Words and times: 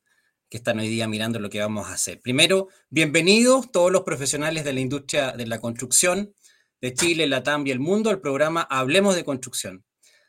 que 0.54 0.58
están 0.58 0.78
hoy 0.78 0.86
día 0.86 1.08
mirando 1.08 1.40
lo 1.40 1.50
que 1.50 1.58
vamos 1.58 1.88
a 1.88 1.94
hacer. 1.94 2.20
Primero, 2.20 2.68
bienvenidos 2.88 3.72
todos 3.72 3.90
los 3.90 4.04
profesionales 4.04 4.62
de 4.62 4.72
la 4.72 4.78
industria 4.78 5.32
de 5.32 5.48
la 5.48 5.60
construcción 5.60 6.32
de 6.80 6.94
Chile, 6.94 7.26
la 7.26 7.42
TAM 7.42 7.66
y 7.66 7.72
el 7.72 7.80
mundo 7.80 8.08
al 8.08 8.20
programa 8.20 8.62
Hablemos 8.70 9.16
de 9.16 9.24
Construcción. 9.24 9.84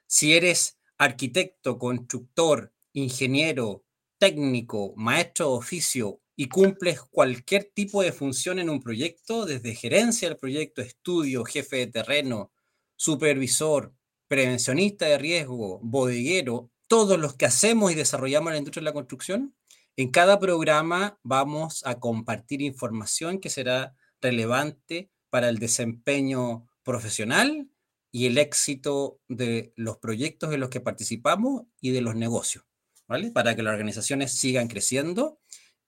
Si 0.07 0.33
eres 0.33 0.79
arquitecto, 0.97 1.77
constructor, 1.77 2.73
ingeniero, 2.93 3.85
técnico, 4.17 4.95
maestro 4.95 5.49
de 5.49 5.57
oficio 5.57 6.21
y 6.35 6.49
cumples 6.49 7.01
cualquier 7.01 7.65
tipo 7.75 8.01
de 8.01 8.11
función 8.11 8.57
en 8.57 8.71
un 8.71 8.81
proyecto, 8.81 9.45
desde 9.45 9.75
gerencia 9.75 10.27
del 10.27 10.39
proyecto, 10.39 10.81
estudio, 10.81 11.45
jefe 11.45 11.75
de 11.75 11.87
terreno, 11.87 12.51
supervisor, 12.95 13.93
prevencionista 14.27 15.05
de 15.05 15.19
riesgo, 15.19 15.79
bodeguero, 15.83 16.71
todos 16.87 17.19
los 17.19 17.35
que 17.35 17.45
hacemos 17.45 17.91
y 17.91 17.95
desarrollamos 17.95 18.51
la 18.51 18.57
industria 18.57 18.81
de 18.81 18.85
la 18.85 18.93
construcción, 18.93 19.53
en 19.97 20.11
cada 20.11 20.39
programa 20.39 21.19
vamos 21.23 21.83
a 21.85 21.99
compartir 21.99 22.61
información 22.61 23.39
que 23.39 23.49
será 23.49 23.95
relevante 24.21 25.09
para 25.29 25.49
el 25.49 25.59
desempeño 25.59 26.67
profesional 26.83 27.69
y 28.11 28.27
el 28.27 28.37
éxito 28.37 29.19
de 29.27 29.73
los 29.75 29.97
proyectos 29.97 30.53
en 30.53 30.61
los 30.61 30.69
que 30.69 30.79
participamos 30.79 31.63
y 31.81 31.91
de 31.91 31.99
los 32.01 32.15
negocios, 32.15 32.63
¿vale? 33.07 33.31
Para 33.31 33.55
que 33.55 33.63
las 33.63 33.73
organizaciones 33.73 34.33
sigan 34.33 34.67
creciendo 34.67 35.39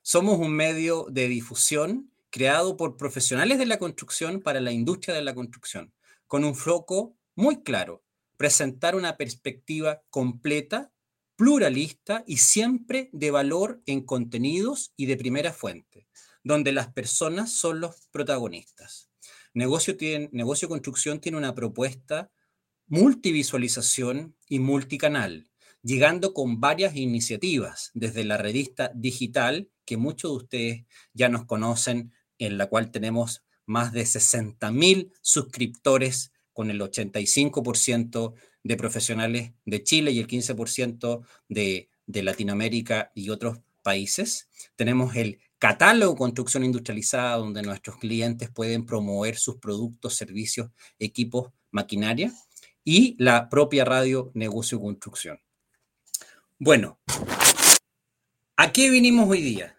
Somos 0.00 0.38
un 0.38 0.52
medio 0.52 1.04
de 1.10 1.28
difusión 1.28 2.10
creado 2.30 2.78
por 2.78 2.96
profesionales 2.96 3.58
de 3.58 3.66
la 3.66 3.78
construcción 3.78 4.40
para 4.40 4.62
la 4.62 4.72
industria 4.72 5.14
de 5.14 5.20
la 5.20 5.34
construcción, 5.34 5.92
con 6.26 6.44
un 6.44 6.54
foco 6.54 7.14
muy 7.34 7.62
claro, 7.62 8.02
presentar 8.38 8.96
una 8.96 9.18
perspectiva 9.18 10.00
completa, 10.08 10.90
pluralista 11.36 12.24
y 12.26 12.38
siempre 12.38 13.10
de 13.12 13.30
valor 13.30 13.82
en 13.84 14.06
contenidos 14.06 14.94
y 14.96 15.04
de 15.04 15.18
primera 15.18 15.52
fuente, 15.52 16.08
donde 16.42 16.72
las 16.72 16.90
personas 16.90 17.52
son 17.52 17.80
los 17.80 18.08
protagonistas. 18.12 19.10
Negocio, 19.52 19.94
tiene, 19.94 20.30
negocio 20.32 20.70
construcción 20.70 21.20
tiene 21.20 21.36
una 21.36 21.54
propuesta 21.54 22.30
multivisualización 22.86 24.36
y 24.48 24.58
multicanal, 24.58 25.48
llegando 25.82 26.34
con 26.34 26.60
varias 26.60 26.96
iniciativas, 26.96 27.90
desde 27.94 28.24
la 28.24 28.36
revista 28.36 28.92
digital, 28.94 29.70
que 29.84 29.96
muchos 29.96 30.30
de 30.30 30.36
ustedes 30.36 30.84
ya 31.12 31.28
nos 31.28 31.44
conocen, 31.46 32.12
en 32.38 32.58
la 32.58 32.66
cual 32.66 32.90
tenemos 32.90 33.44
más 33.66 33.92
de 33.92 34.02
60.000 34.02 35.12
suscriptores, 35.20 36.32
con 36.52 36.70
el 36.70 36.80
85% 36.80 38.34
de 38.62 38.76
profesionales 38.76 39.52
de 39.64 39.82
Chile 39.82 40.10
y 40.10 40.18
el 40.18 40.26
15% 40.26 41.22
de, 41.48 41.88
de 42.06 42.22
Latinoamérica 42.22 43.10
y 43.14 43.30
otros 43.30 43.60
países. 43.82 44.48
Tenemos 44.76 45.16
el 45.16 45.40
catálogo 45.58 46.14
construcción 46.14 46.62
industrializada, 46.64 47.36
donde 47.36 47.62
nuestros 47.62 47.96
clientes 47.96 48.50
pueden 48.50 48.84
promover 48.84 49.36
sus 49.36 49.56
productos, 49.56 50.14
servicios, 50.14 50.70
equipos, 50.98 51.52
maquinaria 51.70 52.32
y 52.84 53.16
la 53.18 53.48
propia 53.48 53.84
radio 53.84 54.30
Negocio 54.34 54.80
Construcción. 54.80 55.40
Bueno, 56.58 56.98
¿a 58.56 58.72
qué 58.72 58.90
vinimos 58.90 59.28
hoy 59.28 59.42
día? 59.42 59.76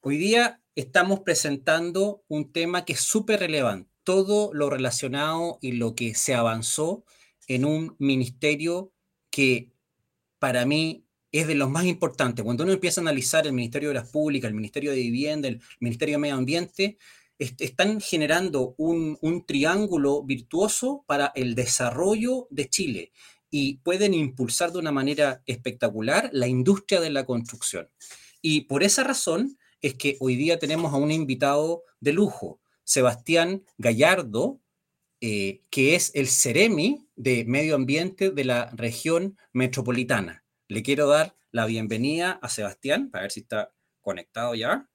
Hoy 0.00 0.18
día 0.18 0.60
estamos 0.74 1.20
presentando 1.20 2.22
un 2.28 2.52
tema 2.52 2.84
que 2.84 2.94
es 2.94 3.00
súper 3.00 3.40
relevante, 3.40 3.90
todo 4.02 4.52
lo 4.52 4.70
relacionado 4.70 5.58
y 5.60 5.72
lo 5.72 5.94
que 5.94 6.14
se 6.14 6.34
avanzó 6.34 7.04
en 7.48 7.64
un 7.64 7.96
ministerio 7.98 8.92
que 9.30 9.72
para 10.38 10.66
mí 10.66 11.04
es 11.32 11.46
de 11.48 11.54
los 11.54 11.68
más 11.68 11.84
importantes. 11.84 12.44
Cuando 12.44 12.62
uno 12.64 12.72
empieza 12.72 13.00
a 13.00 13.02
analizar 13.02 13.46
el 13.46 13.52
Ministerio 13.52 13.88
de 13.88 13.96
las 13.96 14.08
Públicas, 14.08 14.48
el 14.48 14.54
Ministerio 14.54 14.92
de 14.92 14.98
Vivienda, 14.98 15.48
el 15.48 15.60
Ministerio 15.80 16.14
de 16.14 16.18
Medio 16.18 16.36
Ambiente, 16.36 16.98
están 17.38 18.00
generando 18.00 18.74
un, 18.78 19.44
triángulo 19.46 20.22
virtuoso 20.22 21.04
para 21.06 21.32
el 21.34 21.54
desarrollo 21.54 22.46
de 22.50 22.68
Chile 22.68 23.12
y 23.50 23.78
pueden 23.78 24.14
impulsar 24.14 24.72
de 24.72 24.78
una 24.78 24.92
manera 24.92 25.42
espectacular 25.46 26.30
la 26.32 26.46
industria 26.46 27.00
de 27.00 27.10
la 27.10 27.24
construcción. 27.24 27.88
Y 28.40 28.62
por 28.62 28.82
esa 28.82 29.04
razón 29.04 29.58
es 29.80 29.94
que 29.94 30.16
hoy 30.20 30.36
día 30.36 30.58
tenemos 30.58 30.92
a 30.92 30.96
un 30.96 31.10
invitado 31.10 31.82
de 32.00 32.12
lujo, 32.12 32.60
Sebastián 32.84 33.64
Gallardo, 33.78 34.60
eh, 35.20 35.62
que 35.70 35.94
es 35.94 36.10
el 36.14 36.28
Ceremi 36.28 37.06
de 37.16 37.44
Medio 37.44 37.74
Ambiente 37.76 38.30
de 38.30 38.44
la 38.44 38.70
región 38.74 39.38
metropolitana. 39.52 40.44
Le 40.68 40.82
quiero 40.82 41.08
dar 41.08 41.36
la 41.50 41.66
bienvenida 41.66 42.32
a 42.42 42.48
Sebastián, 42.48 43.10
para 43.10 43.22
ver 43.22 43.30
si 43.30 43.40
está 43.40 43.72
conectado 44.00 44.54
ya. 44.54 44.88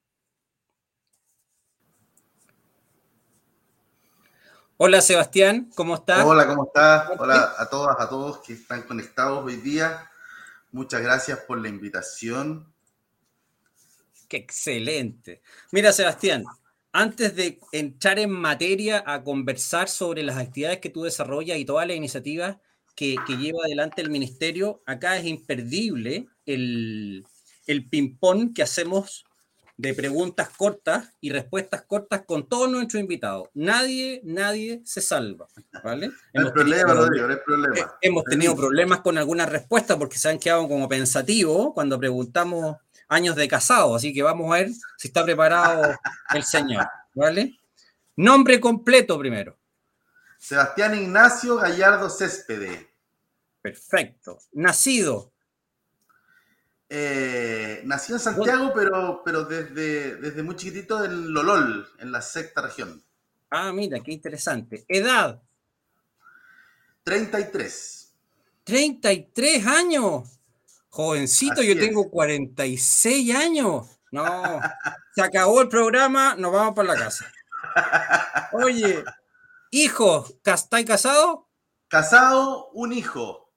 Hola 4.82 5.02
Sebastián, 5.02 5.70
¿cómo 5.76 5.96
estás? 5.96 6.24
Hola, 6.24 6.48
¿cómo 6.48 6.68
estás? 6.68 7.10
Hola 7.20 7.54
a 7.58 7.70
todas, 7.70 8.00
a 8.00 8.08
todos 8.08 8.38
que 8.38 8.54
están 8.54 8.84
conectados 8.84 9.44
hoy 9.44 9.58
día. 9.58 10.10
Muchas 10.72 11.02
gracias 11.02 11.40
por 11.40 11.60
la 11.60 11.68
invitación. 11.68 12.66
Qué 14.30 14.38
excelente. 14.38 15.42
Mira 15.74 15.92
Sebastián, 15.92 16.46
antes 16.94 17.36
de 17.36 17.60
entrar 17.74 18.20
en 18.20 18.32
materia 18.32 19.04
a 19.06 19.22
conversar 19.22 19.90
sobre 19.90 20.24
las 20.24 20.38
actividades 20.38 20.80
que 20.80 20.90
tú 20.90 21.04
desarrollas 21.04 21.58
y 21.58 21.66
todas 21.66 21.86
las 21.86 21.98
iniciativas 21.98 22.56
que, 22.96 23.18
lleva 23.28 23.66
adelante 23.66 24.02
el 24.02 24.10
ministerio, 24.10 24.82
acá 24.86 25.18
es 25.18 25.26
imperdible 25.26 26.30
el, 26.46 27.26
el 27.68 27.90
ping-pong 27.90 28.54
que 28.54 28.64
hacemos 28.64 29.26
de 29.80 29.94
preguntas 29.94 30.50
cortas 30.50 31.08
y 31.22 31.32
respuestas 31.32 31.84
cortas 31.84 32.24
con 32.26 32.50
todos 32.50 32.70
nuestros 32.70 33.00
invitados. 33.00 33.48
Nadie, 33.54 34.20
nadie 34.26 34.82
se 34.84 35.00
salva, 35.00 35.48
¿vale? 35.82 36.12
hemos 36.34 36.52
problema, 36.52 36.94
tenido, 36.94 37.28
no 37.28 37.34
hay 37.34 37.40
problema. 37.46 37.78
Eh, 37.78 37.86
hemos 38.02 38.26
tenido 38.26 38.58
problemas 38.58 39.00
con 39.00 39.18
algunas 39.18 39.48
respuestas 39.48 39.96
porque 39.96 40.18
se 40.18 40.28
han 40.28 40.38
quedado 40.38 40.68
como 40.68 40.90
pensativos 40.90 41.74
cuando 41.74 41.98
preguntamos 41.98 42.76
años 43.08 43.38
de 43.38 43.48
casado, 43.48 43.96
así 43.96 44.14
que 44.14 44.22
vamos 44.22 44.52
a 44.52 44.58
ver 44.58 44.70
si 44.98 45.08
está 45.08 45.24
preparado 45.24 45.96
el 46.36 46.44
señor, 46.44 46.86
¿vale? 47.16 47.58
Nombre 48.18 48.60
completo 48.60 49.18
primero. 49.18 49.58
Sebastián 50.38 50.94
Ignacio 50.94 51.56
Gallardo 51.56 52.10
Céspedes. 52.10 52.86
Perfecto. 53.62 54.40
Nacido. 54.52 55.32
Eh, 56.92 57.82
nació 57.86 58.16
en 58.16 58.22
Santiago, 58.22 58.72
pero, 58.74 59.22
pero 59.24 59.46
desde, 59.46 60.16
desde 60.16 60.42
muy 60.42 60.56
chiquitito 60.56 61.06
en 61.06 61.32
Lolol, 61.32 61.88
en 62.00 62.12
la 62.12 62.22
sexta 62.22 62.62
región. 62.62 63.04
Ah, 63.52 63.72
mira, 63.72 64.00
qué 64.00 64.12
interesante. 64.12 64.86
Edad. 64.88 65.42
33. 67.04 68.14
33 68.64 69.68
años. 69.68 70.40
Jovencito, 70.90 71.62
yo 71.62 71.78
tengo 71.78 72.10
46 72.10 73.36
años. 73.36 73.88
No, 74.12 74.60
se 75.14 75.22
acabó 75.22 75.62
el 75.62 75.70
programa, 75.70 76.36
nos 76.36 76.52
vamos 76.52 76.74
para 76.76 76.94
la 76.94 77.00
casa. 77.00 77.32
Oye, 78.54 79.04
hijo, 79.70 80.26
¿estáis 80.44 80.86
casado? 80.88 81.48
Casado, 81.88 82.70
un 82.72 82.92
hijo. 82.92 83.49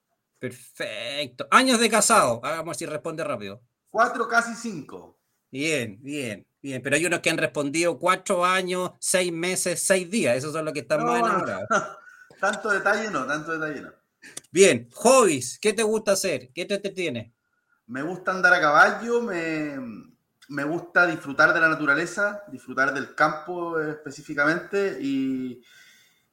Perfecto. 0.42 1.46
Años 1.52 1.78
de 1.78 1.88
casado. 1.88 2.40
Hagamos 2.42 2.76
si 2.76 2.84
responde 2.84 3.22
rápido. 3.22 3.62
Cuatro, 3.88 4.26
casi 4.26 4.56
cinco. 4.56 5.20
Bien, 5.48 5.96
bien, 6.02 6.44
bien. 6.60 6.82
Pero 6.82 6.96
hay 6.96 7.06
unos 7.06 7.20
que 7.20 7.30
han 7.30 7.38
respondido 7.38 7.96
cuatro 7.96 8.44
años, 8.44 8.90
seis 8.98 9.30
meses, 9.30 9.84
seis 9.84 10.10
días. 10.10 10.36
Esos 10.36 10.52
son 10.52 10.64
los 10.64 10.74
que 10.74 10.80
están 10.80 11.04
más 11.04 11.20
enamorados. 11.20 11.68
tanto 12.40 12.70
detalle 12.70 13.08
no, 13.08 13.24
tanto 13.24 13.56
detalle 13.56 13.82
no. 13.82 13.92
Bien, 14.50 14.88
hobbies, 14.94 15.60
¿qué 15.60 15.74
te 15.74 15.84
gusta 15.84 16.12
hacer? 16.12 16.50
¿Qué 16.52 16.64
te, 16.64 16.78
tiene? 16.90 17.32
Me 17.86 18.02
gusta 18.02 18.32
andar 18.32 18.52
a 18.52 18.60
caballo, 18.60 19.22
me, 19.22 20.64
gusta 20.64 21.06
disfrutar 21.06 21.54
de 21.54 21.60
la 21.60 21.68
naturaleza, 21.68 22.42
disfrutar 22.48 22.92
del 22.92 23.14
campo 23.14 23.80
específicamente 23.80 24.98
y, 25.00 25.62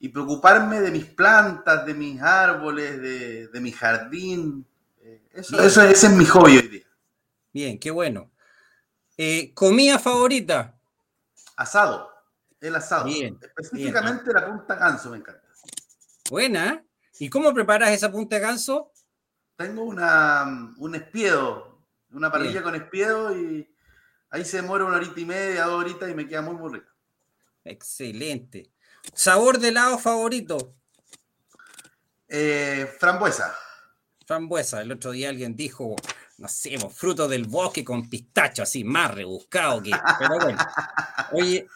preocuparme 0.07 0.79
de 0.79 0.91
mis 0.91 1.03
plantas, 1.03 1.85
de 1.85 1.93
mis 1.93 2.21
árboles, 2.21 3.01
de, 3.51 3.59
mi 3.59 3.73
jardín. 3.73 4.65
Eh, 5.01 5.21
eso, 5.33 5.61
eso, 5.61 5.81
ese 5.81 6.07
es 6.07 6.13
mi 6.13 6.23
hobby 6.23 6.57
hoy 6.57 6.67
día. 6.69 6.87
Bien, 7.51 7.77
qué 7.77 7.91
bueno. 7.91 8.31
Eh, 9.17 9.53
¿Comida 9.53 9.99
favorita? 9.99 10.79
Asado, 11.57 12.09
el 12.61 12.73
asado. 12.73 13.03
Bien, 13.03 13.37
Específicamente 13.41 14.31
la 14.31 14.45
punta 14.47 14.75
ganso 14.75 15.09
me 15.09 15.17
encanta. 15.17 15.43
Buena. 16.29 16.85
¿Y 17.19 17.29
cómo 17.29 17.53
preparas 17.53 17.89
esa 17.89 18.09
punta 18.09 18.37
de 18.37 18.41
ganso? 18.41 18.93
Tengo 19.57 19.83
una, 19.83 20.73
un 20.77 20.95
espiedo, 20.95 21.83
una 22.11 22.31
parrilla 22.31 22.63
con 22.63 22.75
espiedo 22.75 23.37
y 23.37 23.69
ahí 24.29 24.45
se 24.45 24.61
demora 24.61 24.85
una 24.85 24.95
horita 24.95 25.19
y 25.19 25.25
media, 25.25 25.65
dos 25.65 25.83
horitas 25.83 26.09
y 26.09 26.13
me 26.13 26.25
queda 26.25 26.41
muy, 26.41 26.55
muy 26.55 26.75
rico. 26.75 26.89
Excelente. 27.65 28.71
¿Sabor 29.13 29.59
de 29.59 29.69
helado 29.69 29.97
favorito? 29.97 30.73
Eh, 32.27 32.91
frambuesa. 32.99 33.55
Frambuesa. 34.25 34.81
El 34.81 34.91
otro 34.91 35.11
día 35.11 35.29
alguien 35.29 35.55
dijo, 35.55 35.95
no 36.37 36.47
sé, 36.47 36.77
fruto 36.89 37.27
del 37.27 37.45
bosque 37.45 37.83
con 37.83 38.09
pistacho, 38.09 38.63
así, 38.63 38.83
más 38.83 39.13
rebuscado 39.13 39.81
que. 39.81 39.91
Pero 40.19 40.39
bueno. 40.39 40.57
Oye, 41.33 41.67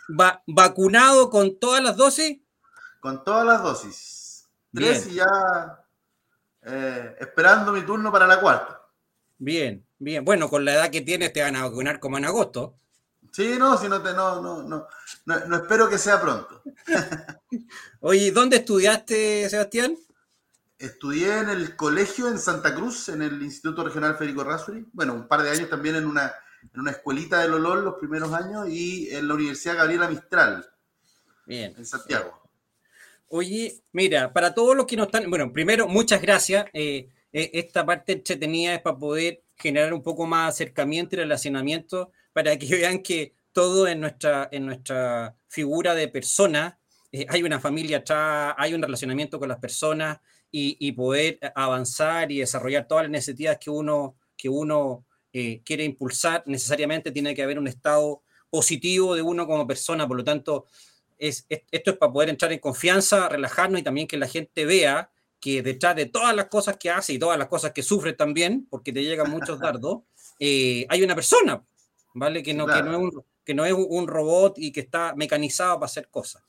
¿vacunado 0.48 1.30
con 1.30 1.60
todas 1.60 1.84
las 1.84 1.98
dosis? 1.98 2.40
Con 3.00 3.24
todas 3.24 3.46
las 3.46 3.62
dosis 3.62 4.24
tres 4.74 5.08
y 5.08 5.16
ya 5.16 5.86
eh, 6.64 7.16
esperando 7.20 7.72
mi 7.72 7.82
turno 7.82 8.12
para 8.12 8.28
la 8.28 8.40
cuarta. 8.40 8.82
Bien, 9.38 9.86
bien. 10.00 10.26
Bueno, 10.26 10.50
con 10.50 10.66
la 10.66 10.74
edad 10.74 10.90
que 10.90 11.02
tienes 11.02 11.34
te 11.34 11.42
van 11.42 11.56
a 11.56 11.64
vacunar 11.64 12.00
como 12.00 12.18
en 12.18 12.26
agosto. 12.26 12.80
Sí, 13.34 13.56
no, 13.58 13.76
si 13.80 13.90
no 13.90 14.00
te, 14.00 14.14
no, 14.14 14.40
no, 14.44 14.62
no, 14.62 14.88
no, 15.26 15.56
espero 15.56 15.90
que 15.90 15.98
sea 15.98 16.22
pronto. 16.22 16.62
Oye, 18.02 18.32
¿dónde 18.32 18.58
estudiaste, 18.58 19.50
Sebastián? 19.50 19.98
Estudié 20.78 21.40
en 21.40 21.50
el 21.50 21.76
colegio 21.76 22.28
en 22.28 22.38
Santa 22.38 22.76
Cruz, 22.76 23.10
en 23.10 23.24
el 23.24 23.42
Instituto 23.42 23.84
Regional 23.84 24.18
Federico 24.18 24.44
Razzuri. 24.44 24.86
Bueno, 24.94 25.16
un 25.16 25.28
par 25.28 25.42
de 25.42 25.50
años 25.50 25.68
también 25.68 25.96
en 25.96 26.06
una, 26.06 26.32
en 26.62 26.80
una 26.80 26.92
escuelita 26.92 27.40
de 27.40 27.48
Lolol 27.48 27.84
los 27.84 27.96
primeros 27.96 28.32
años 28.34 28.70
y 28.70 29.10
en 29.10 29.28
la 29.28 29.34
Universidad 29.34 29.78
Gabriela 29.78 30.08
Mistral. 30.08 30.70
Bien. 31.48 31.74
En 31.76 31.88
Santiago. 31.88 32.40
Oye, 33.30 33.82
mira, 33.94 34.32
para 34.32 34.54
todos 34.54 34.76
los 34.76 34.86
que 34.86 34.96
nos 34.96 35.08
están, 35.08 35.28
bueno, 35.28 35.52
primero, 35.52 35.88
muchas 35.88 36.22
gracias. 36.22 36.68
Eh, 36.72 37.10
eh, 37.32 37.50
esta 37.54 37.84
parte 37.84 38.12
entretenida 38.12 38.76
es 38.76 38.82
para 38.84 39.00
poder 39.00 39.42
generar 39.56 39.92
un 39.92 40.04
poco 40.04 40.28
más 40.28 40.54
acercamiento 40.54 41.16
y 41.16 41.20
relacionamiento 41.20 42.12
para 42.34 42.58
que 42.58 42.68
vean 42.76 43.00
que 43.00 43.36
todo 43.52 43.88
en 43.88 44.02
nuestra, 44.02 44.50
en 44.52 44.66
nuestra 44.66 45.36
figura 45.48 45.94
de 45.94 46.08
persona, 46.08 46.80
eh, 47.12 47.26
hay 47.30 47.44
una 47.44 47.60
familia 47.60 47.98
atrás, 47.98 48.56
hay 48.58 48.74
un 48.74 48.82
relacionamiento 48.82 49.40
con 49.40 49.50
las 49.50 49.60
personas 49.60 50.20
y, 50.56 50.92
poder 50.92 51.40
avanzar 51.56 52.32
y 52.32 52.40
desarrollar 52.40 52.88
todas 52.88 53.06
las 53.06 53.12
necesidades 53.12 53.58
que 53.60 53.72
uno, 53.72 54.18
que 54.38 54.50
uno 54.50 55.04
quiere 55.32 55.84
impulsar, 55.84 56.44
necesariamente 56.46 57.12
tiene 57.12 57.34
que 57.34 57.42
haber 57.42 57.58
un 57.58 57.68
estado 57.68 58.22
positivo 58.52 59.16
de 59.16 59.24
uno 59.24 59.48
como 59.48 59.66
persona, 59.66 60.08
por 60.08 60.16
lo 60.16 60.24
tanto, 60.24 60.68
esto 61.18 61.92
es 61.92 61.98
para 61.98 62.12
poder 62.12 62.30
entrar 62.30 62.52
en 62.52 62.60
confianza, 62.60 63.30
relajarnos 63.30 63.82
y 63.82 63.84
también 63.84 64.08
que 64.08 64.18
la 64.18 64.28
gente 64.28 64.66
vea 64.66 65.10
que 65.40 65.62
detrás 65.62 65.96
de 65.96 66.06
todas 66.06 66.36
las 66.36 66.46
cosas 66.46 66.78
que 66.78 66.90
hace 66.90 67.14
y 67.14 67.20
todas 67.20 67.38
las 67.38 67.48
cosas 67.48 67.72
que 67.72 67.84
sufre 67.84 68.14
también, 68.14 68.68
porque 68.70 68.94
te 68.94 69.04
llegan 69.04 69.30
muchos 69.30 69.60
dardos, 69.60 70.04
eh, 70.40 70.86
hay 70.90 71.04
una 71.04 71.16
persona, 71.16 71.64
¿vale? 72.14 72.44
Que 72.44 72.54
no, 72.54 72.66
que, 72.66 72.82
no 72.84 72.92
es 72.92 72.98
un, 72.98 73.24
que 73.44 73.54
no 73.54 73.66
es 73.66 73.74
un 73.74 74.08
robot 74.08 74.58
y 74.58 74.72
que 74.72 74.82
está 74.82 75.14
mecanizado 75.16 75.76
para 75.76 75.86
hacer 75.86 76.10
cosas. 76.10 76.44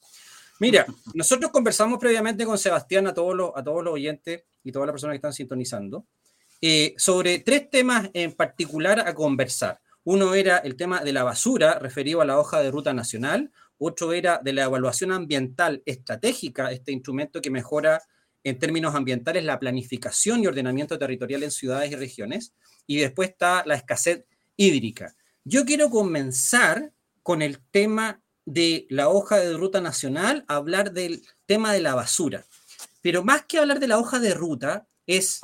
Mira, 0.61 0.87
nosotros 1.15 1.51
conversamos 1.51 1.99
previamente 1.99 2.45
con 2.45 2.59
Sebastián, 2.59 3.07
a 3.07 3.15
todos 3.15 3.35
los, 3.35 3.51
a 3.55 3.63
todos 3.63 3.83
los 3.83 3.95
oyentes 3.95 4.43
y 4.63 4.73
todas 4.73 4.87
las 4.87 4.93
personas 4.93 5.15
que 5.15 5.19
están 5.19 5.33
sintonizando, 5.33 6.07
eh, 6.61 6.95
sobre 6.97 7.41
tres 7.41 7.71
temas 7.71 8.11
en 8.15 8.33
particular 8.33 9.01
a 9.01 9.15
conversar. 9.15 9.81
Uno 10.05 10.35
era 10.35 10.59
el 10.59 10.77
tema 10.77 11.03
de 11.03 11.13
la 11.13 11.25
basura, 11.25 11.79
referido 11.79 12.21
a 12.21 12.25
la 12.25 12.39
hoja 12.39 12.61
de 12.61 12.71
ruta 12.71 12.93
nacional 12.93 13.51
otro 13.79 14.13
era 14.13 14.41
de 14.43 14.53
la 14.53 14.65
evaluación 14.65 15.13
ambiental 15.13 15.83
estratégica, 15.85 16.71
este 16.71 16.93
instrumento 16.93 17.41
que 17.41 17.51
mejora 17.51 18.03
en 18.43 18.59
términos 18.59 18.95
ambientales 18.95 19.45
la 19.45 19.59
planificación 19.59 20.43
y 20.43 20.47
ordenamiento 20.47 20.99
territorial 20.99 21.43
en 21.43 21.51
ciudades 21.51 21.91
y 21.91 21.97
regiones, 21.97 22.55
y 22.87 22.99
después 22.99 23.31
está 23.31 23.65
la 23.67 23.75
escasez 23.75 24.25
hídrica. 24.57 25.15
Yo 25.47 25.67
quiero 25.67 25.91
comenzar 25.91 26.93
con 27.23 27.43
el 27.43 27.59
tema 27.71 28.23
de 28.47 28.87
la 28.89 29.11
hoja 29.11 29.37
de 29.37 29.53
ruta 29.53 29.83
nacional, 29.83 30.43
hablar 30.49 30.93
del 30.93 31.23
tema 31.45 31.75
de 31.75 31.83
la 31.83 31.95
basura. 31.95 32.47
Pero 33.03 33.23
más 33.23 33.45
que 33.45 33.59
hablar 33.59 33.79
de 33.79 33.89
la 33.89 33.99
hoja 33.99 34.21
de 34.21 34.33
ruta, 34.33 34.87
es 35.07 35.43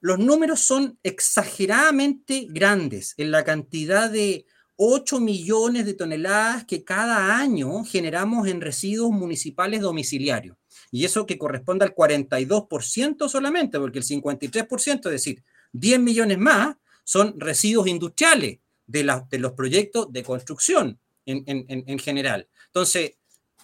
los 0.00 0.18
números 0.18 0.60
son 0.62 0.98
exageradamente 1.04 2.48
grandes 2.50 3.14
en 3.16 3.30
la 3.30 3.44
cantidad 3.44 4.10
de 4.10 4.44
8 4.74 5.20
millones 5.20 5.86
de 5.86 5.94
toneladas 5.94 6.64
que 6.64 6.82
cada 6.82 7.38
año 7.38 7.84
generamos 7.84 8.48
en 8.48 8.60
residuos 8.60 9.12
municipales 9.12 9.82
domiciliarios. 9.82 10.56
Y 10.90 11.04
eso 11.04 11.26
que 11.26 11.38
corresponde 11.38 11.84
al 11.84 11.94
42% 11.94 13.28
solamente, 13.28 13.78
porque 13.78 14.00
el 14.00 14.04
53%, 14.04 15.06
es 15.06 15.12
decir, 15.12 15.44
10 15.70 16.00
millones 16.00 16.38
más, 16.38 16.76
son 17.04 17.38
residuos 17.38 17.86
industriales 17.86 18.58
de, 18.92 19.38
los 19.38 19.52
proyectos 19.52 20.12
de 20.12 20.22
construcción 20.22 21.00
en, 21.26 21.98
general. 21.98 22.48
Entonces, 22.66 23.16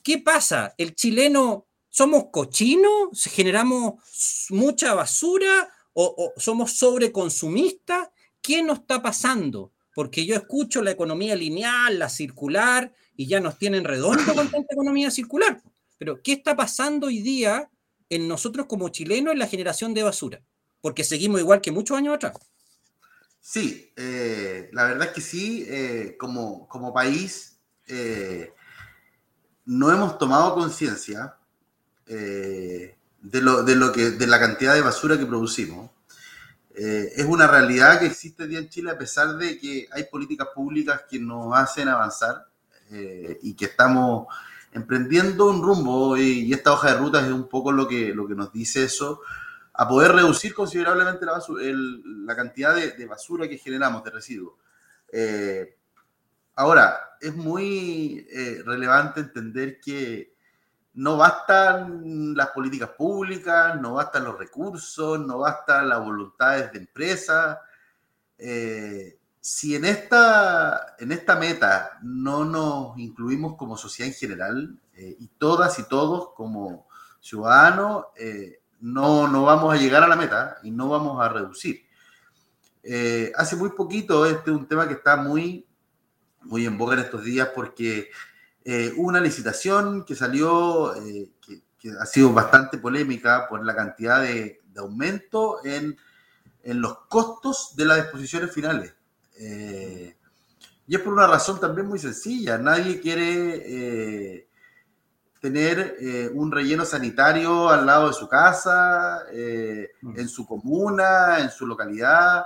¿qué 0.02 0.18
pasa? 0.18 0.74
¿El 0.78 0.94
chileno 0.94 1.66
somos 1.88 2.26
cochinos? 2.32 3.24
¿Generamos 3.24 4.02
mucha 4.50 4.94
basura? 4.94 5.68
¿O, 5.92 6.32
o 6.36 6.40
somos 6.40 6.72
sobreconsumistas? 6.72 8.08
¿Qué 8.40 8.62
nos 8.62 8.80
está 8.80 9.02
pasando? 9.02 9.72
porque 9.98 10.24
yo 10.24 10.36
escucho 10.36 10.80
la 10.80 10.92
economía 10.92 11.34
lineal, 11.34 11.98
la 11.98 12.08
circular, 12.08 12.94
y 13.16 13.26
ya 13.26 13.40
nos 13.40 13.58
tienen 13.58 13.82
redondo 13.82 14.32
con 14.32 14.48
tanta 14.48 14.72
economía 14.72 15.10
circular. 15.10 15.60
Pero, 15.98 16.22
¿qué 16.22 16.34
está 16.34 16.54
pasando 16.54 17.08
hoy 17.08 17.20
día 17.20 17.68
en 18.08 18.28
nosotros 18.28 18.66
como 18.66 18.90
chilenos 18.90 19.32
en 19.32 19.40
la 19.40 19.48
generación 19.48 19.94
de 19.94 20.04
basura? 20.04 20.40
Porque 20.80 21.02
seguimos 21.02 21.40
igual 21.40 21.60
que 21.60 21.72
muchos 21.72 21.96
años 21.96 22.14
atrás. 22.14 22.34
Sí, 23.50 23.94
eh, 23.96 24.68
la 24.74 24.84
verdad 24.84 25.06
es 25.06 25.14
que 25.14 25.22
sí, 25.22 25.64
eh, 25.66 26.16
como, 26.20 26.68
como 26.68 26.92
país 26.92 27.58
eh, 27.86 28.52
no 29.64 29.90
hemos 29.90 30.18
tomado 30.18 30.52
conciencia 30.52 31.34
de, 32.04 32.94
lo, 33.40 33.62
de, 33.62 33.74
lo 33.74 33.90
que, 33.90 34.10
de 34.10 34.26
la 34.26 34.38
cantidad 34.38 34.74
de 34.74 34.82
basura 34.82 35.16
que 35.18 35.24
producimos. 35.24 35.90
Eh, 36.74 37.10
es 37.16 37.24
una 37.24 37.46
realidad 37.46 37.98
que 37.98 38.04
existe 38.04 38.46
día 38.46 38.58
en 38.58 38.68
Chile 38.68 38.90
a 38.90 38.98
pesar 38.98 39.38
de 39.38 39.58
que 39.58 39.88
hay 39.92 40.04
políticas 40.04 40.48
públicas 40.54 41.04
que 41.08 41.18
nos 41.18 41.56
hacen 41.56 41.88
avanzar 41.88 42.48
eh, 42.90 43.38
y 43.42 43.54
que 43.54 43.64
estamos 43.64 44.26
emprendiendo 44.72 45.46
un 45.46 45.62
rumbo 45.62 46.18
y, 46.18 46.52
esta 46.52 46.74
hoja 46.74 46.92
de 46.92 46.98
ruta 46.98 47.24
es 47.24 47.32
un 47.32 47.48
poco 47.48 47.72
lo 47.72 47.88
que, 47.88 48.12
lo 48.12 48.28
que 48.28 48.34
nos 48.34 48.52
dice 48.52 48.84
eso, 48.84 49.22
a 49.78 49.88
poder 49.88 50.12
reducir 50.12 50.54
considerablemente 50.54 51.24
la, 51.24 52.36
cantidad 52.36 52.74
de, 52.74 53.06
basura 53.06 53.48
que 53.48 53.56
generamos, 53.56 54.04
de 54.04 54.10
residuos. 54.10 54.54
Eh, 55.10 55.76
ahora, 56.56 57.16
es 57.20 57.34
muy 57.34 58.26
relevante 58.64 59.20
entender 59.20 59.80
que 59.80 60.34
no 60.98 61.16
bastan 61.16 62.34
las 62.34 62.48
políticas 62.48 62.90
públicas, 62.90 63.80
no 63.80 63.94
bastan 63.94 64.24
los 64.24 64.36
recursos, 64.36 65.20
no 65.20 65.38
bastan 65.38 65.88
las 65.88 66.00
voluntades 66.00 66.72
de 66.72 66.78
empresas. 66.80 67.58
Eh, 68.36 69.16
si 69.40 69.76
en 69.76 69.84
esta, 69.84 70.96
en 70.98 71.12
esta 71.12 71.36
meta 71.36 71.98
no 72.02 72.44
nos 72.44 72.98
incluimos 72.98 73.56
como 73.56 73.76
sociedad 73.76 74.12
en 74.12 74.18
general, 74.18 74.80
eh, 74.94 75.16
y 75.20 75.28
todas 75.38 75.78
y 75.78 75.84
todos 75.84 76.30
como 76.34 76.88
ciudadanos, 77.20 78.06
eh, 78.16 78.60
no, 78.80 79.28
no 79.28 79.44
vamos 79.44 79.74
a 79.74 79.76
llegar 79.76 80.02
a 80.02 80.08
la 80.08 80.16
meta 80.16 80.58
y 80.62 80.70
no 80.70 80.88
vamos 80.88 81.20
a 81.22 81.28
reducir. 81.28 81.84
hace 83.36 83.56
muy 83.56 83.70
poquito, 83.70 84.24
este 84.26 84.50
es 84.50 84.56
un 84.56 84.66
tema 84.66 84.86
que 84.88 84.94
está 84.94 85.16
muy, 85.16 85.66
muy 86.42 86.66
en 86.66 86.78
boga 86.78 86.94
en 86.94 87.00
estos 87.00 87.24
días 87.24 87.50
porque 87.54 88.10
eh, 88.70 88.92
una 88.98 89.18
licitación 89.18 90.04
que 90.04 90.14
salió, 90.14 90.94
eh, 90.96 91.30
que, 91.40 91.62
ha 91.98 92.04
sido 92.04 92.34
bastante 92.34 92.76
polémica 92.76 93.48
por 93.48 93.64
la 93.64 93.74
cantidad 93.74 94.20
de, 94.20 94.60
aumento 94.76 95.64
en, 95.64 95.96
los 96.62 96.98
costos 97.08 97.74
de 97.76 97.86
las 97.86 98.02
disposiciones 98.02 98.52
finales. 98.52 98.94
Eh, 99.40 100.16
y 100.86 100.94
es 100.94 101.00
por 101.00 101.14
una 101.14 101.26
razón 101.26 101.58
también 101.58 101.86
muy 101.86 101.98
sencilla. 101.98 102.58
Nadie 102.58 103.00
quiere 103.00 104.47
tener 105.40 105.96
un 106.34 106.50
relleno 106.50 106.84
sanitario 106.84 107.68
al 107.68 107.86
lado 107.86 108.08
de 108.08 108.14
su 108.14 108.28
casa, 108.28 109.24
mm. 109.32 110.18
en 110.18 110.28
su 110.28 110.46
comuna, 110.46 111.38
en 111.40 111.50
su 111.50 111.66
localidad. 111.66 112.44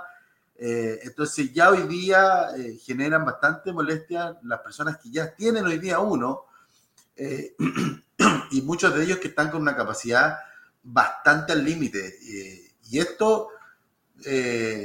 Eh, 0.64 1.00
entonces 1.02 1.52
ya 1.52 1.70
hoy 1.70 1.88
día 1.88 2.50
eh, 2.56 2.78
generan 2.80 3.24
bastante 3.24 3.72
molestia 3.72 4.38
las 4.44 4.60
personas 4.60 4.96
que 4.98 5.10
ya 5.10 5.34
tienen 5.34 5.66
hoy 5.66 5.78
día 5.78 5.98
uno 5.98 6.44
eh, 7.16 7.56
y 8.52 8.62
muchos 8.62 8.94
de 8.94 9.02
ellos 9.02 9.18
que 9.18 9.26
están 9.26 9.50
con 9.50 9.60
una 9.60 9.74
capacidad 9.74 10.38
bastante 10.84 11.52
al 11.52 11.64
límite. 11.64 12.16
y 12.90 12.98
esto 13.00 13.48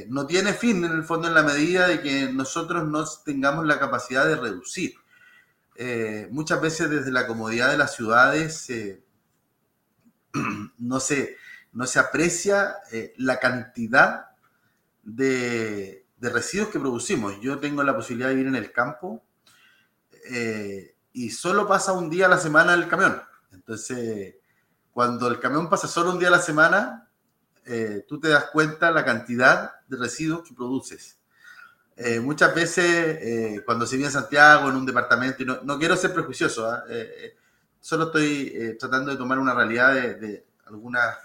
no 0.08 0.26
tiene 0.26 0.54
fin 0.54 0.84
en 0.84 0.94
el 0.94 1.04
fondo 1.04 1.28
en 1.28 1.36
la 1.36 1.44
medida 1.44 1.88
de 1.88 2.02
que 2.02 2.34
nosotros 2.34 2.88
no 2.88 3.06
tengamos 3.24 3.64
la 3.68 3.78
capacidad 3.78 4.26
de 4.26 4.36
reducir. 4.36 4.96
Muchas 6.32 6.60
veces 6.62 6.90
desde 6.90 7.12
la 7.12 7.28
comodidad 7.28 7.70
de 7.72 7.78
las 7.78 7.96
ciudades 7.96 8.68
no, 10.78 11.00
se, 11.00 11.38
no 11.72 11.86
se 11.86 12.00
aprecia 12.00 12.78
la 13.18 13.40
cantidad 13.40 14.28
de, 15.08 16.06
residuos 16.20 16.70
que 16.70 16.80
producimos. 16.80 17.40
Yo 17.42 17.60
tengo 17.60 17.82
la 17.84 17.96
posibilidad 17.96 18.30
de 18.30 18.36
vivir 18.36 18.50
en 18.50 18.56
el 18.56 18.72
campo 18.72 19.24
eh, 20.30 20.96
y 21.14 21.30
solo 21.32 21.68
pasa 21.68 21.94
un 21.94 22.10
día 22.10 22.26
a 22.26 22.30
la 22.30 22.38
semana 22.38 22.74
el 22.74 22.88
camión. 22.88 23.22
Entonces, 23.52 24.36
cuando 24.92 25.28
el 25.28 25.40
camión 25.40 25.70
pasa 25.70 25.88
solo 25.88 26.12
un 26.12 26.20
día 26.20 26.28
a 26.28 26.32
la 26.32 26.42
semana, 26.42 27.10
eh, 27.66 28.06
tú 28.08 28.20
te 28.20 28.28
das 28.28 28.46
cuenta 28.52 28.92
la 28.92 29.06
cantidad 29.06 29.72
de 29.88 29.98
residuos 29.98 30.48
que 30.48 30.54
produces. 30.54 31.18
Eh, 31.98 32.20
muchas 32.20 32.54
veces, 32.54 33.64
cuando 33.66 33.88
se 33.88 33.96
vive 33.96 34.08
en 34.08 34.14
Santiago, 34.14 34.70
en 34.70 34.76
un 34.76 34.86
departamento, 34.86 35.44
y 35.44 35.46
no, 35.46 35.80
quiero 35.80 35.96
ser 35.96 36.14
prejuicioso, 36.14 36.70
¿ah? 36.70 36.84
solo 37.82 38.06
estoy 38.06 38.78
tratando 38.80 39.12
de 39.12 39.18
tomar 39.18 39.40
una 39.40 39.54
realidad 39.54 39.94
de, 39.94 40.46
algunas 40.66 41.18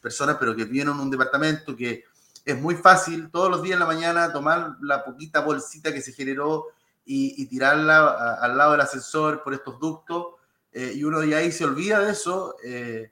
personas, 0.00 0.36
pero 0.38 0.54
que 0.56 0.64
viven 0.64 0.88
en 0.88 1.00
un 1.00 1.10
departamento 1.10 1.76
que 1.76 2.04
es 2.44 2.58
muy 2.58 2.76
fácil 2.76 3.28
todos 3.30 3.50
los 3.50 3.62
días 3.62 3.74
en 3.74 3.80
la 3.80 3.86
mañana 3.86 4.32
tomar 4.32 4.76
la 4.80 5.04
poquita 5.04 5.40
bolsita 5.40 5.92
que 5.92 6.00
se 6.00 6.12
generó 6.12 6.66
y, 7.04 7.46
tirarla 7.46 8.34
al 8.40 8.56
lado 8.56 8.72
del 8.72 8.80
ascensor 8.80 9.42
por 9.42 9.54
estos 9.54 9.78
ductos, 9.78 10.34
eh, 10.72 10.92
y 10.94 11.04
uno 11.04 11.20
de 11.20 11.34
ahí 11.34 11.50
se 11.52 11.64
olvida 11.64 12.00
de 12.00 12.12
eso. 12.12 12.56
Eh, 12.62 13.10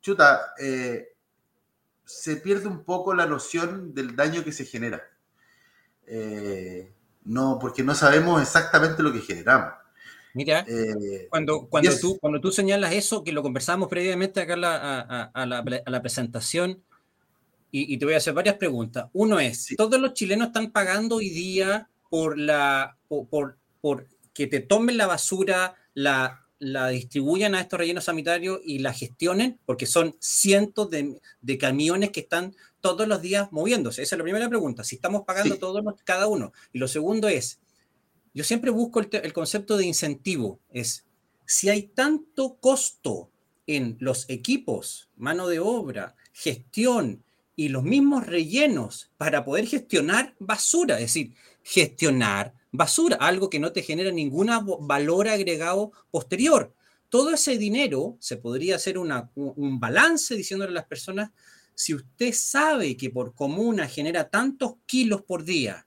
chuta, 0.00 0.54
eh, 0.58 1.16
se 2.04 2.36
pierde 2.36 2.68
un 2.68 2.84
poco 2.84 3.14
la 3.14 3.26
noción 3.26 3.92
del 3.94 4.14
daño 4.14 4.44
que 4.44 4.52
se 4.52 4.64
genera. 4.64 5.02
No, 7.24 7.58
porque 7.60 7.82
no 7.82 7.94
sabemos 7.94 8.42
exactamente 8.42 9.02
lo 9.02 9.12
que 9.12 9.20
generamos. 9.20 9.72
Mira, 10.34 10.64
cuando, 11.28 11.68
cuando, 11.68 11.90
tú, 11.98 12.18
cuando 12.18 12.40
tú 12.40 12.50
señalas 12.50 12.92
eso, 12.92 13.22
que 13.22 13.32
lo 13.32 13.42
conversamos 13.42 13.88
previamente 13.88 14.40
acá 14.40 14.54
a 14.54 14.56
la, 14.56 15.30
a 15.34 15.90
la 15.90 16.02
presentación, 16.02 16.82
y, 17.74 17.96
te 17.96 18.04
voy 18.04 18.14
a 18.14 18.18
hacer 18.18 18.34
varias 18.34 18.56
preguntas. 18.56 19.06
Uno 19.14 19.40
es, 19.40 19.74
¿todos 19.78 19.98
los 19.98 20.12
chilenos 20.12 20.48
están 20.48 20.70
pagando 20.70 21.16
hoy 21.16 21.30
día 21.30 21.88
por, 22.10 22.38
la, 22.38 22.98
por, 23.08 23.56
por, 23.80 24.06
que 24.34 24.46
te 24.46 24.60
tomen 24.60 24.98
la 24.98 25.06
basura, 25.06 25.74
la, 25.94 26.41
la 26.62 26.88
distribuyan 26.88 27.54
a 27.54 27.60
estos 27.60 27.78
rellenos 27.78 28.04
sanitarios 28.04 28.60
y 28.64 28.78
la 28.78 28.92
gestionen? 28.92 29.58
Porque 29.66 29.86
son 29.86 30.16
cientos 30.20 30.88
de, 30.90 31.20
de, 31.40 31.58
camiones 31.58 32.10
que 32.10 32.20
están 32.20 32.54
todos 32.80 33.08
los 33.08 33.20
días 33.20 33.50
moviéndose. 33.50 34.02
Esa 34.02 34.14
es 34.14 34.18
la 34.18 34.24
primera 34.24 34.48
pregunta, 34.48 34.84
si 34.84 34.94
estamos 34.94 35.22
pagando 35.26 35.56
todos 35.58 35.82
cada 36.04 36.28
uno. 36.28 36.52
Y 36.72 36.78
lo 36.78 36.86
segundo 36.86 37.28
es, 37.28 37.58
yo 38.32 38.44
siempre 38.44 38.70
busco 38.70 39.00
el, 39.00 39.08
el 39.12 39.32
concepto 39.32 39.76
de 39.76 39.86
incentivo, 39.86 40.60
es 40.70 41.04
si 41.44 41.68
hay 41.68 41.82
tanto 41.82 42.54
costo 42.60 43.30
en 43.66 43.96
los 43.98 44.30
equipos, 44.30 45.08
mano 45.16 45.48
de 45.48 45.58
obra, 45.58 46.14
gestión, 46.32 47.24
y 47.56 47.68
los 47.68 47.82
mismos 47.82 48.26
rellenos 48.26 49.10
para 49.18 49.44
poder 49.44 49.66
gestionar 49.66 50.34
basura, 50.38 50.94
es 50.94 51.02
decir, 51.02 51.34
gestionar 51.62 52.54
basura, 52.72 53.16
algo 53.16 53.48
que 53.48 53.60
no 53.60 53.72
te 53.72 53.82
genera 53.82 54.10
ningún 54.10 54.50
valor 54.80 55.28
agregado 55.28 55.92
posterior. 56.10 56.74
Todo 57.08 57.30
ese 57.30 57.58
dinero 57.58 58.16
se 58.18 58.38
podría 58.38 58.76
hacer 58.76 58.96
un 58.98 59.78
balance 59.78 60.34
diciéndole 60.34 60.70
a 60.70 60.74
las 60.74 60.86
personas, 60.86 61.30
si 61.74 61.94
usted 61.94 62.32
sabe 62.32 62.96
que 62.96 63.10
por 63.10 63.34
comuna 63.34 63.86
genera 63.86 64.28
tantos 64.28 64.74
kilos 64.86 65.22
por 65.22 65.44
día, 65.44 65.86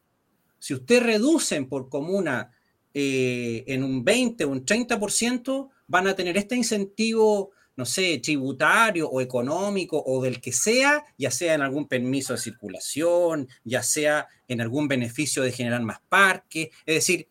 si 0.60 0.74
usted 0.74 1.01
reduce 1.01 1.62
por 1.63 1.89
comuna 1.89 2.51
eh, 2.94 3.63
en 3.68 3.84
un 3.84 4.04
20 4.04 4.46
o 4.46 4.50
un 4.50 4.65
30%, 4.65 5.70
van 5.88 6.08
a 6.08 6.15
tener 6.15 6.38
este 6.38 6.56
incentivo 6.56 7.51
no 7.75 7.86
sé, 7.86 8.20
tributario 8.20 9.10
o 9.10 9.22
económico 9.22 10.01
o 10.05 10.24
del 10.24 10.39
que 10.39 10.51
sea, 10.53 11.03
ya 11.17 11.32
sea 11.32 11.55
en 11.55 11.62
algún 11.62 11.88
permiso 11.88 12.34
de 12.34 12.39
circulación, 12.39 13.48
ya 13.63 13.84
sea 13.84 14.27
en 14.48 14.62
algún 14.62 14.88
beneficio 14.88 15.44
de 15.44 15.51
generar 15.51 15.82
más 15.82 16.00
parques. 16.08 16.70
Es 16.86 16.96
decir, 16.96 17.27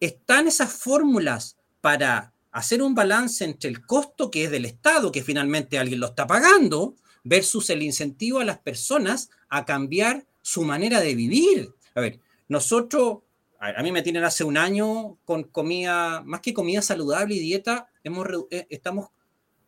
están 0.00 0.48
esas 0.48 0.72
fórmulas 0.72 1.56
para 1.80 2.32
hacer 2.50 2.82
un 2.82 2.94
balance 2.94 3.44
entre 3.44 3.70
el 3.70 3.84
costo 3.84 4.30
que 4.30 4.44
es 4.44 4.50
del 4.50 4.64
Estado, 4.64 5.12
que 5.12 5.22
finalmente 5.22 5.78
alguien 5.78 6.00
lo 6.00 6.06
está 6.06 6.26
pagando, 6.26 6.94
versus 7.24 7.68
el 7.70 7.82
incentivo 7.82 8.40
a 8.40 8.44
las 8.44 8.58
personas 8.58 9.30
a 9.48 9.64
cambiar 9.64 10.26
su 10.42 10.62
manera 10.62 11.00
de 11.00 11.14
vivir. 11.14 11.74
A 11.94 12.00
ver, 12.00 12.20
nosotros, 12.48 13.18
a 13.60 13.82
mí 13.82 13.92
me 13.92 14.02
tienen 14.02 14.24
hace 14.24 14.44
un 14.44 14.56
año 14.56 15.18
con 15.24 15.44
comida, 15.44 16.22
más 16.24 16.40
que 16.40 16.54
comida 16.54 16.80
saludable 16.80 17.34
y 17.34 17.40
dieta, 17.40 17.88
hemos, 18.02 18.26
eh, 18.50 18.66
estamos 18.70 19.10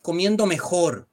comiendo 0.02 0.46
mejor, 0.46 1.08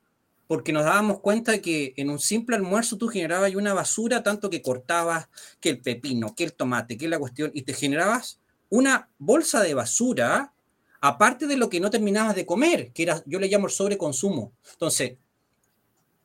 porque 0.48 0.72
nos 0.72 0.86
dábamos 0.86 1.20
cuenta 1.20 1.62
que 1.62 1.94
en 1.98 2.10
un 2.10 2.20
simple 2.20 2.56
almuerzo 2.56 2.98
tú 2.98 3.08
generabas 3.08 3.54
una 3.56 3.74
basura, 3.74 4.24
tanto 4.24 4.50
que 4.50 4.62
cortabas 4.62 5.28
que 5.60 5.70
el 5.70 5.82
pepino, 5.82 6.34
que 6.36 6.46
el 6.46 6.54
tomate, 6.54 6.98
que 6.98 7.10
la 7.10 7.20
cuestión, 7.20 7.52
y 7.54 7.64
te 7.64 7.74
generabas 7.74 8.40
una 8.70 9.10
bolsa 9.18 9.62
de 9.62 9.74
basura, 9.74 10.54
aparte 11.02 11.48
de 11.48 11.58
lo 11.58 11.70
que 11.70 11.80
no 11.80 11.90
terminabas 11.90 12.36
de 12.36 12.46
comer, 12.46 12.92
que 12.94 13.04
era, 13.04 13.22
yo 13.26 13.40
le 13.40 13.48
llamo 13.48 13.68
el 13.68 13.74
sobreconsumo. 13.74 14.54
Entonces, 14.72 15.18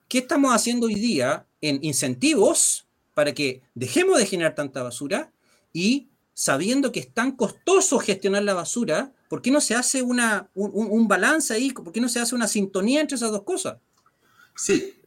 ¿qué 0.08 0.18
estamos 0.18 0.54
haciendo 0.54 0.86
hoy 0.86 0.94
día 0.94 1.46
en 1.60 1.78
incentivos 1.82 2.86
para 3.14 3.34
que 3.34 3.62
dejemos 3.74 4.18
de 4.18 4.26
generar 4.26 4.54
tanta 4.54 4.82
basura 4.82 5.32
y 5.72 6.08
sabiendo 6.34 6.92
que 6.92 7.00
es 7.00 7.12
tan 7.12 7.32
costoso 7.32 7.98
gestionar 7.98 8.42
la 8.42 8.54
basura, 8.54 9.12
¿por 9.28 9.42
qué 9.42 9.50
no 9.50 9.60
se 9.60 9.74
hace 9.74 10.02
una, 10.02 10.48
un, 10.54 11.06
balance 11.08 11.52
ahí? 11.52 11.72
¿Por 11.72 11.92
qué 11.92 12.00
no 12.00 12.08
se 12.08 12.20
hace 12.20 12.34
una 12.34 12.48
sintonía 12.48 13.00
entre 13.00 13.16
esas 13.16 13.30
dos 13.30 13.42
cosas? 13.42 13.76
Sí. 14.54 14.98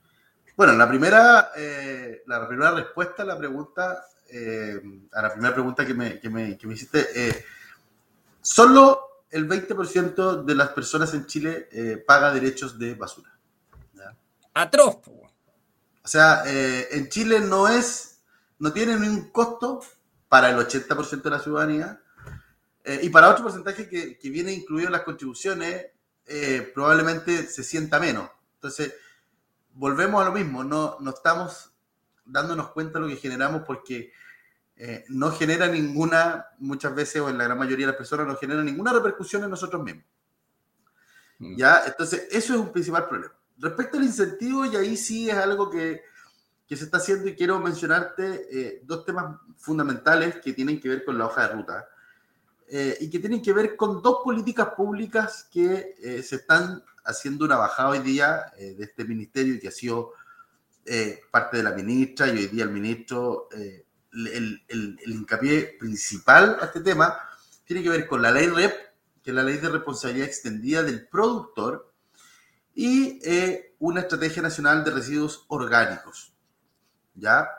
Bueno, 0.55 0.73
la 0.73 0.87
primera, 0.87 1.51
eh, 1.55 2.23
la 2.27 2.47
primera 2.47 2.71
respuesta 2.71 3.23
a 3.23 3.25
la 3.25 3.37
pregunta, 3.37 4.05
eh, 4.29 4.81
a 5.11 5.21
la 5.21 5.33
primera 5.33 5.53
pregunta 5.53 5.85
que 5.85 5.93
me, 5.93 6.19
que 6.19 6.29
me, 6.29 6.57
que 6.57 6.67
me 6.67 6.75
hiciste, 6.75 7.07
eh, 7.13 7.45
solo 8.41 9.23
el 9.31 9.47
20% 9.49 10.43
de 10.43 10.55
las 10.55 10.69
personas 10.69 11.13
en 11.13 11.25
Chile 11.25 11.67
paga 12.07 12.33
derechos 12.33 12.79
de 12.79 12.93
basura. 12.93 13.31
Atroz. 14.53 14.99
O 15.05 16.07
sea, 16.07 16.43
en 16.45 17.09
Chile 17.09 17.41
no 17.41 17.67
es, 17.67 18.21
no 18.59 18.71
tiene 18.71 18.97
ningún 18.97 19.31
costo 19.31 19.81
para 20.35 20.49
el 20.49 20.57
80% 20.57 21.21
de 21.21 21.29
la 21.29 21.39
ciudadanía 21.39 22.01
eh, 22.83 22.99
y 23.03 23.09
para 23.09 23.29
otro 23.29 23.43
porcentaje 23.43 23.87
que, 23.87 24.17
que, 24.17 24.29
viene 24.29 24.51
incluido 24.51 24.87
en 24.87 24.91
las 24.91 25.03
contribuciones, 25.03 25.85
eh, 26.25 26.71
probablemente 26.75 27.47
se 27.47 27.63
sienta 27.63 28.01
menos. 28.01 28.29
Entonces, 28.55 28.93
volvemos 29.75 30.21
a 30.21 30.25
lo 30.25 30.33
mismo, 30.33 30.61
no, 30.65 30.97
no 30.99 31.11
estamos 31.11 31.71
dándonos 32.25 32.71
cuenta 32.71 32.99
de 32.99 33.05
lo 33.05 33.07
que 33.07 33.15
generamos 33.15 33.61
porque 33.65 34.11
eh, 34.75 35.05
no 35.07 35.31
genera 35.31 35.69
ninguna, 35.69 36.47
muchas 36.57 36.93
veces 36.93 37.21
o 37.21 37.29
en 37.29 37.37
la 37.37 37.45
gran 37.45 37.57
mayoría 37.57 37.85
de 37.85 37.93
las 37.93 37.97
personas, 37.97 38.27
no 38.27 38.35
genera 38.35 38.61
ninguna 38.61 38.91
repercusión 38.91 39.41
en 39.45 39.51
nosotros 39.51 39.81
mismos. 39.81 40.03
Mm. 41.39 41.55
¿Ya? 41.55 41.81
Entonces, 41.87 42.27
eso 42.29 42.55
es 42.55 42.59
un 42.59 42.73
principal 42.73 43.07
problema. 43.07 43.33
Respecto 43.57 43.97
al 43.97 44.03
incentivo, 44.03 44.65
y 44.65 44.75
ahí 44.75 44.97
sí 44.97 45.29
es 45.29 45.37
algo 45.37 45.69
que, 45.69 46.01
que 46.67 46.75
se 46.75 46.85
está 46.85 46.97
haciendo 46.97 47.27
y 47.27 47.35
quiero 47.35 47.59
mencionarte 47.59 48.47
eh, 48.51 48.81
dos 48.83 49.05
temas 49.05 49.39
fundamentales 49.57 50.37
que 50.37 50.53
tienen 50.53 50.79
que 50.79 50.89
ver 50.89 51.05
con 51.05 51.17
la 51.17 51.27
hoja 51.27 51.47
de 51.47 51.53
ruta 51.53 51.87
eh, 52.67 52.97
y 53.01 53.09
que 53.09 53.19
tienen 53.19 53.41
que 53.41 53.53
ver 53.53 53.75
con 53.75 54.01
dos 54.01 54.21
políticas 54.23 54.69
públicas 54.75 55.47
que 55.51 55.95
eh, 56.01 56.23
se 56.23 56.37
están 56.37 56.83
haciendo 57.03 57.45
una 57.45 57.57
bajada 57.57 57.89
hoy 57.89 57.99
día 57.99 58.51
de 58.57 58.83
este 58.83 59.05
ministerio 59.05 59.53
y 59.53 59.59
que 59.59 59.67
ha 59.67 59.71
sido 59.71 60.13
parte 61.29 61.57
de 61.57 61.63
la 61.63 61.71
ministra 61.71 62.27
y 62.27 62.31
hoy 62.31 62.47
día 62.47 62.63
el 62.63 62.71
ministro, 62.71 63.47
el, 63.51 63.85
el, 64.67 64.99
el 64.99 65.11
hincapié 65.11 65.77
principal 65.79 66.57
a 66.59 66.65
este 66.65 66.81
tema 66.81 67.15
tiene 67.63 67.83
que 67.83 67.89
ver 67.89 68.07
con 68.07 68.23
la 68.23 68.31
ley 68.31 68.47
REP, 68.47 68.73
que 69.21 69.29
es 69.29 69.35
la 69.35 69.43
ley 69.43 69.59
de 69.59 69.69
responsabilidad 69.69 70.27
extendida 70.27 70.81
del 70.81 71.07
productor, 71.07 71.93
y 72.73 73.21
una 73.77 74.01
estrategia 74.01 74.41
nacional 74.41 74.83
de 74.83 74.89
residuos 74.89 75.45
orgánicos. 75.47 76.34
¿Ya? 77.15 77.49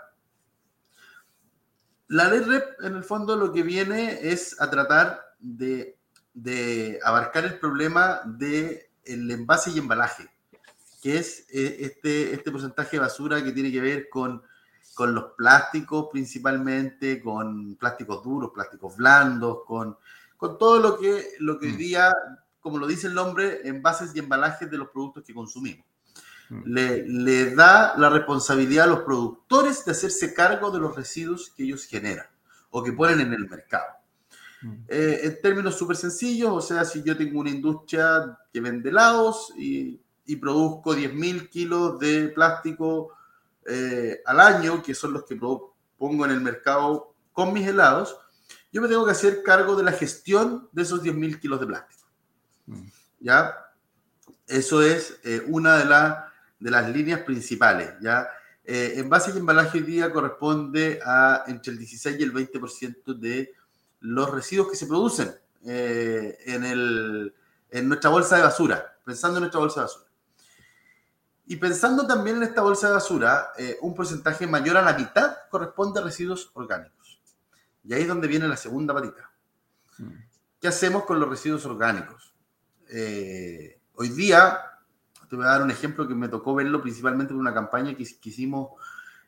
La 2.08 2.28
ley 2.28 2.40
REP, 2.40 2.80
en 2.82 2.94
el 2.94 3.04
fondo, 3.04 3.36
lo 3.36 3.52
que 3.52 3.62
viene 3.62 4.30
es 4.30 4.60
a 4.60 4.70
tratar 4.70 5.34
de, 5.40 5.98
abarcar 7.02 7.44
el 7.44 7.58
problema 7.58 8.20
del 8.24 8.80
el 9.04 9.30
envase 9.30 9.70
y 9.70 9.78
embalaje, 9.78 10.28
que 11.02 11.18
es 11.18 11.46
eh, 11.50 11.78
este, 11.80 12.32
este 12.32 12.50
porcentaje 12.50 12.96
de 12.96 13.00
basura 13.00 13.42
que 13.42 13.52
tiene 13.52 13.72
que 13.72 13.80
ver 13.80 14.08
con, 14.08 14.42
con 14.94 15.14
los 15.14 15.32
plásticos 15.36 16.08
principalmente, 16.12 17.20
con 17.20 17.76
plásticos 17.76 18.22
duros, 18.22 18.52
plásticos 18.54 18.96
blandos, 18.96 19.64
con, 19.66 19.96
con 20.36 20.58
todo 20.58 20.78
lo 20.78 20.98
que, 20.98 21.34
lo 21.40 21.58
que 21.58 21.66
hoy 21.66 21.72
mm. 21.72 21.78
día, 21.78 22.14
como 22.60 22.78
lo 22.78 22.86
dice 22.86 23.08
el 23.08 23.14
nombre, 23.14 23.66
envases 23.68 24.14
y 24.14 24.20
embalajes 24.20 24.70
de 24.70 24.78
los 24.78 24.90
productos 24.90 25.24
que 25.24 25.34
consumimos. 25.34 25.86
Mm. 26.48 26.62
le, 26.64 27.54
da 27.54 27.94
la 27.96 28.08
responsabilidad 28.08 28.84
a 28.84 28.88
los 28.88 29.00
productores 29.00 29.84
de 29.84 29.92
hacerse 29.92 30.32
cargo 30.32 30.70
de 30.70 30.78
los 30.78 30.94
residuos 30.94 31.52
que 31.56 31.64
ellos 31.64 31.84
generan 31.84 32.26
o 32.70 32.82
que 32.82 32.92
ponen 32.92 33.20
en 33.20 33.32
el 33.32 33.48
mercado. 33.48 33.86
Mm. 34.62 34.74
Eh, 34.88 35.20
en 35.24 35.40
términos 35.40 35.76
súper 35.76 35.96
sencillos, 35.96 36.50
o 36.52 36.60
sea, 36.60 36.84
si 36.84 37.02
yo 37.02 37.16
tengo 37.16 37.40
una 37.40 37.50
industria 37.50 38.38
que 38.52 38.60
vende 38.60 38.90
helados 38.90 39.52
y, 39.56 40.00
y 40.26 40.36
produzco 40.36 40.94
10.000 40.94 41.48
kilos 41.48 41.98
de 41.98 42.28
plástico 42.28 43.16
eh, 43.66 44.20
al 44.26 44.40
año, 44.40 44.82
que 44.82 44.94
son 44.94 45.12
los 45.12 45.24
que 45.24 45.36
pongo 45.36 46.24
en 46.24 46.30
el 46.30 46.40
mercado 46.40 47.14
con 47.32 47.52
mis 47.52 47.66
helados, 47.66 48.16
yo 48.72 48.82
me 48.82 48.88
tengo 48.88 49.04
que 49.04 49.12
hacer 49.12 49.42
cargo 49.42 49.74
de 49.76 49.84
la 49.84 49.92
gestión 49.92 50.68
de 50.72 50.82
esos 50.82 51.02
10.000 51.02 51.40
kilos 51.40 51.60
de 51.60 51.66
plástico. 51.66 52.06
Mm. 52.66 52.86
¿Ya? 53.20 53.56
Eso 54.46 54.82
es 54.82 55.18
eh, 55.24 55.42
una 55.48 55.78
de 55.78 55.84
las 55.86 56.25
de 56.58 56.70
las 56.70 56.88
líneas 56.90 57.20
principales, 57.20 57.94
¿ya? 58.00 58.28
Eh, 58.64 58.94
envase 58.96 59.32
y 59.32 59.38
embalaje 59.38 59.78
hoy 59.78 59.84
día 59.84 60.12
corresponde 60.12 60.98
a 61.04 61.44
entre 61.46 61.72
el 61.72 61.78
16 61.78 62.18
y 62.18 62.22
el 62.24 62.32
20% 62.32 63.14
de 63.14 63.54
los 64.00 64.30
residuos 64.30 64.70
que 64.70 64.76
se 64.76 64.86
producen 64.86 65.32
eh, 65.64 66.36
en, 66.46 66.64
el, 66.64 67.34
en 67.70 67.88
nuestra 67.88 68.10
bolsa 68.10 68.36
de 68.36 68.42
basura, 68.42 68.98
pensando 69.04 69.38
en 69.38 69.42
nuestra 69.42 69.60
bolsa 69.60 69.80
de 69.80 69.86
basura. 69.86 70.06
Y 71.48 71.56
pensando 71.56 72.06
también 72.06 72.38
en 72.38 72.42
esta 72.42 72.62
bolsa 72.62 72.88
de 72.88 72.94
basura, 72.94 73.52
eh, 73.56 73.78
un 73.82 73.94
porcentaje 73.94 74.48
mayor 74.48 74.76
a 74.76 74.82
la 74.82 74.94
mitad 74.94 75.36
corresponde 75.48 76.00
a 76.00 76.02
residuos 76.02 76.50
orgánicos. 76.54 77.20
Y 77.84 77.94
ahí 77.94 78.02
es 78.02 78.08
donde 78.08 78.26
viene 78.26 78.48
la 78.48 78.56
segunda 78.56 78.92
patita. 78.92 79.30
Mm. 79.98 80.10
¿Qué 80.60 80.66
hacemos 80.66 81.04
con 81.04 81.20
los 81.20 81.28
residuos 81.28 81.64
orgánicos? 81.66 82.34
Eh, 82.88 83.78
hoy 83.94 84.08
día 84.08 84.58
te 85.28 85.36
voy 85.36 85.44
a 85.44 85.48
dar 85.48 85.62
un 85.62 85.70
ejemplo 85.70 86.06
que 86.06 86.14
me 86.14 86.28
tocó 86.28 86.54
verlo 86.54 86.82
principalmente 86.82 87.32
en 87.32 87.40
una 87.40 87.54
campaña 87.54 87.96
que 87.96 88.04
quisimos 88.04 88.70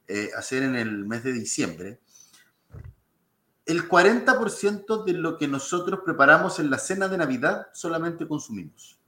eh, 0.07 0.31
hacer 0.37 0.63
en 0.63 0.77
el 0.77 1.05
mes 1.05 1.23
de 1.25 1.33
diciembre. 1.33 2.01
El 3.67 3.89
40% 3.89 5.05
de 5.05 5.13
lo 5.13 5.37
que 5.37 5.47
nosotros 5.47 6.01
preparamos 6.05 6.59
en 6.59 6.71
la 6.71 6.79
cena 6.79 7.09
de 7.09 7.19
Navidad 7.19 7.69
solamente 7.75 8.27
consumimos. 8.27 8.99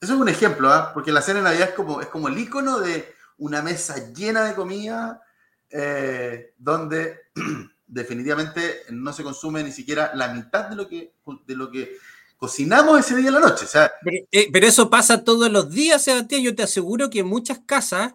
Eso 0.00 0.14
es 0.14 0.20
un 0.20 0.28
ejemplo, 0.28 0.70
¿ah? 0.70 0.92
porque 0.92 1.10
la 1.10 1.22
cena 1.22 1.38
de 1.38 1.44
Navidad 1.44 1.70
es 1.70 1.74
como, 1.74 2.00
es 2.02 2.08
como 2.08 2.28
el 2.28 2.36
icono 2.36 2.80
de 2.80 3.14
una 3.38 3.62
mesa 3.62 4.12
llena 4.12 4.44
de 4.44 4.54
comida 4.54 5.22
eh, 5.70 6.54
donde 6.58 7.20
definitivamente 7.86 8.82
no 8.90 9.12
se 9.12 9.22
consume 9.22 9.62
ni 9.62 9.72
siquiera 9.72 10.12
la 10.14 10.28
mitad 10.28 10.68
de 10.68 10.76
lo 10.76 10.88
que, 10.88 11.14
de 11.46 11.56
lo 11.56 11.70
que 11.70 11.96
cocinamos 12.36 13.00
ese 13.00 13.16
día 13.16 13.28
en 13.28 13.34
la 13.34 13.40
noche. 13.40 13.64
O 13.64 13.68
sea, 13.68 13.92
eh, 14.30 14.48
pero, 14.52 14.66
eso 14.66 14.90
pasa 14.90 15.24
todos 15.24 15.50
los 15.50 15.70
días, 15.70 16.02
Sebastián. 16.02 16.42
Yo 16.42 16.54
te 16.54 16.62
aseguro 16.62 17.10
que 17.10 17.20
en 17.20 17.26
muchas 17.26 17.60
casas, 17.60 18.14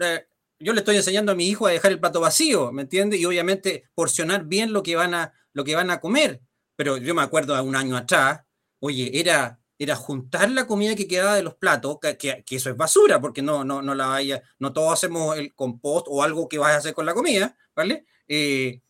eh, 0.00 0.26
yo 0.58 0.72
le 0.72 0.80
estoy 0.80 0.96
enseñando 0.96 1.32
a 1.32 1.34
mi 1.34 1.48
hijo 1.48 1.66
a 1.66 1.70
dejar 1.70 1.92
el 1.92 2.00
plato 2.00 2.20
vacío, 2.20 2.72
¿me 2.72 2.82
entiendes? 2.82 3.20
Y 3.20 3.24
obviamente 3.24 3.84
porcionar 3.94 4.44
bien 4.44 4.72
lo 4.72 4.82
que 4.82 4.96
van 4.96 5.14
a, 5.14 5.32
lo 5.52 5.64
que 5.64 5.74
van 5.74 5.90
a 5.90 6.00
comer. 6.00 6.40
Pero 6.76 6.96
yo 6.96 7.14
me 7.14 7.22
acuerdo 7.22 7.62
un 7.62 7.76
año 7.76 7.96
atrás, 7.96 8.40
oye, 8.80 9.18
era, 9.18 9.60
era 9.78 9.96
juntar 9.96 10.50
la 10.50 10.66
comida 10.66 10.96
que 10.96 11.08
quedaba 11.08 11.34
de 11.34 11.42
los 11.42 11.54
platos, 11.54 11.98
que, 12.18 12.44
eso 12.48 12.70
es 12.70 12.76
basura, 12.76 13.20
porque 13.20 13.42
no, 13.42 13.64
no, 13.64 13.82
no 13.82 13.94
la 13.94 14.06
vaya, 14.06 14.42
no 14.58 14.72
todos 14.72 14.92
hacemos 14.92 15.36
el 15.36 15.54
compost 15.54 16.06
o 16.08 16.22
algo 16.22 16.48
que 16.48 16.58
vas 16.58 16.72
a 16.72 16.76
hacer 16.76 16.94
con 16.94 17.06
la 17.06 17.14
comida, 17.14 17.56
¿vale? 17.74 18.06
Eh, 18.28 18.80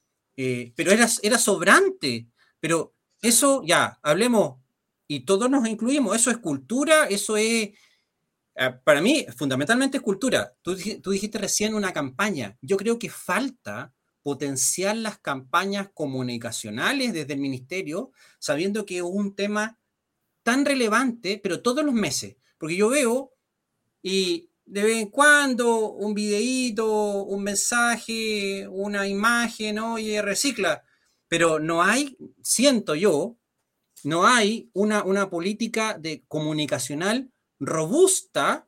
pero 0.75 0.91
era, 0.93 1.07
era 1.23 1.39
sobrante. 1.39 2.29
Pero 2.61 2.95
eso 3.23 3.63
ya, 3.65 3.99
hablemos 4.03 4.61
y 5.11 5.25
todos 5.25 5.51
nos 5.51 5.67
incluimos. 5.67 6.15
Eso 6.15 6.31
es 6.31 6.39
cultura, 6.39 7.07
eso 7.07 7.37
es, 7.37 7.71
eh, 8.55 8.71
para 8.85 9.03
mí, 9.03 9.27
fundamentalmente 9.37 9.97
es 9.97 10.05
cultura. 10.05 10.55
Tú, 10.63 10.77
tú 11.03 11.11
dijiste 11.11 11.37
recién 11.37 11.75
una 11.75 11.93
campaña. 11.93 12.57
Yo 12.63 12.77
creo 12.77 12.97
que 12.97 13.11
falta 13.11 13.93
potenciar 14.23 14.97
las 14.97 15.19
campañas 15.19 15.89
comunicacionales 15.93 17.13
desde 17.13 17.33
el 17.33 17.41
ministerio, 17.41 18.13
sabiendo 18.39 18.87
que 18.87 18.99
es 18.99 19.03
un 19.03 19.35
tema 19.35 19.81
tan 20.45 20.65
relevante, 20.65 21.41
pero 21.43 21.61
todos 21.61 21.85
los 21.85 21.95
meses. 21.95 22.37
Porque 22.57 22.77
yo 22.77 22.91
veo 22.91 23.33
y 24.05 24.49
de 24.65 24.85
vez 24.85 25.03
en 25.03 25.11
cuando 25.11 25.91
un 25.91 26.15
videíto, 26.15 27.25
un 27.25 27.43
mensaje, 27.43 28.69
una 28.69 29.09
imagen, 29.09 29.81
oye, 29.81 30.23
recicla. 30.23 30.85
Pero 31.27 31.59
no 31.59 31.83
hay, 31.83 32.17
siento 32.45 32.95
yo, 32.95 33.40
no 34.05 34.27
hay 34.27 34.71
una, 34.73 35.03
una 35.05 35.31
política 35.31 35.97
de 35.99 36.25
comunicacional 36.29 37.31
robusta 37.59 38.67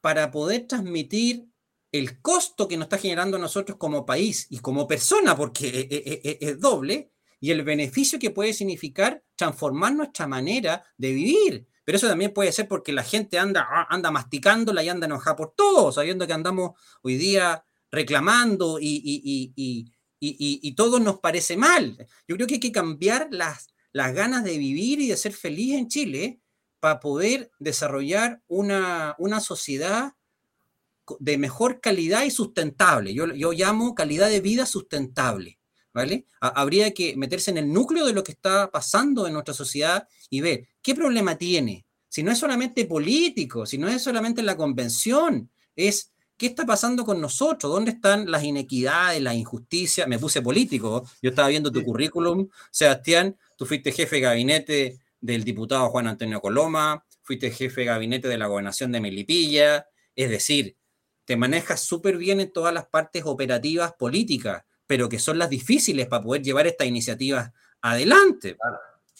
para 0.00 0.30
poder 0.30 0.66
transmitir 0.66 1.46
el 1.92 2.20
costo 2.20 2.68
que 2.68 2.76
nos 2.76 2.86
está 2.86 2.98
generando 2.98 3.36
a 3.36 3.40
nosotros 3.40 3.76
como 3.76 4.06
país 4.06 4.46
y 4.50 4.58
como 4.58 4.86
persona, 4.86 5.36
porque 5.36 5.68
e, 5.68 5.88
e, 5.90 6.20
e, 6.24 6.38
es, 6.40 6.60
doble, 6.60 7.12
y 7.40 7.50
el 7.50 7.62
beneficio 7.62 8.18
que 8.18 8.30
puede 8.30 8.52
significar 8.52 9.22
transformar 9.34 9.94
nuestra 9.94 10.26
manera 10.26 10.84
de 10.96 11.12
vivir. 11.12 11.66
Pero 11.84 11.96
eso 11.96 12.08
también 12.08 12.32
puede 12.32 12.52
ser 12.52 12.68
porque 12.68 12.92
la 12.92 13.02
gente 13.02 13.38
anda, 13.38 13.66
ah, 13.68 13.86
anda 13.90 14.10
masticándola 14.10 14.84
y 14.84 14.88
anda 14.88 15.06
enojada 15.06 15.36
por 15.36 15.54
todo, 15.54 15.90
sabiendo 15.90 16.26
que 16.26 16.32
andamos 16.32 16.72
hoy 17.02 17.16
día 17.16 17.64
reclamando 17.90 18.78
y, 18.78 19.02
y, 19.04 19.52
y, 19.56 19.92
y, 20.20 20.74
todo 20.74 21.00
nos 21.00 21.18
parece 21.18 21.56
mal. 21.56 21.96
Yo 22.28 22.36
creo 22.36 22.46
que 22.46 22.54
hay 22.54 22.60
que 22.60 22.70
cambiar 22.70 23.28
las, 23.32 23.68
las 23.92 24.14
ganas 24.14 24.44
de 24.44 24.58
vivir 24.58 25.00
y 25.00 25.08
de 25.08 25.16
ser 25.16 25.32
feliz 25.32 25.74
en 25.74 25.88
Chile 25.88 26.40
para 26.80 27.00
poder 27.00 27.50
desarrollar 27.58 28.42
una, 28.48 29.16
sociedad 29.40 30.14
de 31.18 31.38
mejor 31.38 31.80
calidad 31.80 32.24
y 32.24 32.30
sustentable. 32.30 33.12
Yo, 33.14 33.32
yo 33.34 33.52
llamo 33.52 33.94
calidad 33.94 34.28
de 34.28 34.40
vida 34.40 34.66
sustentable. 34.66 35.58
¿Vale? 35.92 36.24
Habría 36.40 36.94
que 36.94 37.16
meterse 37.16 37.50
en 37.50 37.58
el 37.58 37.72
núcleo 37.72 38.06
de 38.06 38.12
lo 38.12 38.22
que 38.22 38.30
está 38.30 38.70
pasando 38.70 39.26
en 39.26 39.32
nuestra 39.32 39.54
sociedad 39.54 40.06
y 40.30 40.40
ver 40.40 40.68
qué 40.82 40.94
problema 40.94 41.36
tiene. 41.36 41.84
Si 42.08 42.22
no 42.22 42.30
es 42.30 42.38
solamente 42.38 42.84
político, 42.84 43.66
si 43.66 43.76
no 43.76 43.88
es 43.88 44.00
solamente 44.00 44.42
la 44.42 44.56
convención, 44.56 45.50
es 45.74 46.12
qué 46.40 46.46
está 46.46 46.64
pasando 46.64 47.04
con 47.04 47.20
nosotros, 47.20 47.70
dónde 47.70 47.90
están 47.90 48.30
las 48.30 48.42
inequidades, 48.42 49.20
las 49.20 49.34
injusticias. 49.34 50.08
Me 50.08 50.18
puse 50.18 50.40
político, 50.40 51.06
yo 51.20 51.28
estaba 51.28 51.48
viendo 51.48 51.70
tu 51.70 51.84
currículum, 51.84 52.48
Sebastián, 52.70 53.36
Tú 53.56 53.66
fuiste 53.66 53.92
jefe 53.92 54.16
de 54.16 54.22
gabinete 54.22 55.00
del 55.20 55.44
diputado 55.44 55.90
Juan 55.90 56.06
Antonio 56.06 56.40
Coloma, 56.40 57.04
fuiste 57.20 57.50
jefe 57.50 57.82
de 57.82 57.88
gabinete 57.88 58.26
de 58.26 58.38
la 58.38 58.46
gobernación 58.46 58.90
de 58.90 59.02
Melipilla, 59.02 59.86
es 60.16 60.30
decir, 60.30 60.78
te 61.26 61.36
manejas 61.36 61.82
súper 61.82 62.16
bien 62.16 62.40
en 62.40 62.50
todas 62.50 62.72
las 62.72 62.86
partes 62.86 63.24
operativas 63.26 63.92
políticas, 63.92 64.64
pero 64.86 65.10
que 65.10 65.18
son 65.18 65.36
las 65.38 65.50
difíciles 65.50 66.06
para 66.06 66.22
poder 66.22 66.40
llevar 66.40 66.66
estas 66.66 66.86
iniciativas 66.86 67.52
adelante. 67.82 68.56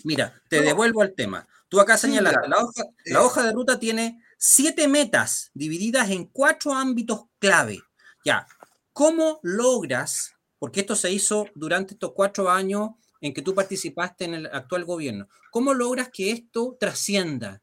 Mira, 0.04 0.40
te 0.48 0.62
devuelvo 0.62 1.02
al 1.02 1.12
tema. 1.12 1.46
Tú 1.68 1.78
acá 1.78 1.98
señalaste, 1.98 2.48
la, 2.48 2.64
hoja, 2.64 2.84
la 3.04 3.18
eh. 3.20 3.22
hoja 3.22 3.42
de 3.42 3.52
ruta 3.52 3.78
tiene 3.78 4.22
siete 4.42 4.88
metas 4.88 5.50
divididas 5.52 6.08
en 6.08 6.24
cuatro 6.24 6.72
ámbitos 6.72 7.24
clave. 7.38 7.78
Ya, 8.24 8.46
¿cómo 8.94 9.38
logras, 9.42 10.34
porque 10.58 10.80
esto 10.80 10.96
se 10.96 11.12
hizo 11.12 11.46
durante 11.54 11.92
estos 11.92 12.12
cuatro 12.14 12.50
años 12.50 12.92
en 13.20 13.34
que 13.34 13.42
tú 13.42 13.54
participaste 13.54 14.24
en 14.24 14.34
el 14.34 14.46
actual 14.46 14.84
gobierno. 14.84 15.28
¿Cómo 15.50 15.74
logras 15.74 16.08
que 16.08 16.30
esto 16.30 16.76
trascienda? 16.80 17.62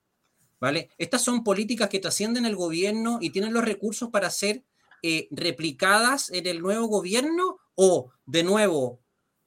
¿Vale? 0.60 0.90
Estas 0.98 1.24
son 1.24 1.44
políticas 1.44 1.90
que 1.90 2.00
trascienden 2.00 2.46
el 2.46 2.56
gobierno 2.56 3.18
y 3.22 3.32
tienen 3.32 3.54
los 3.54 3.66
recursos 3.66 4.10
para 4.10 4.30
ser 4.30 4.64
eh, 5.02 5.28
replicadas 5.32 6.30
en 6.30 6.46
el 6.48 6.62
nuevo 6.62 6.88
gobierno 6.88 7.58
o, 7.76 8.12
de 8.26 8.44
nuevo, 8.44 9.02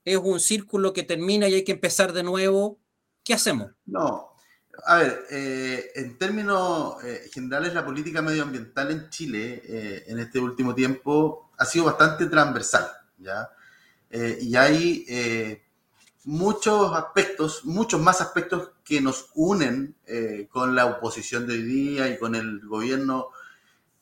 es 0.04 0.16
un 0.16 0.40
círculo 0.40 0.92
que 0.92 1.02
termina 1.02 1.48
y 1.48 1.54
hay 1.54 1.64
que 1.64 1.72
empezar 1.72 2.12
de 2.12 2.22
nuevo. 2.22 2.80
¿Qué 3.22 3.34
hacemos? 3.34 3.72
No, 3.84 4.29
a 4.84 4.96
ver, 4.96 5.26
eh, 5.30 5.92
en 5.94 6.18
términos 6.18 7.02
eh, 7.04 7.28
generales, 7.32 7.74
la 7.74 7.84
política 7.84 8.22
medioambiental 8.22 8.90
en 8.90 9.10
Chile 9.10 10.04
en 10.06 10.18
este 10.18 10.38
último 10.38 10.74
tiempo 10.74 11.50
ha 11.56 11.64
sido 11.64 11.86
bastante 11.86 12.26
transversal, 12.26 12.90
¿ya? 13.18 13.50
y 14.12 14.56
hay 14.56 15.62
muchos 16.24 16.96
aspectos, 16.96 17.64
muchos 17.64 18.00
más 18.00 18.20
aspectos 18.20 18.70
que 18.82 19.00
nos 19.00 19.30
unen 19.34 19.94
con 20.50 20.74
la 20.74 20.86
oposición 20.86 21.46
de 21.46 21.54
hoy 21.54 21.62
día 21.62 22.08
y 22.08 22.18
con 22.18 22.34
el 22.34 22.66
gobierno 22.66 23.28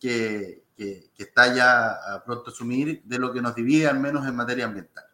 que, 0.01 0.63
que, 0.79 1.11
está 1.19 1.55
ya 1.55 1.91
a 1.91 2.25
pronto 2.25 2.51
a 2.51 2.53
asumir 2.53 3.03
de 3.05 3.19
lo 3.19 3.33
que 3.33 3.43
nos 3.43 3.55
divide, 3.55 3.89
al 3.89 3.99
menos 3.99 4.27
en 4.27 4.37
materia 4.37 4.65
ambiental. 4.65 5.05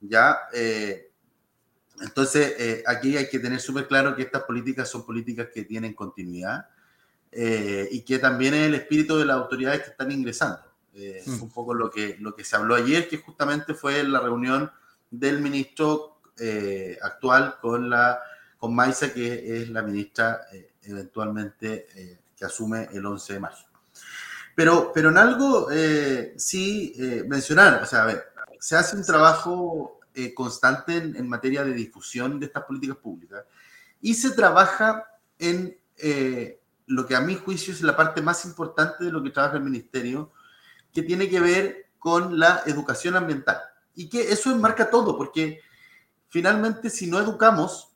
Ya, 0.00 0.38
eh, 0.52 1.12
entonces, 2.00 2.54
eh, 2.58 2.84
aquí 2.86 3.16
hay 3.16 3.28
que 3.28 3.38
tener 3.38 3.60
súper 3.60 3.86
claro 3.86 4.14
que 4.16 4.22
estas 4.22 4.42
políticas 4.42 4.88
son 4.88 5.04
políticas 5.04 5.48
que 5.52 5.64
tienen 5.64 5.94
continuidad 5.94 6.68
eh, 7.32 7.88
y 7.90 8.02
que 8.02 8.18
también 8.18 8.54
es 8.54 8.66
el 8.66 8.74
espíritu 8.74 9.16
de 9.16 9.24
las 9.24 9.36
autoridades 9.36 9.82
que 9.82 9.90
están 9.90 10.10
ingresando. 10.12 10.60
Mm. 10.94 11.42
Un 11.42 11.50
poco 11.50 11.74
lo 11.74 11.90
que, 11.90 12.16
lo 12.20 12.36
que 12.36 12.44
se 12.44 12.54
habló 12.54 12.76
ayer, 12.76 13.08
que 13.08 13.18
justamente 13.18 13.74
fue 13.74 14.04
la 14.04 14.20
reunión 14.20 14.70
del 15.10 15.40
ministro 15.40 16.20
actual 17.02 17.56
con, 17.60 17.90
la, 17.90 18.20
con 18.58 18.74
Maisa, 18.74 19.12
que 19.12 19.62
es 19.62 19.68
la 19.70 19.82
ministra 19.82 20.42
eventualmente 20.82 21.86
que 22.36 22.44
asume 22.44 22.88
el 22.92 23.06
11 23.06 23.32
de 23.34 23.40
marzo. 23.40 23.66
Pero, 24.54 24.92
pero 24.94 25.10
en 25.10 25.18
algo 25.18 25.68
eh, 25.70 26.34
sí 26.36 26.94
eh, 26.96 27.24
mencionar, 27.26 27.82
o 27.82 27.86
sea, 27.86 28.02
a 28.02 28.06
ver, 28.06 28.32
se 28.60 28.76
hace 28.76 28.96
un 28.96 29.04
trabajo 29.04 30.00
eh, 30.14 30.32
constante 30.32 30.96
en, 30.96 31.28
materia 31.28 31.64
de 31.64 31.72
difusión 31.72 32.38
de 32.38 32.46
estas 32.46 32.64
políticas 32.64 32.96
públicas 32.96 33.44
y 34.00 34.14
se 34.14 34.30
trabaja 34.30 35.06
en 35.38 35.78
lo 36.86 37.06
que 37.06 37.16
a 37.16 37.20
mi 37.20 37.36
juicio 37.36 37.72
es 37.72 37.82
la 37.82 37.96
parte 37.96 38.20
más 38.20 38.44
importante 38.44 39.04
de 39.04 39.12
lo 39.12 39.22
que 39.22 39.30
trabaja 39.30 39.56
el 39.56 39.62
ministerio, 39.62 40.32
que 40.92 41.02
tiene 41.02 41.28
que 41.28 41.40
ver 41.40 41.86
con 41.98 42.38
la 42.38 42.62
educación 42.66 43.16
ambiental. 43.16 43.58
Y 43.94 44.08
que 44.08 44.32
eso 44.32 44.50
enmarca 44.50 44.90
todo, 44.90 45.16
porque 45.16 45.60
finalmente 46.28 46.90
si 46.90 47.06
no 47.06 47.18
educamos, 47.18 47.94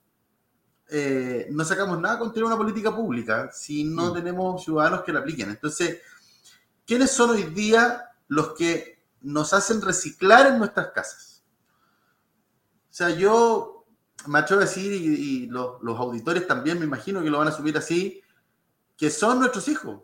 no 1.50 1.64
sacamos 1.64 2.00
nada 2.00 2.18
con 2.18 2.33
tener 2.33 2.44
una 2.44 2.57
política 2.57 2.94
pública 2.94 3.50
si 3.52 3.85
no 3.85 4.11
mm. 4.11 4.14
tenemos 4.14 4.64
ciudadanos 4.64 5.02
que 5.02 5.12
la 5.12 5.20
apliquen. 5.20 5.50
Entonces, 5.50 6.00
¿quiénes 6.87 7.11
son 7.11 7.31
hoy 7.31 7.44
día 7.44 8.09
los 8.28 8.54
que 8.54 8.98
nos 9.20 9.52
hacen 9.52 9.83
reciclar 9.83 10.46
en 10.46 10.59
nuestras 10.59 10.88
casas? 10.92 11.38
O 12.98 13.04
sea, 13.06 13.11
yo 13.11 13.87
me 14.26 14.40
atrevo 14.40 14.61
a 14.61 14.64
decir, 14.64 14.90
y, 14.92 15.46
los, 15.46 15.80
auditores 15.84 16.48
también 16.48 16.80
me 16.80 16.84
imagino 16.84 17.22
que 17.22 17.30
lo 17.30 17.38
van 17.38 17.46
a 17.46 17.52
subir 17.52 17.78
así, 17.78 18.20
que 18.96 19.08
son 19.08 19.38
nuestros 19.38 19.68
hijos. 19.68 20.00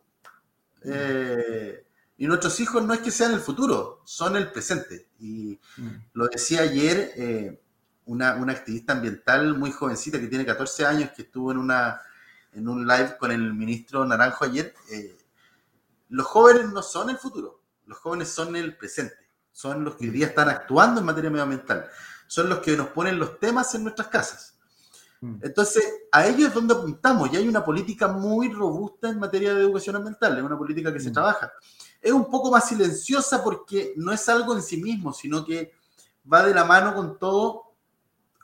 Mm. 0.84 0.92
Eh, 0.92 1.86
y 2.18 2.28
nuestros 2.28 2.60
hijos 2.60 2.84
no 2.84 2.94
es 2.94 3.00
que 3.00 3.10
sean 3.10 3.32
el 3.32 3.40
futuro, 3.40 4.00
son 4.04 4.36
el 4.36 4.52
presente. 4.52 5.08
Y 5.18 5.58
mm. 5.76 5.88
lo 6.12 6.28
decía 6.28 6.60
ayer 6.60 7.10
eh, 7.16 7.60
una, 8.04 8.28
activista 8.52 8.92
ambiental 8.92 9.58
muy 9.58 9.72
jovencita 9.72 10.20
que 10.20 10.28
tiene 10.28 10.46
14 10.46 10.86
años, 10.86 11.10
que 11.16 11.22
estuvo 11.22 11.50
en, 11.50 11.58
una, 11.58 12.00
en 12.52 12.68
un 12.68 12.86
live 12.86 13.16
con 13.18 13.32
el 13.32 13.54
ministro 13.54 14.04
Naranjo 14.04 14.44
ayer. 14.44 14.72
Eh, 14.92 15.18
los 16.10 16.28
jóvenes 16.28 16.70
no 16.70 16.80
son 16.80 17.10
el 17.10 17.18
futuro, 17.18 17.60
los 17.86 17.98
jóvenes 17.98 18.28
son 18.28 18.54
el 18.54 18.76
presente, 18.76 19.32
son 19.50 19.82
los 19.82 19.96
que 19.96 20.04
hoy 20.04 20.10
día 20.12 20.28
están 20.28 20.48
actuando 20.48 21.00
en 21.00 21.06
materia 21.06 21.28
medioambiental, 21.30 21.90
son 22.26 22.48
los 22.48 22.58
que 22.58 22.76
nos 22.76 22.88
ponen 22.88 23.18
los 23.18 23.38
temas 23.38 23.74
en 23.74 23.82
nuestras 23.82 24.08
casas. 24.08 24.58
Mm. 25.20 25.38
Entonces, 25.42 25.84
a 26.12 26.26
ellos 26.26 26.48
es 26.48 26.54
donde 26.54 26.74
apuntamos 26.74 27.32
y 27.32 27.36
hay 27.36 27.48
una 27.48 27.64
política 27.64 28.08
muy 28.08 28.52
robusta 28.52 29.08
en 29.08 29.18
materia 29.18 29.54
de 29.54 29.60
educación 29.60 29.96
ambiental, 29.96 30.36
es 30.36 30.44
una 30.44 30.58
política 30.58 30.92
que 30.92 31.00
se 31.00 31.10
mm. 31.10 31.14
trabaja. 31.14 31.52
Es 32.00 32.12
un 32.12 32.30
poco 32.30 32.50
más 32.50 32.68
silenciosa 32.68 33.42
porque 33.42 33.94
no 33.96 34.12
es 34.12 34.28
algo 34.28 34.54
en 34.54 34.62
sí 34.62 34.76
mismo, 34.76 35.12
sino 35.12 35.44
que 35.44 35.72
va 36.30 36.44
de 36.44 36.54
la 36.54 36.64
mano 36.64 36.94
con 36.94 37.18
todo, 37.18 37.74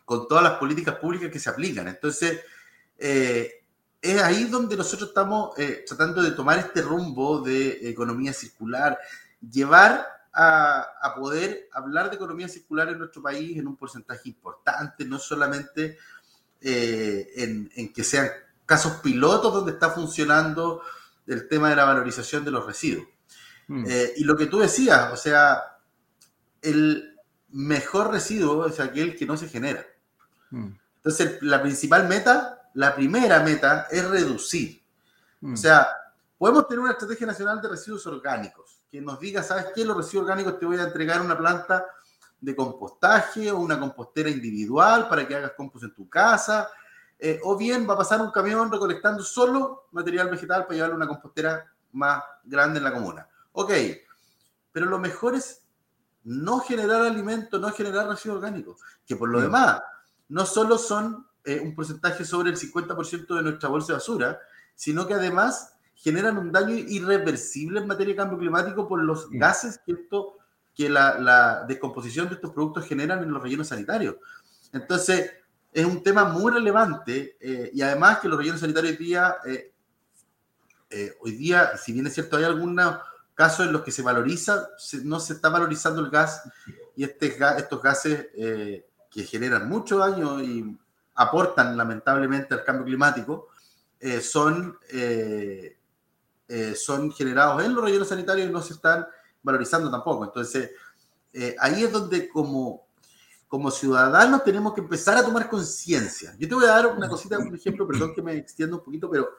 con 0.04 0.26
todas 0.26 0.44
las 0.44 0.54
políticas 0.54 0.96
públicas 0.96 1.30
que 1.30 1.38
se 1.38 1.50
aplican. 1.50 1.88
Entonces, 1.88 2.40
eh, 2.98 3.64
es 4.00 4.22
ahí 4.22 4.44
donde 4.44 4.76
nosotros 4.76 5.10
estamos 5.10 5.58
eh, 5.58 5.84
tratando 5.86 6.22
de 6.22 6.30
tomar 6.30 6.58
este 6.58 6.80
rumbo 6.80 7.40
de 7.40 7.90
economía 7.90 8.32
circular, 8.32 8.98
llevar 9.40 10.06
a, 10.32 11.12
poder 11.16 11.68
hablar 11.72 12.08
de 12.08 12.16
economía 12.16 12.48
circular 12.48 12.88
en 12.88 12.98
nuestro 12.98 13.22
país 13.22 13.58
en 13.58 13.66
un 13.66 13.76
porcentaje 13.76 14.28
importante, 14.28 15.04
no 15.04 15.18
solamente 15.18 15.98
eh, 16.60 17.30
en, 17.36 17.92
que 17.92 18.04
sean 18.04 18.28
casos 18.64 19.00
pilotos 19.02 19.52
donde 19.52 19.72
está 19.72 19.90
funcionando 19.90 20.82
el 21.26 21.48
tema 21.48 21.70
de 21.70 21.76
la 21.76 21.84
valorización 21.84 22.44
de 22.44 22.50
los 22.50 22.64
residuos. 22.64 23.06
Mm. 23.68 23.84
Eh, 23.88 24.12
y 24.16 24.24
lo 24.24 24.36
que 24.36 24.46
tú 24.46 24.58
decías, 24.58 25.12
o 25.12 25.16
sea, 25.16 25.78
el 26.62 27.16
mejor 27.50 28.12
residuo 28.12 28.66
es 28.66 28.78
aquel 28.80 29.16
que 29.16 29.26
no 29.26 29.36
se 29.36 29.48
genera. 29.48 29.84
Mm. 30.50 30.68
Entonces, 30.96 31.42
la 31.42 31.60
principal 31.62 32.08
meta 32.08 32.60
la 32.74 32.94
primera 32.94 33.40
meta 33.40 33.86
es 33.90 34.08
reducir. 34.08 34.82
O 35.42 35.48
mm. 35.48 35.56
sea, 35.56 35.88
podemos 36.38 36.66
tener 36.68 36.80
una 36.80 36.92
estrategia 36.92 37.26
nacional 37.26 37.60
de 37.60 37.68
residuos 37.68 38.06
orgánicos 38.06 38.79
que 38.90 39.00
nos 39.00 39.20
diga, 39.20 39.42
¿sabes 39.42 39.66
qué? 39.74 39.84
Los 39.84 39.96
residuos 39.96 40.24
orgánicos 40.24 40.58
te 40.58 40.66
voy 40.66 40.78
a 40.78 40.84
entregar 40.84 41.20
una 41.20 41.38
planta 41.38 41.86
de 42.40 42.56
compostaje 42.56 43.50
o 43.50 43.58
una 43.58 43.78
compostera 43.78 44.30
individual 44.30 45.08
para 45.08 45.28
que 45.28 45.36
hagas 45.36 45.52
compost 45.56 45.84
en 45.84 45.94
tu 45.94 46.08
casa. 46.08 46.68
Eh, 47.18 47.38
o 47.44 47.56
bien 47.56 47.86
va 47.88 47.94
a 47.94 47.98
pasar 47.98 48.20
un 48.20 48.30
camión 48.30 48.72
recolectando 48.72 49.22
solo 49.22 49.88
material 49.92 50.30
vegetal 50.30 50.62
para 50.62 50.74
llevarlo 50.74 50.94
a 50.94 50.96
una 50.96 51.08
compostera 51.08 51.70
más 51.92 52.22
grande 52.44 52.78
en 52.78 52.84
la 52.84 52.92
comuna. 52.92 53.28
Ok, 53.52 53.72
pero 54.72 54.86
lo 54.86 54.98
mejor 54.98 55.34
es 55.34 55.62
no 56.24 56.60
generar 56.60 57.02
alimento, 57.02 57.58
no 57.58 57.70
generar 57.72 58.08
residuos 58.08 58.38
orgánicos, 58.38 58.80
que 59.06 59.16
por 59.16 59.28
lo 59.28 59.38
mm. 59.38 59.42
demás 59.42 59.82
no 60.28 60.46
solo 60.46 60.78
son 60.78 61.26
eh, 61.44 61.60
un 61.60 61.74
porcentaje 61.74 62.24
sobre 62.24 62.50
el 62.50 62.56
50% 62.56 63.36
de 63.36 63.42
nuestra 63.42 63.68
bolsa 63.68 63.88
de 63.88 63.94
basura, 63.94 64.38
sino 64.74 65.06
que 65.06 65.14
además 65.14 65.74
generan 66.02 66.38
un 66.38 66.50
daño 66.50 66.74
irreversible 66.74 67.80
en 67.80 67.86
materia 67.86 68.14
de 68.14 68.16
cambio 68.16 68.38
climático 68.38 68.88
por 68.88 69.02
los 69.02 69.30
gases 69.30 69.78
que, 69.84 69.92
esto, 69.92 70.38
que 70.74 70.88
la, 70.88 71.64
descomposición 71.68 72.28
de 72.28 72.34
estos 72.34 72.52
productos 72.52 72.86
generan 72.86 73.22
en 73.22 73.30
los 73.30 73.42
rellenos 73.42 73.68
sanitarios. 73.68 74.16
Entonces, 74.72 75.30
es 75.72 75.84
un 75.84 76.02
tema 76.02 76.24
muy 76.24 76.52
relevante 76.52 77.36
eh, 77.40 77.70
y 77.72 77.82
además 77.82 78.18
que 78.18 78.28
los 78.28 78.38
rellenos 78.38 78.60
sanitarios 78.60 78.92
hoy 78.92 79.04
día, 79.04 79.36
eh, 79.46 81.16
hoy 81.20 81.32
día, 81.32 81.76
si 81.76 81.92
bien 81.92 82.06
es 82.06 82.14
cierto, 82.14 82.36
hay 82.36 82.44
algunos 82.44 82.96
casos 83.34 83.66
en 83.66 83.72
los 83.72 83.82
que 83.82 83.92
se 83.92 84.02
valoriza, 84.02 84.68
no 85.04 85.20
se 85.20 85.34
está 85.34 85.48
valorizando 85.50 86.00
el 86.00 86.10
gas 86.10 86.42
y 86.96 87.04
este, 87.04 87.36
estos 87.56 87.82
gases 87.82 88.28
que 88.34 89.24
generan 89.24 89.68
mucho 89.68 89.98
daño 89.98 90.42
y 90.42 90.78
aportan 91.14 91.76
lamentablemente 91.76 92.54
al 92.54 92.64
cambio 92.64 92.86
climático, 92.86 93.48
eh, 93.98 94.20
son, 94.22 94.78
eh, 96.50 96.70
eh, 96.70 96.74
son 96.74 97.12
generados 97.12 97.62
en 97.64 97.74
los 97.74 97.84
rellenos 97.84 98.08
sanitarios 98.08 98.48
y 98.48 98.52
no 98.52 98.60
se 98.60 98.74
están 98.74 99.06
valorizando 99.42 99.90
tampoco. 99.90 100.24
Entonces, 100.24 100.70
ahí 101.58 101.84
es 101.84 101.92
donde 101.92 102.28
como, 102.28 102.88
como 103.46 103.70
ciudadanos 103.70 104.42
tenemos 104.44 104.74
que 104.74 104.80
empezar 104.80 105.16
a 105.16 105.24
tomar 105.24 105.48
conciencia. 105.48 106.34
Yo 106.38 106.48
te 106.48 106.54
voy 106.54 106.64
a 106.64 106.68
dar 106.68 106.86
una 106.88 107.08
cosita, 107.08 107.38
un 107.38 107.54
ejemplo, 107.54 107.86
perdón 107.86 108.14
que 108.14 108.22
me 108.22 108.36
extiendo 108.36 108.78
un 108.78 108.84
poquito, 108.84 109.08
pero 109.08 109.30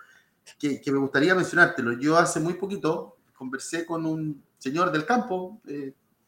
que, 0.57 0.79
que 0.79 0.91
me 0.91 0.97
gustaría 0.99 1.35
mencionártelo. 1.35 1.93
Yo 1.93 2.17
hace 2.17 2.39
muy 2.39 2.53
poquito 2.53 3.17
conversé 3.35 3.85
con 3.85 4.05
un 4.05 4.43
señor 4.57 4.91
del 4.91 5.05
campo, 5.05 5.61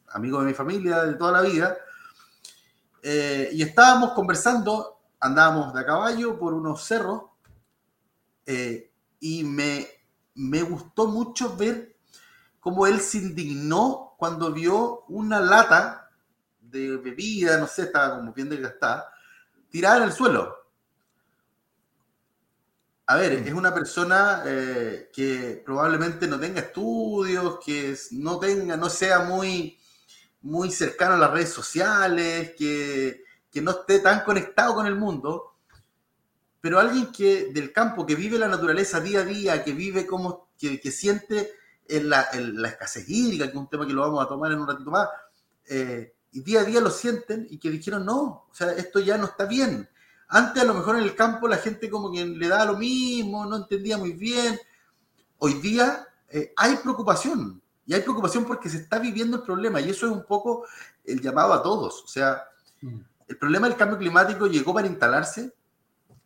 amigo 0.10 0.40
de 0.40 0.48
mi 0.48 0.54
familia 0.54 1.04
de 1.04 1.14
toda 1.14 1.32
la 1.32 1.42
vida, 1.42 1.78
y 3.04 3.62
estábamos 3.62 4.12
conversando 4.14 4.94
andábamos 5.24 5.74
de 5.74 5.80
a 5.80 5.86
caballo 5.86 6.38
por 6.38 6.54
unos 6.54 6.84
cerros 6.84 7.24
eh, 8.46 8.92
y 9.22 9.44
me, 9.44 9.88
me 10.36 10.62
gustó 10.62 11.08
mucho 11.08 11.56
ver 11.56 11.96
cómo 12.60 12.88
él 12.88 13.00
se 13.00 13.18
indignó 13.20 14.16
cuando 14.18 14.52
vio 14.52 15.04
una 15.10 15.40
lata 15.40 16.10
de 16.60 16.98
bebida, 16.98 17.58
no 17.58 17.68
sé, 17.68 17.84
estaba 17.84 18.18
como 18.18 18.34
bien 18.34 18.50
desgastada, 18.50 19.12
tirada 19.70 19.98
en 19.98 20.04
el 20.04 20.14
suelo. 20.14 20.56
A 23.06 23.18
ver, 23.18 23.34
es 23.34 23.54
una 23.54 23.74
persona 23.74 24.44
eh, 24.46 25.10
que 25.14 25.62
probablemente 25.66 26.26
no 26.28 26.40
tenga 26.40 26.62
estudios, 26.62 27.60
que 27.64 27.98
no 28.12 28.40
tenga, 28.40 28.78
no 28.78 28.90
sea 28.90 29.20
muy, 29.20 29.78
muy 30.42 30.72
cercano 30.72 31.16
a 31.16 31.18
las 31.18 31.32
redes 31.32 31.50
sociales, 31.50 32.54
que 32.58 33.24
que 33.54 33.62
no 33.62 33.70
esté 33.70 34.00
tan 34.00 34.24
conectado 34.24 34.74
con 34.74 34.88
el 34.88 34.96
mundo, 34.96 35.53
pero 36.64 36.80
alguien 36.80 37.12
que 37.12 37.52
del 37.52 37.74
campo, 37.74 38.06
que 38.06 38.16
vive 38.16 38.40
la 38.40 38.48
naturaleza 38.48 39.02
día 39.02 39.20
a 39.20 39.26
día, 39.26 39.66
que 39.66 39.74
vive 39.74 40.08
como, 40.08 40.48
que, 40.58 40.80
siente 40.92 41.52
en 41.90 42.08
la, 42.08 42.22
escasez 42.22 43.04
hídrica, 43.10 43.48
que 43.48 43.52
es 43.52 43.58
un 43.58 43.68
tema 43.68 43.86
que 43.86 43.92
lo 43.92 44.00
vamos 44.00 44.24
a 44.24 44.30
tomar 44.30 44.50
en 44.54 44.60
un 44.60 44.68
ratito 44.70 44.90
más, 44.90 45.10
eh, 45.68 46.16
y 46.32 46.40
día 46.40 46.62
a 46.62 46.64
día 46.64 46.80
lo 46.80 46.90
sienten 46.90 47.46
y 47.50 47.58
que 47.58 47.70
dijeron, 47.70 48.06
no, 48.06 48.48
o 48.50 48.50
sea, 48.54 48.72
esto 48.72 49.02
ya 49.02 49.18
no 49.18 49.26
está 49.26 49.44
bien. 49.44 49.90
Antes 50.30 50.64
a 50.64 50.66
lo 50.66 50.74
mejor 50.74 50.96
en 50.96 51.04
el 51.04 51.16
campo 51.16 51.50
la 51.50 51.58
gente 51.58 51.90
como 51.90 52.10
que 52.10 52.24
le 52.24 52.48
daba 52.48 52.64
lo 52.64 52.78
mismo, 52.78 53.46
no 53.46 53.58
entendía 53.58 53.98
muy 53.98 54.14
bien. 54.14 54.58
Hoy 55.40 55.56
día 55.56 56.08
eh, 56.30 56.54
hay 56.56 56.78
preocupación, 56.78 57.62
y 57.86 57.94
hay 57.94 58.04
preocupación 58.04 58.46
porque 58.46 58.70
se 58.70 58.78
está 58.78 59.00
viviendo 59.00 59.36
el 59.36 59.44
problema, 59.44 59.82
y 59.82 59.90
eso 59.90 60.06
es 60.06 60.14
un 60.14 60.26
poco 60.26 60.66
el 61.04 61.20
llamado 61.20 61.52
a 61.52 61.62
todos. 61.62 62.06
O 62.06 62.08
sea, 62.08 62.42
mm. 62.80 63.00
el 63.28 63.38
problema 63.38 63.68
del 63.68 63.76
cambio 63.76 63.98
climático 63.98 64.48
llegó 64.48 64.74
para 64.74 64.88
instalarse, 64.88 65.54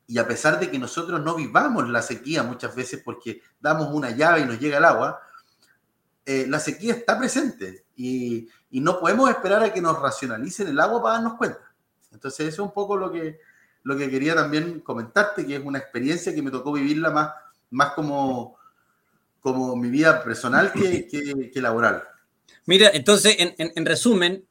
y 0.08 0.18
a 0.18 0.28
pesar 0.28 0.60
de 0.60 0.72
que 0.72 0.80
nosotros 0.80 1.22
no 1.22 1.36
vivamos 1.36 1.90
la 1.90 2.02
sequía 2.02 2.42
muchas 2.42 2.74
veces 2.74 3.02
porque 3.04 3.42
damos 3.60 3.90
una 3.94 4.12
llave 4.12 4.42
y 4.42 4.46
nos 4.46 4.60
llega 4.60 4.78
el 4.78 4.86
agua, 4.86 5.22
eh, 6.26 6.46
la 6.48 6.60
sequía 6.60 6.94
está 6.94 7.18
presente 7.20 7.86
y, 7.96 8.48
y, 8.70 8.80
no 8.80 9.00
podemos 9.00 9.30
esperar 9.30 9.64
a 9.64 9.74
que 9.74 9.82
nos 9.82 10.00
racionalicen 10.00 10.68
el 10.68 10.80
agua 10.80 11.02
para 11.02 11.16
darnos 11.16 11.36
cuenta. 11.36 11.74
Entonces, 12.12 12.48
eso 12.48 12.64
es 12.64 12.68
un 12.68 12.74
poco 12.74 12.98
lo 12.98 13.12
que, 13.12 13.40
lo 13.84 13.98
que 13.98 14.10
quería 14.10 14.36
también 14.36 14.82
comentarte, 14.82 15.46
que 15.46 15.56
es 15.56 15.62
una 15.64 15.80
experiencia 15.80 16.34
que 16.34 16.42
me 16.42 16.52
tocó 16.52 16.74
vivirla 16.74 17.10
más, 17.10 17.32
más 17.70 17.94
como, 17.94 18.58
como 19.40 19.76
mi 19.76 19.90
vida 19.90 20.24
personal 20.24 20.72
que, 20.74 21.08
que, 21.54 21.62
laboral. 21.62 22.04
Mira, 22.66 22.90
entonces, 22.94 23.36
en, 23.40 23.56
en, 23.58 23.86
resumen, 23.86 24.46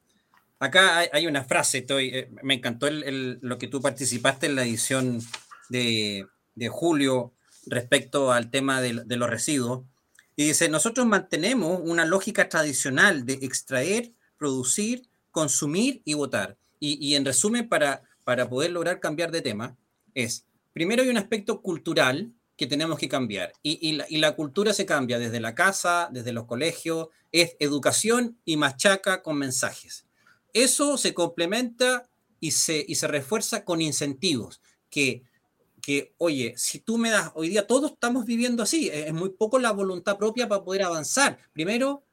acá 0.59 1.03
hay, 1.11 1.27
una 1.27 1.43
frase, 1.43 1.79
estoy, 1.79 2.09
eh, 2.09 2.31
me 2.41 2.55
encantó 2.55 2.87
el, 2.87 3.37
lo 3.41 3.57
que 3.57 3.67
tú 3.67 3.81
participaste 3.81 4.47
en 4.47 4.55
la 4.55 4.63
edición 4.63 5.21
de, 5.69 6.27
de 6.55 6.69
julio 6.69 7.33
respecto 7.65 8.31
al 8.31 8.49
tema 8.49 8.81
de, 8.81 8.93
los 8.93 9.29
residuos. 9.29 9.83
Y 10.35 10.47
dice, 10.47 10.69
nosotros 10.69 11.05
mantenemos 11.05 11.81
una 11.83 12.05
lógica 12.05 12.47
tradicional 12.47 13.25
de 13.25 13.33
extraer, 13.33 14.11
producir, 14.37 15.07
consumir 15.31 16.01
y 16.05 16.13
votar. 16.13 16.57
Y, 16.79 17.05
y 17.05 17.15
en 17.15 17.25
resumen, 17.25 17.67
para, 17.67 18.03
para 18.23 18.49
poder 18.49 18.71
lograr 18.71 18.99
cambiar 18.99 19.31
de 19.31 19.41
tema, 19.41 19.75
es, 20.13 20.45
primero 20.73 21.03
hay 21.03 21.09
un 21.09 21.17
aspecto 21.17 21.61
cultural 21.61 22.31
que 22.57 22.67
tenemos 22.67 22.97
que 22.97 23.07
cambiar. 23.07 23.53
Y, 23.61 23.93
la, 24.17 24.35
cultura 24.35 24.73
se 24.73 24.85
cambia 24.85 25.19
desde 25.19 25.39
la 25.39 25.53
casa, 25.53 26.09
desde 26.11 26.33
los 26.33 26.45
colegios, 26.45 27.09
es 27.31 27.55
educación 27.59 28.37
y 28.45 28.57
machaca 28.57 29.21
con 29.21 29.37
mensajes. 29.37 30.05
Eso 30.53 30.97
se 30.97 31.13
complementa 31.13 32.09
y 32.39 32.51
se, 32.51 32.83
y 32.87 32.95
se 32.95 33.07
refuerza 33.07 33.63
con 33.63 33.79
incentivos, 33.79 34.59
que, 34.89 35.23
que, 35.87 36.13
oye, 36.17 36.53
si 36.57 36.79
tú 36.79 36.97
me 36.97 37.09
das, 37.09 37.31
hoy 37.33 37.47
día 37.47 37.65
todos 37.65 37.93
estamos 37.93 38.25
viviendo 38.25 38.61
así, 38.61 38.89
es 38.89 39.13
muy 39.13 39.29
poco 39.29 39.57
la 39.57 39.71
voluntad 39.71 40.17
propia 40.17 40.45
para 40.49 40.61
poder 40.61 40.83
avanzar. 40.83 41.39
Primero, 41.53 42.03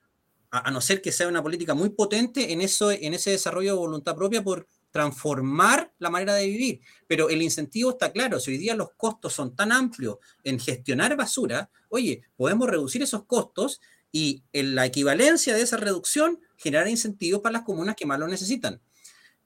a, 0.53 0.71
no 0.71 0.81
ser 0.81 1.03
que 1.03 1.11
sea 1.11 1.27
una 1.27 1.43
política 1.43 1.75
muy 1.75 1.91
potente 1.91 2.53
en, 2.53 2.61
eso, 2.61 2.93
en 2.93 3.15
ese 3.15 3.33
desarrollo 3.33 3.73
de 3.73 3.79
voluntad 3.79 4.15
propia 4.15 4.45
por 4.45 4.69
transformar 4.93 5.93
la 5.99 6.09
manera 6.09 6.35
de 6.35 6.47
vivir. 6.47 6.83
Pero 7.09 7.29
el 7.29 7.43
incentivo 7.43 7.91
está 7.91 8.13
claro, 8.13 8.39
si 8.39 8.53
hoy 8.53 8.59
día 8.59 8.77
los 8.77 8.93
costos 8.97 9.33
son 9.33 9.57
tan 9.57 9.73
amplios 9.73 10.19
en 10.45 10.61
gestionar 10.61 11.17
basura, 11.17 11.69
oye, 11.89 12.23
podemos 12.37 12.71
reducir 12.71 13.03
esos 13.03 13.25
costos 13.25 13.81
y 14.13 14.45
en 14.53 14.77
la 14.77 14.87
equivalencia 14.87 15.53
de 15.53 15.63
esa 15.63 15.79
reducción 15.79 16.39
generar 16.59 16.87
incentivos 16.87 17.41
para 17.41 17.55
las 17.55 17.63
comunas 17.63 17.97
que 17.97 18.07
más 18.07 18.21
lo 18.21 18.29
necesitan. 18.29 18.81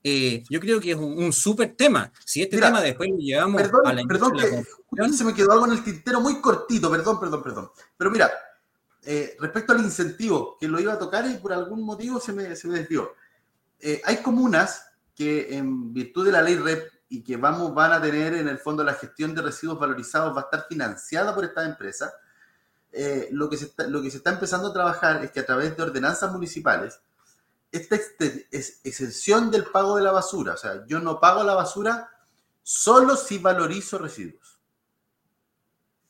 Eh, 0.03 0.45
yo 0.49 0.61
creo 0.61 0.81
que 0.81 0.93
es 0.93 0.97
un, 0.97 1.33
súper 1.33 1.75
tema. 1.77 2.11
Si 2.25 2.43
este 2.43 2.59
tema 2.59 2.81
después 2.81 3.11
lo 3.11 3.19
llevamos 3.19 3.63
a 3.85 3.93
la 3.93 4.03
Perdón, 4.05 4.33
que 4.37 5.13
se 5.13 5.25
me 5.25 5.35
quedó 5.35 5.53
algo 5.53 5.67
en 5.67 5.73
el 5.73 5.85
tintero 5.85 6.21
muy 6.21 6.41
cortito, 6.41 6.91
perdón, 6.91 7.21
perdón, 7.21 7.43
perdón. 7.43 7.71
Pero 7.97 8.11
mira, 8.11 8.31
eh, 9.03 9.37
respecto 9.41 9.73
al 9.73 9.81
incentivo, 9.81 10.57
que 10.59 10.69
lo 10.69 10.81
iba 10.81 10.93
a 10.93 10.99
tocar 10.99 11.27
y 11.27 11.35
por 11.39 11.53
algún 11.53 11.83
motivo 11.83 12.21
se 12.21 12.33
me, 12.33 12.55
se 12.57 12.69
me 12.69 12.79
desvió. 12.79 13.13
Eh, 13.81 14.01
hay 14.05 14.19
comunas 14.19 14.85
que 15.15 15.57
en 15.57 15.93
virtud 15.93 16.27
de 16.27 16.33
la 16.33 16.43
ley 16.43 16.57
REP 16.57 16.91
y 17.09 17.23
que 17.23 17.37
vamos, 17.37 17.75
van 17.75 17.93
a 17.93 18.01
tener 18.01 18.35
en 18.35 18.49
el 18.49 18.59
fondo 18.59 18.85
la 18.85 18.95
gestión 18.95 19.35
de 19.35 19.43
residuos 19.43 19.79
valorizados 19.79 20.37
va 20.37 20.43
a 20.43 20.45
estar 20.45 20.67
financiada 20.69 21.35
por 21.35 21.45
esta 21.45 21.65
empresa, 21.65 22.13
eh, 22.93 23.29
lo, 23.33 23.49
que 23.49 23.57
se 23.57 23.67
está, 23.67 23.87
lo 23.87 24.03
que 24.03 24.11
se 24.11 24.19
está 24.19 24.31
empezando 24.31 24.69
a 24.69 24.73
trabajar 24.73 25.25
es 25.25 25.31
que 25.31 25.41
a 25.41 25.47
través 25.47 25.77
de 25.77 25.83
ordenanzas 25.83 26.33
municipales, 26.33 27.01
esta 27.71 27.97
es 28.51 28.81
exención 28.85 29.51
del 29.51 29.65
pago 29.65 29.97
de 29.97 30.03
la 30.03 30.13
basura, 30.13 30.55
o 30.55 30.57
sea, 30.57 30.85
yo 30.87 31.01
no 31.01 31.21
pago 31.21 31.45
la 31.45 31.55
basura 31.55 32.11
solo 32.63 33.17
si 33.17 33.39
valorizo 33.39 33.99
residuos. 33.99 34.59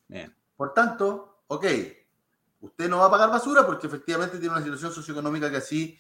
Bien. 0.09 0.35
Por 0.57 0.75
tanto, 0.75 1.43
ok, 1.47 1.67
usted 2.61 2.89
no 2.89 2.99
va 2.99 3.07
a 3.07 3.11
pagar 3.11 3.31
basura 3.31 3.67
porque 3.67 3.87
efectivamente 3.87 4.39
tiene 4.39 4.55
una 4.55 4.65
situación 4.65 4.93
socioeconómica 4.93 5.51
que 5.51 5.59
así 5.59 5.99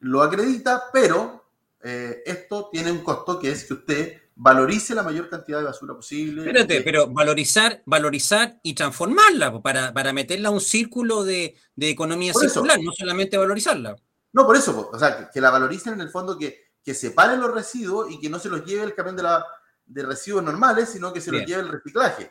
lo 0.00 0.22
acredita, 0.22 0.84
pero 0.92 1.44
eh, 1.82 2.22
esto 2.24 2.68
tiene 2.72 2.90
un 2.90 2.98
costo 2.98 3.38
que 3.38 3.50
es 3.50 3.64
que 3.64 3.74
usted 3.74 4.22
valorice 4.34 4.94
la 4.94 5.02
mayor 5.02 5.28
cantidad 5.28 5.58
de 5.58 5.64
basura 5.64 5.94
posible. 5.94 6.42
Espérate, 6.42 6.80
pero 6.82 7.08
valorizar, 7.08 7.82
valorizar 7.84 8.58
y 8.62 8.74
transformarla 8.74 9.60
para, 9.60 9.92
para 9.92 10.12
meterla 10.12 10.48
a 10.48 10.52
un 10.52 10.60
círculo 10.60 11.24
de, 11.24 11.56
de 11.74 11.90
economía 11.90 12.32
circular, 12.32 12.78
no 12.80 12.92
solamente 12.92 13.36
valorizarla. 13.36 13.96
No, 14.38 14.46
por 14.46 14.56
eso, 14.56 14.88
o 14.92 14.98
sea, 15.00 15.28
que, 15.28 15.40
la 15.40 15.50
valoricen 15.50 15.94
en 15.94 16.00
el 16.00 16.10
fondo, 16.10 16.38
que, 16.38 16.70
que 16.84 16.94
separen 16.94 17.40
los 17.40 17.52
residuos 17.52 18.08
y 18.08 18.20
que 18.20 18.30
no 18.30 18.38
se 18.38 18.48
los 18.48 18.64
lleve 18.64 18.84
el 18.84 18.94
camión 18.94 19.16
de, 19.16 19.24
la, 19.24 19.44
de 19.84 20.04
residuos 20.04 20.44
normales, 20.44 20.90
sino 20.90 21.12
que 21.12 21.20
se 21.20 21.32
los 21.32 21.44
lleve 21.44 21.62
el 21.62 21.68
reciclaje. 21.68 22.30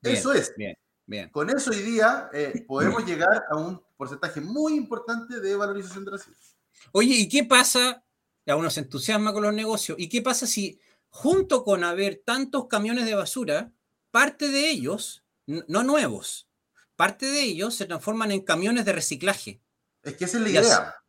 eso 0.00 0.32
es. 0.32 0.54
Bien, 0.56 0.74
bien. 1.04 1.28
Con 1.28 1.50
eso 1.50 1.72
hoy 1.72 1.82
día 1.82 2.30
eh, 2.32 2.64
podemos 2.66 3.04
llegar 3.04 3.44
a 3.50 3.56
un 3.56 3.84
porcentaje 3.98 4.40
muy 4.40 4.76
importante 4.76 5.40
de 5.40 5.54
valorización 5.54 6.06
de 6.06 6.12
residuos. 6.12 6.56
Oye, 6.92 7.16
¿y 7.16 7.28
qué 7.28 7.44
pasa 7.44 8.02
a 8.50 8.56
uno 8.56 8.70
se 8.70 8.80
entusiasma 8.80 9.34
con 9.34 9.42
los 9.42 9.52
negocios. 9.52 9.98
¿Y 10.00 10.08
qué 10.08 10.22
pasa 10.22 10.46
si 10.46 10.80
junto 11.10 11.64
con 11.64 11.84
haber 11.84 12.22
tantos 12.24 12.66
camiones 12.66 13.04
de 13.04 13.14
basura, 13.14 13.70
parte 14.10 14.48
de 14.48 14.70
ellos, 14.70 15.22
no 15.44 15.82
nuevos, 15.82 16.48
parte 16.96 17.26
de 17.26 17.42
ellos 17.42 17.74
se 17.74 17.84
transforman 17.84 18.32
en 18.32 18.40
camiones 18.40 18.86
de 18.86 18.94
reciclaje? 18.94 19.60
Es 20.02 20.16
que 20.16 20.24
esa 20.24 20.38
es 20.38 20.42
la 20.42 20.48
idea. 20.48 21.01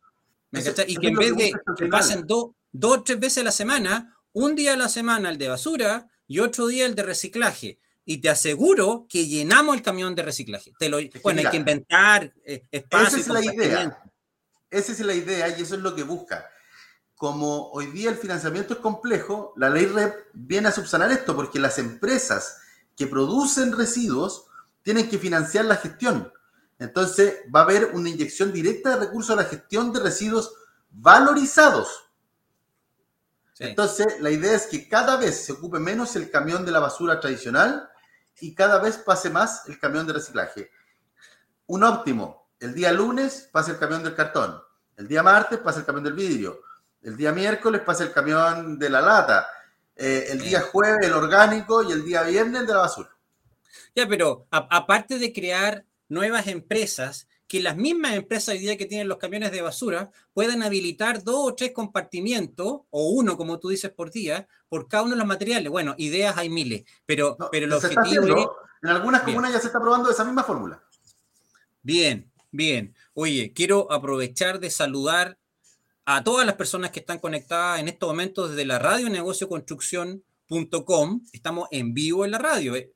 Y 0.86 0.96
que 0.96 1.08
en 1.08 1.14
vez 1.14 1.36
de 1.36 1.52
que 1.76 1.86
pasen 1.86 2.26
dos 2.26 2.52
o 2.82 3.02
tres 3.02 3.18
veces 3.20 3.38
a 3.38 3.44
la 3.44 3.52
semana, 3.52 4.16
un 4.32 4.54
día 4.54 4.74
a 4.74 4.76
la 4.76 4.88
semana 4.88 5.30
el 5.30 5.38
de 5.38 5.48
basura 5.48 6.08
y 6.26 6.40
otro 6.40 6.66
día 6.66 6.86
el 6.86 6.94
de 6.94 7.02
reciclaje. 7.02 7.78
Y 8.06 8.18
te 8.18 8.28
aseguro 8.28 9.06
que 9.08 9.26
llenamos 9.26 9.76
el 9.76 9.82
camión 9.82 10.14
de 10.14 10.22
reciclaje. 10.22 10.72
Te 10.78 10.88
lo, 10.88 10.98
bueno, 11.22 11.40
hay 11.40 11.50
que 11.50 11.56
inventar 11.56 12.34
eh, 12.44 12.62
espacio. 12.70 13.18
Esa 13.18 13.18
es 13.18 13.28
la 13.28 13.54
idea. 13.54 14.02
Esa 14.70 14.92
es 14.92 15.00
la 15.00 15.14
idea 15.14 15.48
y 15.56 15.62
eso 15.62 15.74
es 15.76 15.80
lo 15.80 15.94
que 15.94 16.02
busca 16.02 16.50
como 17.16 17.70
hoy 17.70 17.86
día 17.86 18.10
el 18.10 18.16
financiamiento 18.16 18.74
es 18.74 18.80
complejo, 18.80 19.54
la 19.56 19.70
ley 19.70 19.86
REP 19.86 20.14
viene 20.32 20.68
a 20.68 20.72
subsanar 20.72 21.10
esto 21.12 21.34
porque 21.34 21.58
las 21.58 21.78
empresas 21.78 22.58
que 22.96 23.06
producen 23.06 23.76
residuos 23.76 24.46
tienen 24.82 25.08
que 25.08 25.18
financiar 25.18 25.64
la 25.64 25.76
gestión. 25.76 26.32
Entonces 26.78 27.42
va 27.54 27.60
a 27.60 27.62
haber 27.64 27.86
una 27.94 28.08
inyección 28.08 28.52
directa 28.52 28.90
de 28.90 29.06
recursos 29.06 29.30
a 29.30 29.42
la 29.42 29.48
gestión 29.48 29.92
de 29.92 30.00
residuos 30.00 30.54
valorizados. 30.90 32.04
Entonces 33.58 34.20
la 34.20 34.30
idea 34.30 34.54
es 34.54 34.66
que 34.66 34.88
cada 34.88 35.16
vez 35.16 35.44
se 35.44 35.52
ocupe 35.52 35.78
menos 35.78 36.16
el 36.16 36.30
camión 36.30 36.64
de 36.64 36.72
la 36.72 36.80
basura 36.80 37.20
tradicional 37.20 37.88
y 38.40 38.54
cada 38.54 38.80
vez 38.80 38.98
pase 38.98 39.30
más 39.30 39.68
el 39.68 39.78
camión 39.78 40.06
de 40.06 40.14
reciclaje. 40.14 40.70
Un 41.66 41.84
óptimo, 41.84 42.50
el 42.58 42.74
día 42.74 42.92
lunes 42.92 43.48
pasa 43.52 43.70
el 43.70 43.78
camión 43.78 44.02
del 44.02 44.14
cartón, 44.14 44.60
el 44.96 45.06
día 45.06 45.22
martes 45.22 45.60
pasa 45.60 45.80
el 45.80 45.86
camión 45.86 46.04
del 46.04 46.14
vidrio, 46.14 46.60
el 47.02 47.16
día 47.16 47.32
miércoles 47.32 47.82
pasa 47.82 48.02
el 48.02 48.12
camión 48.12 48.78
de 48.78 48.90
la 48.90 49.00
lata. 49.00 49.46
Eh, 49.96 50.26
el 50.30 50.40
día 50.40 50.60
jueves 50.60 51.06
el 51.06 51.12
orgánico 51.12 51.82
y 51.82 51.92
el 51.92 52.04
día 52.04 52.22
viernes 52.22 52.62
el 52.62 52.66
de 52.66 52.72
la 52.72 52.80
basura. 52.80 53.10
Ya, 53.94 54.08
pero 54.08 54.46
aparte 54.50 55.18
de 55.18 55.32
crear 55.32 55.84
nuevas 56.14 56.46
empresas, 56.46 57.28
que 57.46 57.60
las 57.60 57.76
mismas 57.76 58.14
empresas 58.14 58.54
hoy 58.54 58.60
día 58.60 58.78
que 58.78 58.86
tienen 58.86 59.08
los 59.08 59.18
camiones 59.18 59.52
de 59.52 59.60
basura 59.60 60.10
puedan 60.32 60.62
habilitar 60.62 61.22
dos 61.22 61.48
o 61.48 61.54
tres 61.54 61.72
compartimientos, 61.72 62.80
o 62.90 63.10
uno, 63.10 63.36
como 63.36 63.58
tú 63.58 63.68
dices, 63.68 63.90
por 63.90 64.10
día, 64.10 64.48
por 64.68 64.88
cada 64.88 65.02
uno 65.02 65.12
de 65.12 65.18
los 65.18 65.26
materiales. 65.26 65.70
Bueno, 65.70 65.94
ideas 65.98 66.38
hay 66.38 66.48
miles, 66.48 66.84
pero, 67.04 67.36
pero 67.52 67.66
el 67.66 67.72
objetivo 67.72 68.38
es... 68.38 68.46
En 68.82 68.88
algunas 68.90 69.22
comunas 69.22 69.52
ya 69.52 69.60
se 69.60 69.68
está 69.68 69.80
probando 69.80 70.10
esa 70.10 70.24
misma 70.24 70.42
fórmula. 70.44 70.82
Bien, 71.82 72.30
bien. 72.50 72.94
Oye, 73.14 73.54
quiero 73.54 73.90
aprovechar 73.90 74.60
de 74.60 74.68
saludar 74.70 75.38
a 76.04 76.22
todas 76.22 76.44
las 76.44 76.56
personas 76.56 76.90
que 76.90 77.00
están 77.00 77.18
conectadas 77.18 77.80
en 77.80 77.88
estos 77.88 78.06
momentos 78.08 78.50
desde 78.50 78.66
la 78.66 78.78
radio 78.78 79.08
negocioconstrucción.com. 79.08 81.22
Estamos 81.32 81.66
en 81.70 81.94
vivo 81.94 82.26
en 82.26 82.30
la 82.30 82.36
radio. 82.38 82.76
Eh, 82.76 82.92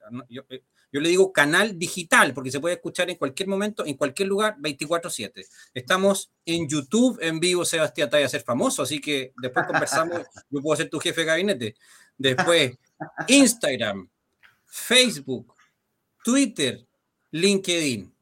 eh, 0.50 0.62
Yo 0.90 1.00
le 1.00 1.08
digo 1.08 1.32
canal 1.32 1.78
digital 1.78 2.32
porque 2.32 2.50
se 2.50 2.60
puede 2.60 2.76
escuchar 2.76 3.10
en 3.10 3.16
cualquier 3.16 3.48
momento, 3.48 3.84
en 3.84 3.96
cualquier 3.96 4.28
lugar, 4.28 4.56
24/7. 4.58 5.46
Estamos 5.74 6.30
en 6.46 6.68
YouTube 6.68 7.18
en 7.20 7.40
vivo, 7.40 7.64
Sebastián, 7.64 8.08
te 8.08 8.24
a 8.24 8.28
ser 8.28 8.42
famoso, 8.42 8.82
así 8.82 9.00
que 9.00 9.32
después 9.40 9.66
conversamos, 9.66 10.22
yo 10.50 10.60
puedo 10.60 10.76
ser 10.76 10.88
tu 10.88 10.98
jefe 10.98 11.20
de 11.20 11.26
gabinete. 11.26 11.76
Después, 12.16 12.76
Instagram, 13.28 14.08
Facebook, 14.64 15.54
Twitter, 16.24 16.86
LinkedIn. 17.30 18.12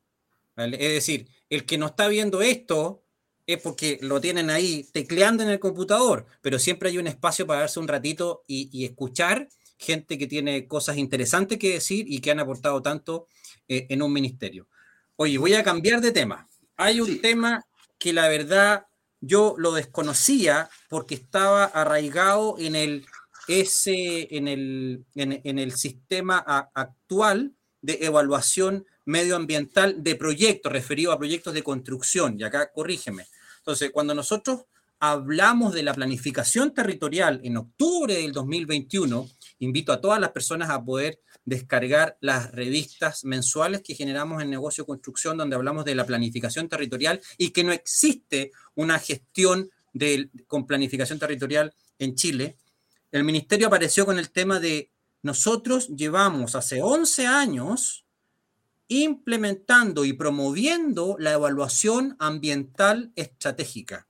Es 0.56 0.92
decir, 0.92 1.28
el 1.50 1.64
que 1.64 1.78
no 1.78 1.86
está 1.86 2.08
viendo 2.08 2.42
esto 2.42 3.02
es 3.46 3.60
porque 3.60 3.98
lo 4.02 4.20
tienen 4.20 4.50
ahí 4.50 4.84
tecleando 4.92 5.42
en 5.42 5.50
el 5.50 5.60
computador, 5.60 6.26
pero 6.40 6.58
siempre 6.58 6.88
hay 6.88 6.98
un 6.98 7.06
espacio 7.06 7.46
para 7.46 7.60
darse 7.60 7.78
un 7.78 7.88
ratito 7.88 8.42
y, 8.46 8.84
escuchar 8.84 9.48
gente 9.78 10.18
que 10.18 10.26
tiene 10.26 10.66
cosas 10.66 10.96
interesantes 10.96 11.58
que 11.58 11.74
decir 11.74 12.06
y 12.08 12.20
que 12.20 12.30
han 12.30 12.40
aportado 12.40 12.82
tanto 12.82 13.26
eh, 13.68 13.86
en 13.90 14.02
un 14.02 14.12
ministerio. 14.12 14.68
Oye, 15.16 15.38
voy 15.38 15.54
a 15.54 15.64
cambiar 15.64 16.00
de 16.00 16.12
tema. 16.12 16.48
Hay 16.76 17.00
un 17.00 17.20
tema 17.20 17.64
que 17.98 18.12
la 18.12 18.28
verdad 18.28 18.86
yo 19.20 19.54
lo 19.58 19.72
desconocía 19.72 20.68
porque 20.88 21.14
estaba 21.14 21.64
arraigado 21.64 22.56
en 22.58 22.76
el, 22.76 23.06
ese, 23.48 24.34
en 24.36 24.48
el, 24.48 25.04
en 25.14 25.58
el 25.58 25.72
sistema 25.72 26.38
actual 26.74 27.54
de 27.80 27.98
evaluación 28.02 28.84
medioambiental 29.06 30.02
de 30.02 30.16
proyectos, 30.16 30.72
referido 30.72 31.12
a 31.12 31.18
proyectos 31.18 31.54
de 31.54 31.62
construcción. 31.62 32.38
Y 32.38 32.42
acá 32.42 32.70
corrígeme. 32.72 33.26
Entonces, 33.58 33.90
cuando 33.92 34.14
nosotros 34.14 34.64
hablamos 34.98 35.72
de 35.74 35.82
la 35.82 35.94
planificación 35.94 36.74
territorial 36.74 37.40
en 37.44 37.56
octubre 37.56 38.14
del 38.14 38.32
2021, 38.32 39.28
invito 39.58 39.92
a 39.92 40.00
todas 40.00 40.20
las 40.20 40.30
personas 40.30 40.70
a 40.70 40.84
poder 40.84 41.20
descargar 41.44 42.16
las 42.20 42.52
revistas 42.52 43.24
mensuales 43.24 43.82
que 43.82 43.94
generamos 43.94 44.42
en 44.42 44.50
Negocio 44.50 44.84
Construcción, 44.84 45.36
donde 45.36 45.56
hablamos 45.56 45.84
de 45.84 45.94
la 45.94 46.04
planificación 46.04 46.68
territorial 46.68 47.20
y 47.38 47.50
que 47.50 47.64
no 47.64 47.72
existe 47.72 48.52
una 48.74 48.98
gestión 48.98 49.70
de, 49.92 50.30
con 50.46 50.66
planificación 50.66 51.18
territorial 51.18 51.74
en 51.98 52.14
Chile. 52.14 52.56
El 53.12 53.24
ministerio 53.24 53.68
apareció 53.68 54.04
con 54.04 54.18
el 54.18 54.30
tema 54.30 54.60
de 54.60 54.90
nosotros 55.22 55.88
llevamos 55.88 56.54
hace 56.54 56.82
11 56.82 57.26
años 57.26 58.04
implementando 58.88 60.04
y 60.04 60.12
promoviendo 60.12 61.16
la 61.18 61.32
evaluación 61.32 62.16
ambiental 62.18 63.12
estratégica. 63.16 64.06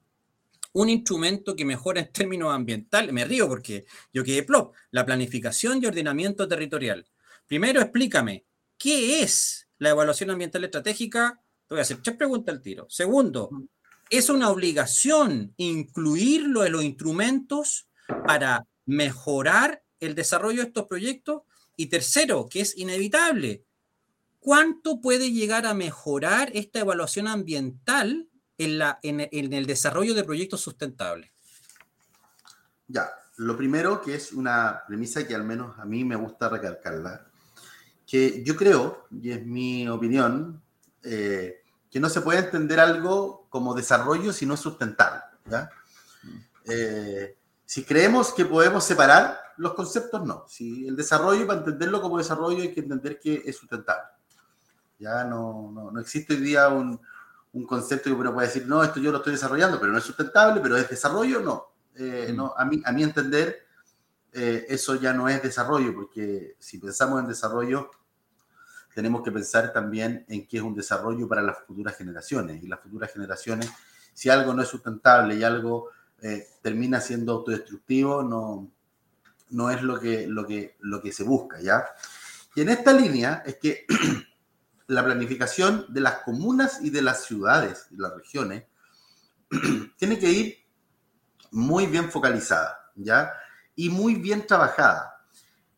Un 0.76 0.90
instrumento 0.90 1.56
que 1.56 1.64
mejora 1.64 2.00
en 2.00 2.12
términos 2.12 2.52
ambientales, 2.52 3.10
me 3.10 3.24
río 3.24 3.48
porque 3.48 3.86
yo 4.12 4.22
quedé 4.22 4.42
plop, 4.42 4.74
la 4.90 5.06
planificación 5.06 5.82
y 5.82 5.86
ordenamiento 5.86 6.46
territorial. 6.46 7.06
Primero, 7.46 7.80
explícame, 7.80 8.44
¿qué 8.76 9.22
es 9.22 9.68
la 9.78 9.88
evaluación 9.88 10.28
ambiental 10.32 10.64
estratégica? 10.64 11.40
Te 11.66 11.74
voy 11.74 11.78
a 11.78 11.82
hacer 11.82 12.02
tres 12.02 12.18
preguntas 12.18 12.54
al 12.54 12.60
tiro. 12.60 12.86
Segundo, 12.90 13.48
¿es 14.10 14.28
una 14.28 14.50
obligación 14.50 15.54
incluirlo 15.56 16.66
en 16.66 16.72
los 16.72 16.84
instrumentos 16.84 17.88
para 18.26 18.66
mejorar 18.84 19.82
el 19.98 20.14
desarrollo 20.14 20.60
de 20.60 20.68
estos 20.68 20.88
proyectos? 20.88 21.40
Y 21.74 21.86
tercero, 21.86 22.50
que 22.50 22.60
es 22.60 22.76
inevitable, 22.76 23.64
¿cuánto 24.40 25.00
puede 25.00 25.32
llegar 25.32 25.64
a 25.64 25.72
mejorar 25.72 26.50
esta 26.52 26.80
evaluación 26.80 27.28
ambiental 27.28 28.28
en, 28.58 28.78
la, 28.78 28.98
en, 29.02 29.20
el 29.52 29.66
desarrollo 29.66 30.14
de 30.14 30.24
proyectos 30.24 30.60
sustentables? 30.60 31.30
Ya, 32.88 33.10
lo 33.36 33.56
primero 33.56 34.00
que 34.00 34.14
es 34.14 34.32
una 34.32 34.82
premisa 34.86 35.26
que 35.26 35.34
al 35.34 35.44
menos 35.44 35.78
a 35.78 35.84
mí 35.84 36.04
me 36.04 36.16
gusta 36.16 36.48
recalcarla, 36.48 37.26
que 38.06 38.42
yo 38.44 38.56
creo, 38.56 39.06
y 39.10 39.32
es 39.32 39.44
mi 39.44 39.88
opinión, 39.88 40.62
eh, 41.02 41.62
que 41.90 42.00
no 42.00 42.08
se 42.08 42.20
puede 42.20 42.40
entender 42.40 42.78
algo 42.78 43.46
como 43.48 43.74
desarrollo 43.74 44.32
si 44.32 44.46
no 44.46 44.54
es 44.54 44.60
sustentable. 44.60 45.22
¿ya? 45.50 45.70
Eh, 46.64 47.36
si 47.64 47.84
creemos 47.84 48.32
que 48.32 48.44
podemos 48.44 48.84
separar 48.84 49.40
los 49.56 49.74
conceptos, 49.74 50.24
no. 50.24 50.44
Si 50.48 50.86
el 50.86 50.96
desarrollo, 50.96 51.46
para 51.46 51.60
entenderlo 51.60 52.00
como 52.00 52.18
desarrollo, 52.18 52.62
hay 52.62 52.72
que 52.72 52.80
entender 52.80 53.18
que 53.18 53.42
es 53.44 53.56
sustentable. 53.56 54.08
Ya 54.98 55.24
no, 55.24 55.90
no, 55.92 56.00
existe 56.00 56.34
hoy 56.34 56.40
día 56.40 56.68
un, 56.68 57.00
un, 57.56 57.66
concepto 57.66 58.10
que 58.10 58.12
uno 58.12 58.34
puede 58.34 58.48
decir, 58.48 58.66
no, 58.66 58.82
esto 58.82 59.00
yo 59.00 59.10
lo 59.10 59.18
estoy 59.18 59.32
desarrollando, 59.32 59.78
pero 59.80 59.92
no 59.92 59.98
es 59.98 60.04
sustentable, 60.04 60.60
pero 60.60 60.76
es 60.76 60.88
desarrollo, 60.88 61.40
no. 61.40 61.72
Eh, 61.94 62.28
mm. 62.30 62.36
no 62.36 62.54
a, 62.56 62.64
mí, 62.64 62.82
a 62.84 62.92
mi 62.92 63.02
entender, 63.02 63.66
eh, 64.32 64.66
eso 64.68 64.96
ya 64.96 65.12
no 65.12 65.28
es 65.28 65.42
desarrollo, 65.42 65.94
porque 65.94 66.56
si 66.58 66.78
pensamos 66.78 67.20
en 67.20 67.28
desarrollo, 67.28 67.90
tenemos 68.94 69.22
que 69.22 69.30
pensar 69.30 69.72
también 69.72 70.24
en 70.28 70.46
qué 70.46 70.56
es 70.56 70.62
un 70.62 70.74
desarrollo 70.74 71.28
para 71.28 71.42
las 71.42 71.58
futuras 71.66 71.96
generaciones. 71.96 72.62
Y 72.62 72.66
las 72.66 72.80
futuras 72.80 73.12
generaciones, 73.12 73.70
si 74.14 74.30
algo 74.30 74.54
no 74.54 74.62
es 74.62 74.68
sustentable 74.68 75.34
y 75.34 75.44
algo 75.44 75.90
eh, 76.22 76.46
termina 76.62 77.00
siendo 77.00 77.32
autodestructivo, 77.32 78.22
no, 78.22 78.70
no 79.50 79.70
es 79.70 79.82
lo 79.82 80.00
que, 80.00 80.26
lo, 80.26 80.46
que, 80.46 80.76
lo 80.80 81.02
que 81.02 81.12
se 81.12 81.24
busca, 81.24 81.60
¿ya? 81.60 81.84
Y 82.54 82.62
en 82.62 82.70
esta 82.70 82.92
línea 82.94 83.42
es 83.44 83.56
que 83.56 83.84
la 84.88 85.04
planificación 85.04 85.86
de 85.88 86.00
las 86.00 86.18
comunas 86.18 86.80
y 86.82 86.90
de 86.90 87.02
las 87.02 87.24
ciudades 87.24 87.86
y 87.90 87.96
las 87.96 88.14
regiones 88.14 88.64
tiene 89.96 90.18
que 90.18 90.30
ir 90.30 90.56
muy 91.50 91.86
bien 91.86 92.10
focalizada, 92.10 92.90
¿ya? 92.94 93.32
Y 93.74 93.90
muy 93.90 94.14
bien 94.14 94.46
trabajada. 94.46 95.16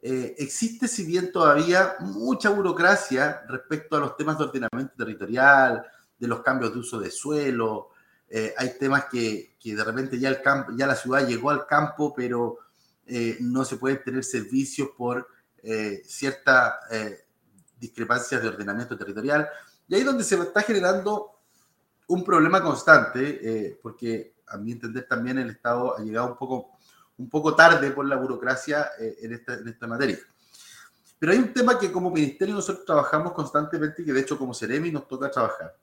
Eh, 0.00 0.36
existe, 0.38 0.86
si 0.86 1.04
bien 1.04 1.32
todavía, 1.32 1.96
mucha 2.00 2.50
burocracia 2.50 3.42
respecto 3.48 3.96
a 3.96 4.00
los 4.00 4.16
temas 4.16 4.38
de 4.38 4.44
ordenamiento 4.44 4.94
territorial, 4.96 5.84
de 6.18 6.28
los 6.28 6.42
cambios 6.42 6.72
de 6.72 6.78
uso 6.78 7.00
de 7.00 7.10
suelo. 7.10 7.90
Eh, 8.28 8.54
hay 8.56 8.78
temas 8.78 9.06
que, 9.06 9.56
que, 9.58 9.74
de 9.74 9.84
repente 9.84 10.18
ya, 10.18 10.28
el 10.28 10.42
campo, 10.42 10.72
ya 10.76 10.86
la 10.86 10.94
ciudad 10.94 11.26
llegó 11.26 11.50
al 11.50 11.66
campo, 11.66 12.14
pero 12.14 12.58
eh, 13.06 13.38
no 13.40 13.64
se 13.64 13.76
pueden 13.76 14.02
tener 14.02 14.24
servicios 14.24 14.90
por 14.96 15.28
cierta 16.04 16.78
discrepancias 17.78 18.42
de 18.42 18.48
ordenamiento 18.48 18.96
territorial. 18.96 19.48
Y 19.86 19.94
ahí 19.94 20.00
es 20.00 20.06
donde 20.06 20.24
se 20.24 20.36
está 20.36 20.62
generando 20.62 21.38
un 22.08 22.24
problema 22.24 22.62
constante, 22.62 23.38
eh, 23.42 23.78
porque 23.82 24.34
a 24.46 24.56
mi 24.56 24.72
entender 24.72 25.06
también 25.06 25.38
el 25.38 25.50
Estado 25.50 25.96
ha 25.96 26.00
llegado 26.00 26.28
un 26.28 26.36
poco, 26.36 26.78
un 27.18 27.28
poco 27.28 27.54
tarde 27.54 27.90
por 27.90 28.06
la 28.06 28.16
burocracia 28.16 28.90
eh, 28.98 29.16
en, 29.22 29.34
esta, 29.34 29.54
en 29.54 29.68
esta 29.68 29.86
materia. 29.86 30.18
Pero 31.18 31.32
hay 31.32 31.38
un 31.38 31.52
tema 31.52 31.78
que 31.78 31.92
como 31.92 32.10
ministerio 32.10 32.54
nosotros 32.54 32.86
trabajamos 32.86 33.32
constantemente 33.32 34.02
y 34.02 34.04
que 34.04 34.12
de 34.12 34.20
hecho 34.20 34.38
como 34.38 34.54
Ceremi 34.54 34.90
nos 34.90 35.06
toca 35.06 35.30
trabajar, 35.30 35.76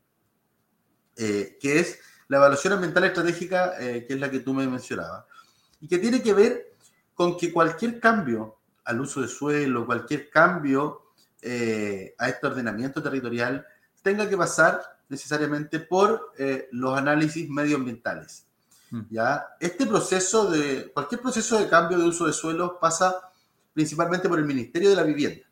eh, 1.18 1.58
que 1.60 1.80
es 1.80 2.00
la 2.28 2.38
evaluación 2.38 2.74
ambiental 2.74 3.04
estratégica, 3.04 3.78
que 3.78 4.08
es 4.10 4.20
la 4.20 4.32
que 4.32 4.40
tú 4.40 4.52
me 4.52 4.66
mencionabas, 4.66 5.26
y 5.80 5.88
que 5.88 6.00
tiene 6.00 6.24
que 6.24 6.34
ver 6.34 6.76
con 7.14 7.38
que 7.38 7.54
cualquier 7.54 8.00
cambio 8.00 8.58
al 8.84 9.02
uso 9.02 9.22
de 9.22 9.28
suelo, 9.28 9.86
cualquier 9.86 10.32
cambio 10.32 11.05
eh, 11.48 12.16
a 12.18 12.28
este 12.28 12.48
ordenamiento 12.48 13.04
territorial 13.04 13.64
tenga 14.02 14.28
que 14.28 14.36
pasar 14.36 14.82
necesariamente 15.10 15.80
por 15.80 16.32
eh, 16.40 16.68
los 16.72 16.98
análisis 16.98 17.48
medioambientales. 17.48 18.48
Mm. 18.90 19.02
¿ya? 19.12 19.46
Este 19.60 19.86
proceso 19.86 20.50
de, 20.50 20.92
cualquier 20.92 21.22
proceso 21.22 21.60
de 21.60 21.70
cambio 21.70 22.00
de 22.00 22.08
uso 22.08 22.26
de 22.26 22.34
suelos 22.34 22.74
pasa 22.82 23.30
principalmente 23.74 24.28
por 24.28 24.40
el 24.40 24.46
Ministerio 24.46 24.90
de 24.90 24.96
la 24.96 25.04
Vivienda. 25.04 25.46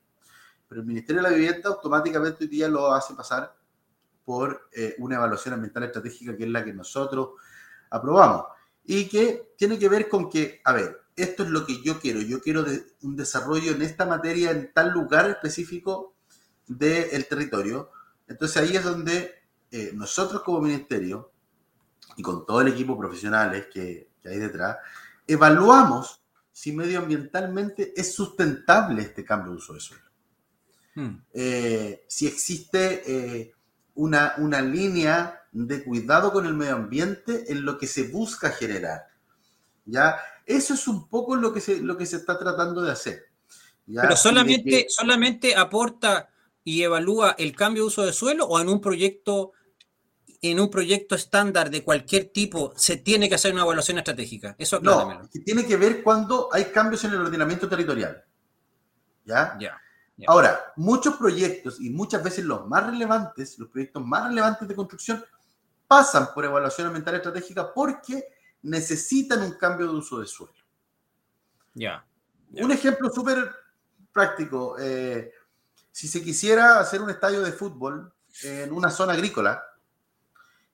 Pero 0.68 0.82
el 0.82 0.88
Ministerio 0.88 1.22
de 1.22 1.30
la 1.30 1.36
Vivienda 1.36 1.70
automáticamente 1.70 2.46
hoy 2.46 2.50
día 2.50 2.68
lo 2.68 2.92
hace 2.92 3.14
pasar 3.14 3.56
por 4.26 4.70
eh, 4.72 4.96
una 4.98 5.18
evaluación 5.18 5.54
ambiental 5.54 5.84
estratégica 5.84 6.36
que 6.36 6.46
es 6.46 6.50
la 6.50 6.66
que 6.66 6.74
nosotros 6.74 7.34
aprobamos 7.92 8.46
y 8.84 9.08
que 9.08 9.54
tiene 9.56 9.78
que 9.78 9.90
ver 9.90 10.10
con 10.10 10.28
que, 10.28 10.60
a 10.64 10.74
ver, 10.74 11.03
esto 11.15 11.43
es 11.43 11.49
lo 11.49 11.65
que 11.65 11.82
yo 11.82 11.99
quiero, 11.99 12.21
yo 12.21 12.41
quiero 12.41 12.65
un 13.02 13.15
desarrollo 13.15 13.71
en 13.71 13.82
esta 13.82 14.06
materia, 14.06 14.52
en 14.52 14.71
tal 14.73 14.91
lugar 14.91 15.30
específico 15.30 16.15
del 16.67 17.26
territorio. 17.28 17.91
Entonces 18.28 18.58
ahí 18.58 18.76
es 18.76 18.84
donde 18.84 19.43
eh, 19.71 19.91
nosotros 19.93 20.41
como 20.43 20.62
ministerio 20.62 21.32
y 22.15 22.21
con 22.21 22.45
todo 22.45 22.62
el 22.62 22.69
equipo 22.69 22.97
profesionales 22.97 23.67
que, 23.71 24.10
que 24.21 24.30
hay 24.30 24.39
detrás, 24.39 24.78
evaluamos 25.28 26.22
si 26.51 26.72
medioambientalmente 26.72 27.93
es 27.99 28.14
sustentable 28.14 29.01
este 29.01 29.26
cambio 29.26 29.51
de 29.51 29.57
uso 29.57 29.74
de 29.74 29.80
suelo. 29.80 30.03
Hmm. 30.95 31.18
Eh, 31.34 32.05
si 32.07 32.28
existe 32.28 33.01
eh, 33.07 33.53
una, 33.95 34.36
una 34.38 34.61
línea 34.61 35.41
de 35.51 35.84
cuidado 35.84 36.32
con 36.32 36.45
el 36.45 36.53
medio 36.53 36.76
ambiente 36.76 37.51
en 37.51 37.66
lo 37.66 37.78
que 37.78 37.88
se 37.88 38.03
busca 38.09 38.51
generar. 38.51 39.07
¿ya? 39.86 40.18
Eso 40.46 40.74
es 40.74 40.88
un 40.88 41.08
poco 41.08 41.36
lo 41.36 41.54
que 41.54 41.62
se, 41.62 41.80
lo 41.82 41.98
que 41.98 42.06
se 42.06 42.18
está 42.18 42.38
tratando 42.38 42.82
de 42.82 42.91
hacer. 42.91 43.28
Pero 43.86 44.16
solamente, 44.16 44.86
solamente 44.89 45.56
aporta 45.56 46.30
y 46.64 46.84
evalúa 46.84 47.36
el 47.38 47.56
cambio 47.56 47.84
de 47.84 47.88
uso 47.88 48.06
de 48.06 48.14
suelo 48.14 48.46
o 48.46 48.60
en 48.60 48.70
un 48.70 48.80
proyecto 48.80 49.54
en 50.41 50.60
un 50.60 50.70
proyecto 50.70 51.16
estándar 51.16 51.70
de 51.70 51.86
cualquier 51.86 52.26
tipo 52.26 52.74
se 52.76 52.98
tiene 52.98 53.30
que 53.30 53.36
hacer 53.36 53.54
una 53.54 53.64
evaluación 53.64 53.98
estratégica. 53.98 54.56
Eso 54.58 54.78
No, 54.82 55.22
tiene 55.46 55.66
que 55.66 55.78
ver 55.78 56.04
cuando 56.04 56.50
hay 56.52 56.66
cambios 56.66 57.02
en 57.06 57.12
el 57.12 57.22
ordenamiento 57.22 57.70
territorial. 57.70 58.26
¿Ya? 59.24 59.58
Ya. 59.58 59.82
Ahora, 60.28 60.74
muchos 60.76 61.16
proyectos 61.16 61.80
y 61.80 61.89
muchas 61.89 62.22
veces 62.22 62.44
los 62.44 62.68
más 62.68 62.86
relevantes, 62.86 63.58
los 63.58 63.70
proyectos 63.70 64.06
más 64.06 64.28
relevantes 64.28 64.68
de 64.68 64.76
construcción, 64.76 65.24
pasan 65.88 66.34
por 66.34 66.44
evaluación 66.44 66.88
ambiental 66.88 67.16
estratégica 67.16 67.74
porque 67.74 68.28
necesitan 68.64 69.41
un 69.43 69.53
cambio 69.53 69.88
de 69.88 69.93
uso 69.93 70.20
de 70.20 70.28
suelo. 70.28 70.53
Ya. 71.74 72.05
Un 72.51 72.72
ejemplo 72.72 73.09
súper 73.09 73.51
práctico. 74.11 74.76
Eh, 74.80 75.32
si 75.91 76.07
se 76.07 76.24
quisiera 76.24 76.80
hacer 76.80 77.01
un 77.01 77.09
estadio 77.09 77.41
de 77.41 77.51
fútbol 77.51 78.11
en 78.43 78.72
una 78.72 78.89
zona 78.89 79.14
agrícola, 79.14 79.64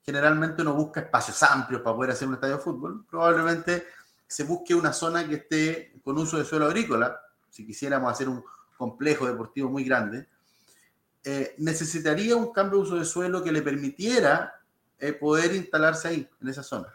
generalmente 0.02 0.62
uno 0.62 0.74
busca 0.74 1.00
espacios 1.00 1.42
amplios 1.42 1.82
para 1.82 1.96
poder 1.96 2.12
hacer 2.12 2.28
un 2.28 2.34
estadio 2.34 2.56
de 2.56 2.62
fútbol. 2.62 3.04
Probablemente 3.06 3.86
se 4.26 4.44
busque 4.44 4.74
una 4.74 4.92
zona 4.92 5.26
que 5.26 5.36
esté 5.36 6.00
con 6.04 6.16
uso 6.18 6.38
de 6.38 6.44
suelo 6.44 6.66
agrícola. 6.66 7.20
Si 7.50 7.66
quisiéramos 7.66 8.12
hacer 8.12 8.28
un 8.28 8.44
complejo 8.76 9.26
deportivo 9.26 9.68
muy 9.68 9.84
grande, 9.84 10.28
eh, 11.24 11.54
necesitaría 11.58 12.34
un 12.36 12.52
cambio 12.52 12.78
de 12.78 12.84
uso 12.84 12.96
de 12.96 13.04
suelo 13.04 13.42
que 13.42 13.52
le 13.52 13.60
permitiera 13.60 14.54
eh, 14.98 15.12
poder 15.12 15.54
instalarse 15.54 16.08
ahí, 16.08 16.30
en 16.40 16.48
esa 16.48 16.62
zona. 16.62 16.94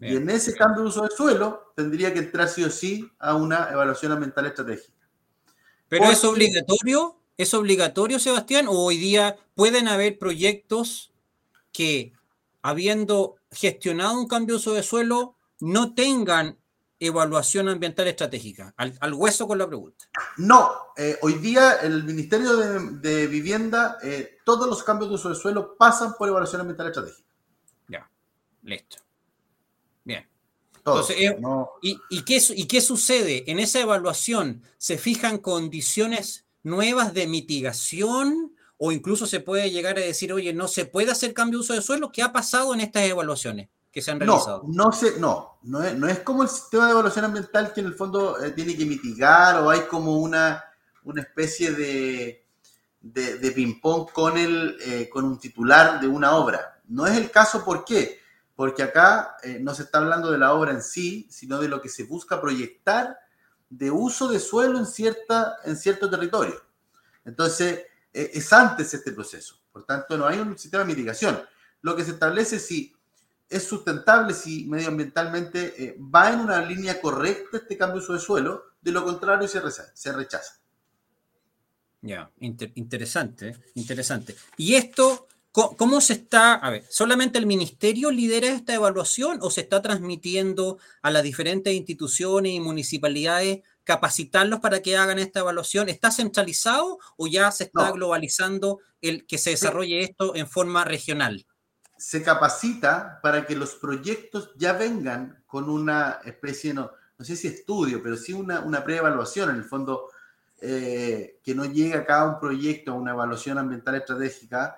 Y 0.00 0.16
en 0.16 0.28
ese 0.28 0.54
cambio 0.54 0.82
de 0.82 0.88
uso 0.88 1.02
de 1.02 1.10
suelo 1.16 1.72
tendría 1.74 2.12
que 2.12 2.18
entrar 2.18 2.48
sí 2.48 2.62
o 2.64 2.70
sí 2.70 3.10
a 3.18 3.34
una 3.34 3.70
evaluación 3.70 4.12
ambiental 4.12 4.46
estratégica. 4.46 4.92
¿Pero 5.88 6.10
es 6.10 6.24
obligatorio? 6.24 7.16
¿Es 7.36 7.54
obligatorio, 7.54 8.18
Sebastián? 8.18 8.66
¿O 8.68 8.72
hoy 8.72 8.96
día 8.96 9.36
pueden 9.54 9.88
haber 9.88 10.18
proyectos 10.18 11.12
que, 11.72 12.12
habiendo 12.62 13.36
gestionado 13.50 14.18
un 14.18 14.26
cambio 14.26 14.54
de 14.54 14.60
uso 14.60 14.74
de 14.74 14.82
suelo, 14.82 15.36
no 15.60 15.94
tengan 15.94 16.58
evaluación 16.98 17.68
ambiental 17.68 18.08
estratégica? 18.08 18.74
Al, 18.76 19.14
hueso 19.14 19.46
con 19.46 19.58
la 19.58 19.66
pregunta. 19.66 20.06
No, 20.38 20.72
eh, 20.96 21.18
hoy 21.22 21.34
día 21.34 21.74
el 21.82 22.04
Ministerio 22.04 22.56
de, 22.56 23.26
Vivienda, 23.26 23.98
eh, 24.02 24.38
todos 24.44 24.66
los 24.66 24.82
cambios 24.82 25.10
de 25.10 25.14
uso 25.14 25.28
de 25.28 25.34
suelo 25.34 25.76
pasan 25.76 26.14
por 26.18 26.28
evaluación 26.28 26.62
ambiental 26.62 26.88
estratégica. 26.88 27.28
Ya, 27.88 28.10
listo. 28.62 29.05
Entonces, 30.86 31.16
eh, 31.18 31.36
¿y, 31.82 31.98
y, 32.10 32.22
qué, 32.22 32.40
¿Y 32.54 32.66
qué 32.66 32.80
sucede? 32.80 33.50
En 33.50 33.58
esa 33.58 33.80
evaluación 33.80 34.62
se 34.78 34.98
fijan 34.98 35.38
condiciones 35.38 36.46
nuevas 36.62 37.12
de 37.12 37.26
mitigación 37.26 38.54
o 38.78 38.92
incluso 38.92 39.26
se 39.26 39.40
puede 39.40 39.70
llegar 39.70 39.96
a 39.98 40.02
decir, 40.02 40.32
oye, 40.32 40.52
no 40.52 40.68
se 40.68 40.84
puede 40.84 41.10
hacer 41.10 41.34
cambio 41.34 41.58
de 41.58 41.62
uso 41.62 41.74
de 41.74 41.82
suelo. 41.82 42.12
¿Qué 42.12 42.22
ha 42.22 42.32
pasado 42.32 42.72
en 42.72 42.80
estas 42.80 43.02
evaluaciones? 43.04 43.68
que 43.96 44.02
se 44.02 44.10
han 44.10 44.20
realizado. 44.20 44.62
No, 44.66 44.84
no, 44.84 44.92
sé, 44.92 45.18
no, 45.18 45.58
no 45.62 45.82
es, 45.82 45.96
no 45.96 46.06
es 46.06 46.18
como 46.18 46.42
el 46.42 46.50
sistema 46.50 46.84
de 46.84 46.92
evaluación 46.92 47.24
ambiental 47.24 47.72
que 47.72 47.80
en 47.80 47.86
el 47.86 47.94
fondo 47.94 48.38
eh, 48.44 48.50
tiene 48.50 48.76
que 48.76 48.84
mitigar 48.84 49.62
o 49.62 49.70
hay 49.70 49.86
como 49.88 50.18
una, 50.18 50.62
una 51.04 51.22
especie 51.22 51.72
de, 51.72 52.44
de, 53.00 53.52
ping-pong 53.52 54.10
con, 54.12 54.36
el, 54.36 54.76
eh, 54.84 55.08
con 55.08 55.24
un 55.24 55.38
titular 55.38 55.98
de 55.98 56.08
una 56.08 56.36
obra. 56.36 56.82
No 56.88 57.06
es 57.06 57.16
el 57.16 57.30
caso, 57.30 57.64
¿por 57.64 57.86
qué? 57.86 58.20
Porque 58.56 58.82
acá 58.82 59.36
eh, 59.44 59.58
no 59.60 59.74
se 59.74 59.84
está 59.84 59.98
hablando 59.98 60.32
de 60.32 60.38
la 60.38 60.52
obra 60.54 60.72
en 60.72 60.82
sí, 60.82 61.28
sino 61.30 61.60
de 61.60 61.68
lo 61.68 61.80
que 61.80 61.88
se 61.88 62.02
busca 62.02 62.40
proyectar 62.40 63.16
de 63.70 63.90
uso 63.90 64.28
de 64.28 64.40
suelo 64.40 64.78
en, 64.78 64.86
cierta, 64.86 65.58
en 65.64 65.76
cierto 65.76 66.10
territorio. 66.10 66.60
Entonces, 67.24 67.84
es 68.12 68.52
antes 68.52 68.92
este 68.94 69.12
proceso. 69.12 69.60
Por 69.70 69.84
tanto, 69.84 70.16
no 70.16 70.26
hay 70.26 70.38
un 70.38 70.56
sistema 70.58 70.84
de 70.84 70.88
mitigación. 70.88 71.38
Lo 71.82 71.94
que 71.94 72.04
se 72.04 72.12
establece 72.12 72.56
es 72.56 72.66
si 72.66 72.96
es 73.48 73.64
sustentable 73.64 74.34
si 74.34 74.66
medioambientalmente 74.66 75.84
eh, 75.84 75.96
va 75.98 76.32
en 76.32 76.40
una 76.40 76.64
línea 76.64 77.00
correcta 77.00 77.58
este 77.58 77.76
cambio 77.76 77.98
de 77.98 78.04
uso 78.04 78.12
de 78.14 78.18
suelo, 78.18 78.64
de 78.80 78.92
lo 78.92 79.04
contrario 79.04 79.46
se 79.46 79.60
rechaza. 79.60 79.92
Se. 79.94 80.60
Ya, 82.02 82.30
interesante, 82.38 83.56
interesante. 83.74 84.36
¿Y 84.56 84.74
esto 84.74 85.25
cómo, 85.76 86.00
se 86.00 86.12
está, 86.12 86.54
a 86.54 86.70
ver, 86.70 86.84
solamente 86.90 87.38
el 87.38 87.46
ministerio 87.46 88.10
lidera 88.10 88.48
esta 88.48 88.74
evaluación 88.74 89.38
o 89.40 89.50
se 89.50 89.62
está 89.62 89.80
transmitiendo 89.80 90.78
a 91.00 91.10
las 91.10 91.22
diferentes 91.22 91.72
instituciones 91.72 92.52
y 92.52 92.60
municipalidades 92.60 93.60
capacitarlos 93.82 94.60
para 94.60 94.82
que 94.82 94.96
hagan 94.96 95.18
esta 95.18 95.40
evaluación? 95.40 95.88
¿Está 95.88 96.10
centralizado 96.10 96.98
o 97.16 97.26
ya 97.26 97.50
se 97.52 97.64
está 97.64 97.90
globalizando 97.92 98.80
el 99.00 99.26
que 99.26 99.38
se 99.38 99.50
desarrolle 99.50 100.02
esto 100.02 100.34
en 100.34 100.46
forma 100.46 100.84
regional? 100.84 101.46
se 101.98 102.22
capacita 102.22 103.20
para 103.22 103.46
que 103.46 103.56
los 103.56 103.74
proyectos 103.74 104.52
ya 104.56 104.74
vengan 104.74 105.42
con 105.46 105.70
una 105.70 106.20
especie, 106.24 106.74
no, 106.74 106.90
no 107.18 107.24
sé 107.24 107.36
si 107.36 107.48
estudio, 107.48 108.02
pero 108.02 108.16
sí 108.16 108.32
una, 108.32 108.60
una 108.60 108.84
preevaluación, 108.84 109.50
en 109.50 109.56
el 109.56 109.64
fondo, 109.64 110.10
eh, 110.60 111.40
que 111.42 111.54
no 111.54 111.64
llegue 111.64 111.94
acá 111.94 112.24
un 112.26 112.38
proyecto, 112.38 112.94
una 112.94 113.12
evaluación 113.12 113.58
ambiental 113.58 113.94
estratégica 113.94 114.76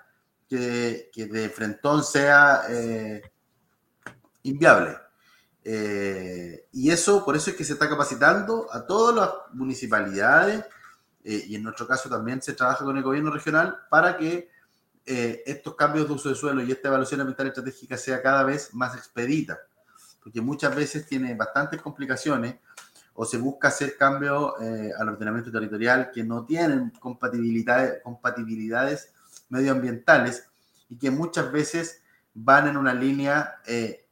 que, 0.48 1.10
que 1.12 1.26
de 1.26 1.48
frentón 1.50 2.02
sea 2.02 2.62
eh, 2.68 3.22
inviable. 4.42 4.96
Eh, 5.64 6.68
y 6.72 6.90
eso, 6.90 7.24
por 7.24 7.36
eso 7.36 7.50
es 7.50 7.56
que 7.56 7.64
se 7.64 7.74
está 7.74 7.88
capacitando 7.88 8.66
a 8.72 8.86
todas 8.86 9.14
las 9.14 9.54
municipalidades, 9.54 10.64
y 11.24 11.56
en 11.56 11.62
nuestro 11.62 11.86
caso 11.86 12.08
también 12.08 12.40
se 12.40 12.54
trabaja 12.54 12.86
con 12.86 12.96
el 12.96 13.02
gobierno 13.02 13.30
regional 13.30 13.80
para 13.90 14.16
que 14.16 14.48
eh, 15.10 15.42
estos 15.46 15.74
cambios 15.74 16.06
de 16.06 16.12
uso 16.12 16.28
de 16.28 16.34
suelo 16.34 16.62
y 16.62 16.70
esta 16.70 16.88
evaluación 16.88 17.22
ambiental 17.22 17.46
estratégica 17.46 17.96
sea 17.96 18.20
cada 18.20 18.44
vez 18.44 18.74
más 18.74 18.94
expedita, 18.94 19.58
porque 20.22 20.42
muchas 20.42 20.76
veces 20.76 21.06
tiene 21.06 21.34
bastantes 21.34 21.80
complicaciones 21.80 22.56
o 23.14 23.24
se 23.24 23.38
busca 23.38 23.68
hacer 23.68 23.96
cambios 23.96 24.52
eh, 24.60 24.92
al 24.98 25.08
ordenamiento 25.08 25.50
territorial 25.50 26.10
que 26.12 26.22
no 26.24 26.44
tienen 26.44 26.90
compatibilidades, 27.00 28.02
compatibilidades 28.02 29.14
medioambientales 29.48 30.48
y 30.88 30.96
que 30.96 31.10
muchas 31.10 31.50
veces 31.52 32.02
van 32.34 32.68
en 32.68 32.76
una 32.76 32.94
línea 32.94 33.56
eh, 33.66 34.04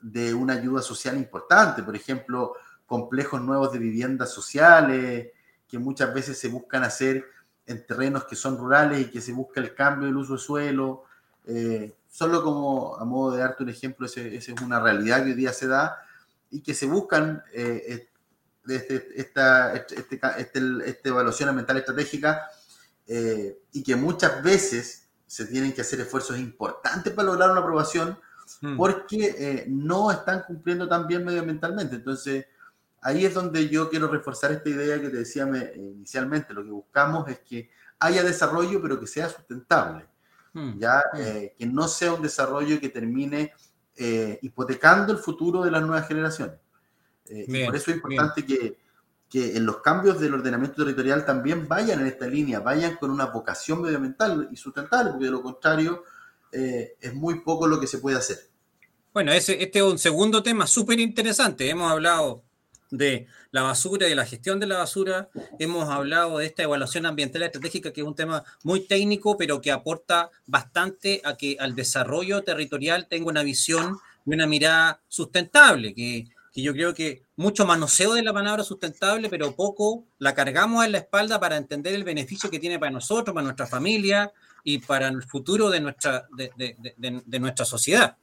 de 0.00 0.34
una 0.34 0.54
ayuda 0.54 0.82
social 0.82 1.16
importante, 1.16 1.82
por 1.82 1.94
ejemplo, 1.96 2.54
complejos 2.86 3.40
nuevos 3.42 3.72
de 3.72 3.78
viviendas 3.78 4.32
sociales 4.32 5.28
que 5.68 5.78
muchas 5.78 6.12
veces 6.14 6.38
se 6.38 6.48
buscan 6.48 6.82
hacer 6.82 7.26
en 7.66 7.86
terrenos 7.86 8.24
que 8.24 8.34
son 8.34 8.56
rurales 8.56 9.00
y 9.00 9.10
que 9.10 9.20
se 9.20 9.32
busca 9.32 9.60
el 9.60 9.74
cambio 9.74 10.06
del 10.06 10.16
uso 10.16 10.32
de 10.34 10.38
suelo. 10.38 11.04
Eh, 11.46 11.94
solo 12.10 12.42
como 12.42 12.96
a 12.96 13.04
modo 13.04 13.32
de 13.32 13.40
darte 13.40 13.62
un 13.62 13.68
ejemplo, 13.68 14.06
esa 14.06 14.22
es 14.22 14.48
una 14.62 14.80
realidad 14.80 15.18
que 15.18 15.30
hoy 15.30 15.34
día 15.34 15.52
se 15.52 15.66
da 15.66 15.98
y 16.50 16.62
que 16.62 16.72
se 16.72 16.86
buscan 16.86 17.42
eh, 17.52 18.08
este, 18.66 19.20
esta, 19.20 19.74
este, 19.74 20.00
este, 20.00 20.20
este 20.38 20.60
esta 20.86 21.08
evaluación 21.10 21.50
ambiental 21.50 21.76
estratégica 21.76 22.48
eh, 23.08 23.58
y 23.72 23.82
que 23.82 23.96
muchas 23.96 24.42
veces 24.42 25.08
se 25.26 25.46
tienen 25.46 25.72
que 25.72 25.80
hacer 25.80 26.00
esfuerzos 26.00 26.38
importantes 26.38 27.12
para 27.12 27.26
lograr 27.26 27.50
una 27.50 27.60
aprobación 27.60 28.18
hmm. 28.60 28.76
porque 28.76 29.66
no 29.68 30.10
están 30.10 30.44
cumpliendo 30.46 30.88
tan 30.88 31.06
bien 31.06 31.24
medioambientalmente. 31.24 31.96
Entonces, 31.96 32.46
ahí 33.02 33.24
es 33.24 33.34
donde 33.34 33.68
yo 33.68 33.90
quiero 33.90 34.08
reforzar 34.08 34.52
esta 34.52 34.68
idea 34.68 35.00
que 35.00 35.08
te 35.08 35.18
decía 35.18 35.48
inicialmente. 35.76 36.54
Lo 36.54 36.64
que 36.64 36.70
buscamos 36.70 37.28
es 37.28 37.40
que 37.40 37.70
haya 37.98 38.22
desarrollo, 38.22 38.80
pero 38.80 39.00
que 39.00 39.06
sea 39.06 39.28
sustentable. 39.28 40.06
Hmm. 40.52 40.78
Ya, 40.78 41.02
hmm. 41.12 41.16
Eh, 41.18 41.54
que 41.58 41.66
no 41.66 41.88
sea 41.88 42.12
un 42.12 42.22
desarrollo 42.22 42.80
que 42.80 42.88
termine 42.88 43.52
eh, 43.96 44.38
hipotecando 44.42 45.12
el 45.12 45.18
futuro 45.18 45.64
de 45.64 45.70
las 45.70 45.82
nuevas 45.82 46.06
generaciones. 46.06 46.56
Eh, 47.26 47.44
y 47.48 47.64
por 47.66 47.76
eso 47.76 47.90
es 47.90 47.96
importante 47.96 48.44
que, 48.44 48.78
que, 49.28 49.56
en 49.56 49.66
los 49.66 49.78
cambios 49.78 50.20
del 50.20 50.34
ordenamiento 50.34 50.84
territorial 50.84 51.24
también 51.24 51.68
vayan 51.68 52.00
en 52.00 52.06
esta 52.06 52.26
línea, 52.26 52.60
vayan 52.60 52.96
con 52.96 53.10
una 53.10 53.26
vocación 53.26 53.82
medioambiental 53.82 54.48
y 54.50 54.56
sustentable, 54.56 55.10
porque 55.10 55.26
de 55.26 55.30
lo 55.30 55.42
contrario 55.42 56.04
es 56.50 57.14
muy 57.14 57.40
poco 57.40 57.66
lo 57.66 57.78
que 57.78 57.86
se 57.86 57.98
puede 57.98 58.16
hacer. 58.16 58.38
Bueno, 59.12 59.32
este 59.32 59.70
es 59.70 59.82
un 59.82 59.98
segundo 59.98 60.42
tema 60.42 60.66
súper 60.66 60.98
interesante. 60.98 61.68
Hemos 61.68 61.90
hablado 61.90 62.42
de 62.90 63.26
la 63.50 63.62
basura 63.62 64.06
y 64.06 64.10
de 64.10 64.16
la 64.16 64.24
gestión 64.24 64.60
de 64.60 64.66
la 64.66 64.78
basura. 64.78 65.28
Hemos 65.58 65.88
hablado 65.90 66.38
de 66.38 66.46
esta 66.46 66.62
evaluación 66.62 67.04
ambiental 67.04 67.42
estratégica, 67.42 67.92
que 67.92 68.00
es 68.00 68.06
un 68.06 68.14
tema 68.14 68.44
muy 68.62 68.80
técnico, 68.80 69.36
pero 69.36 69.60
que 69.60 69.72
aporta 69.72 70.30
bastante 70.46 71.20
a 71.24 71.36
que 71.36 71.56
al 71.60 71.74
desarrollo 71.74 72.42
territorial 72.42 73.08
tenga 73.08 73.28
una 73.28 73.42
visión 73.42 73.98
y 74.24 74.34
una 74.34 74.46
mirada 74.46 75.02
sustentable, 75.08 75.94
que, 75.94 76.28
que 76.58 76.64
yo 76.64 76.72
creo 76.72 76.92
que 76.92 77.22
mucho 77.36 77.64
manoseo 77.64 78.14
de 78.14 78.22
la 78.24 78.32
palabra 78.32 78.64
sustentable, 78.64 79.28
pero 79.28 79.54
poco 79.54 80.06
la 80.18 80.34
cargamos 80.34 80.84
en 80.84 80.90
la 80.90 80.98
espalda 80.98 81.38
para 81.38 81.56
entender 81.56 81.94
el 81.94 82.02
beneficio 82.02 82.50
que 82.50 82.58
tiene 82.58 82.80
para 82.80 82.90
nosotros, 82.90 83.32
para 83.32 83.44
nuestra 83.44 83.68
familia 83.68 84.32
y 84.64 84.78
para 84.78 85.06
el 85.06 85.22
futuro 85.22 85.70
de 85.70 85.78
nuestra, 85.78 86.26
de, 86.36 86.50
de, 86.56 87.22
de 87.24 87.38
nuestra 87.38 87.64
sociedad. 87.64 88.16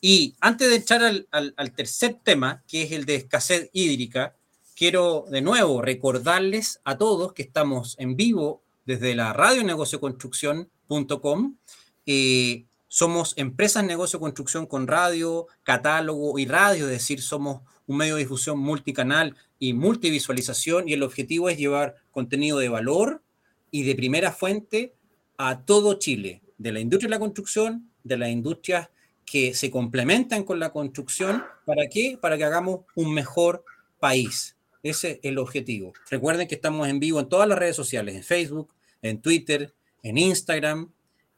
Y 0.00 0.36
antes 0.40 0.70
de 0.70 0.76
echar 0.76 1.02
al, 1.02 1.72
tercer 1.74 2.18
tema, 2.22 2.62
que 2.66 2.84
es 2.84 2.92
el 2.92 3.04
de 3.04 3.16
escasez 3.16 3.68
hídrica, 3.74 4.34
quiero 4.74 5.26
de 5.28 5.42
nuevo 5.42 5.82
recordarles 5.82 6.80
a 6.82 6.96
todos 6.96 7.34
que 7.34 7.42
estamos 7.42 7.94
en 7.98 8.16
vivo 8.16 8.62
desde 8.86 9.14
la 9.14 9.34
radio 9.34 9.62
negocioconstrucción.com. 9.64 11.56
Eh, 12.06 12.65
somos 12.88 13.34
empresas 13.36 13.84
negocio 13.84 14.20
construcción 14.20 14.66
con 14.66 14.86
radio, 14.86 15.46
catálogo 15.62 16.38
y 16.38 16.46
radio, 16.46 16.84
es 16.86 16.92
decir, 16.92 17.20
somos 17.20 17.62
un 17.86 17.96
medio 17.96 18.16
de 18.16 18.22
difusión 18.22 18.58
multicanal 18.58 19.36
y 19.58 19.72
multivisualización 19.72 20.88
y 20.88 20.92
el 20.92 21.02
objetivo 21.02 21.48
es 21.48 21.58
llevar 21.58 21.96
contenido 22.10 22.58
de 22.58 22.68
valor 22.68 23.22
y 23.70 23.84
de 23.84 23.94
primera 23.94 24.32
fuente 24.32 24.94
a 25.38 25.60
todo 25.64 25.94
Chile, 25.94 26.42
de 26.58 26.72
la 26.72 26.80
industria 26.80 27.08
de 27.08 27.16
la 27.16 27.20
construcción, 27.20 27.90
de 28.04 28.16
las 28.16 28.30
industrias 28.30 28.88
que 29.24 29.54
se 29.54 29.70
complementan 29.70 30.44
con 30.44 30.60
la 30.60 30.70
construcción. 30.70 31.44
¿Para 31.64 31.88
qué? 31.88 32.16
Para 32.20 32.38
que 32.38 32.44
hagamos 32.44 32.80
un 32.94 33.12
mejor 33.12 33.64
país. 33.98 34.56
Ese 34.82 35.12
es 35.12 35.18
el 35.22 35.38
objetivo. 35.38 35.92
Recuerden 36.08 36.46
que 36.46 36.54
estamos 36.54 36.88
en 36.88 37.00
vivo 37.00 37.18
en 37.18 37.28
todas 37.28 37.48
las 37.48 37.58
redes 37.58 37.74
sociales, 37.74 38.14
en 38.14 38.22
Facebook, 38.22 38.72
en 39.02 39.20
Twitter, 39.20 39.74
en 40.02 40.16
Instagram, 40.16 40.92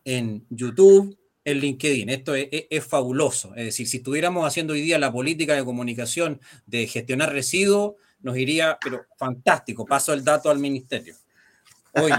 en 0.05 0.45
YouTube, 0.51 1.17
en 1.51 1.59
LinkedIn. 1.59 2.09
Esto 2.11 2.35
es, 2.35 2.49
es, 2.51 2.85
fabuloso. 2.85 3.55
Es 3.55 3.67
decir, 3.67 3.89
si 3.89 3.99
estuviéramos 3.99 4.47
haciendo 4.47 4.73
hoy 4.73 4.83
día 4.83 4.99
la 4.99 5.13
política 5.13 5.55
de 5.55 5.65
comunicación 5.65 6.41
de 6.67 6.87
gestionar 6.87 7.33
residuos, 7.33 7.95
nos 8.21 8.37
iría, 8.37 8.79
pero 8.81 9.07
fantástico. 9.17 9.87
Paso 9.87 10.13
el 10.13 10.25
dato 10.25 10.51
al 10.51 10.59
ministerio. 10.59 11.15
Oye, 11.95 12.15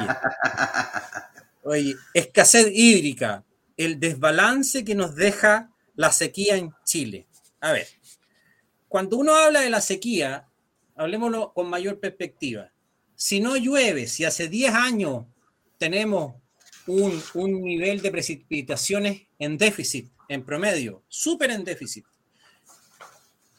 oye, 1.63 1.95
escasez 2.13 2.71
hídrica, 2.73 3.43
el 3.77 3.99
desbalance 3.99 4.83
que 4.83 4.95
nos 4.95 5.15
deja 5.15 5.69
la 5.95 6.11
sequía 6.11 6.55
en 6.55 6.73
Chile. 6.83 7.27
A 7.61 7.71
ver, 7.71 7.87
cuando 8.87 9.17
uno 9.17 9.35
habla 9.35 9.61
de 9.61 9.69
la 9.69 9.81
sequía, 9.81 10.47
hablemoslo 10.95 11.53
con 11.53 11.69
mayor 11.69 11.99
perspectiva. 11.99 12.71
Si 13.15 13.39
no 13.39 13.57
llueve, 13.57 14.07
si 14.07 14.25
hace 14.25 14.47
10 14.47 14.73
años 14.73 15.25
tenemos 15.77 16.35
un, 16.87 17.21
un 17.33 17.61
nivel 17.61 18.01
de 18.01 18.11
precipitaciones 18.11 19.23
en 19.37 19.57
déficit, 19.57 20.09
en 20.27 20.43
promedio, 20.43 21.03
súper 21.07 21.51
en 21.51 21.63
déficit, 21.63 22.05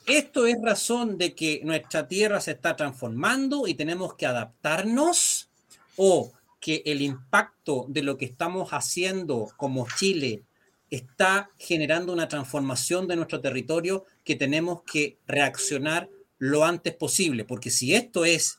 esto 0.07 0.47
es 0.47 0.57
razón 0.61 1.19
de 1.19 1.35
que 1.35 1.61
nuestra 1.63 2.09
tierra 2.09 2.41
se 2.41 2.53
está 2.53 2.75
transformando 2.75 3.69
y 3.69 3.75
tenemos 3.75 4.15
que 4.15 4.27
adaptarnos 4.27 5.51
o 5.97 6.33
que 6.59 6.83
el 6.85 7.01
impacto 7.01 7.87
de 7.89 8.03
lo 8.03 8.19
que 8.19 8.25
estamos 8.25 8.71
haciendo 8.71 9.53
como 9.57 9.87
Chile 9.97 10.43
está 10.91 11.51
generando 11.59 12.13
una 12.13 12.27
transformación 12.27 13.07
de 13.07 13.17
nuestro 13.17 13.41
territorio 13.41 14.05
que 14.25 14.35
tenemos 14.35 14.83
que 14.83 15.17
reaccionar 15.29 16.11
lo 16.39 16.65
antes 16.65 16.95
posible, 16.95 17.45
porque 17.45 17.71
si 17.71 17.95
esto 17.95 18.25
es, 18.25 18.57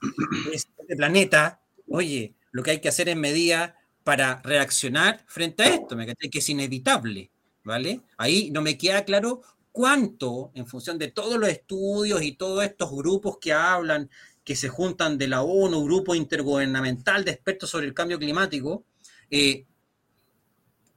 este 0.53 0.95
planeta, 0.95 1.59
oye, 1.89 2.34
lo 2.51 2.64
que 2.64 2.72
hay 2.72 2.80
que 2.80 2.89
hacer 2.89 3.09
es 3.09 3.18
medida 3.18 3.76
para 4.03 4.41
reaccionar 4.43 5.23
frente 5.27 5.63
a 5.63 5.67
esto, 5.67 5.95
me 5.95 6.05
que 6.07 6.39
es 6.39 6.49
inevitable, 6.49 7.31
¿vale? 7.63 8.01
Ahí 8.17 8.49
no 8.51 8.61
me 8.61 8.77
queda 8.77 9.05
claro 9.05 9.41
cuánto, 9.71 10.51
en 10.53 10.67
función 10.67 10.97
de 10.97 11.09
todos 11.09 11.39
los 11.39 11.49
estudios 11.49 12.21
y 12.21 12.33
todos 12.33 12.63
estos 12.63 12.91
grupos 12.91 13.37
que 13.39 13.53
hablan 13.53 14.09
que 14.43 14.55
se 14.55 14.69
juntan 14.69 15.17
de 15.17 15.27
la 15.27 15.43
ONU, 15.43 15.83
grupo 15.85 16.15
intergubernamental 16.15 17.23
de 17.23 17.31
expertos 17.31 17.69
sobre 17.69 17.85
el 17.85 17.93
cambio 17.93 18.17
climático, 18.17 18.83
eh, 19.29 19.65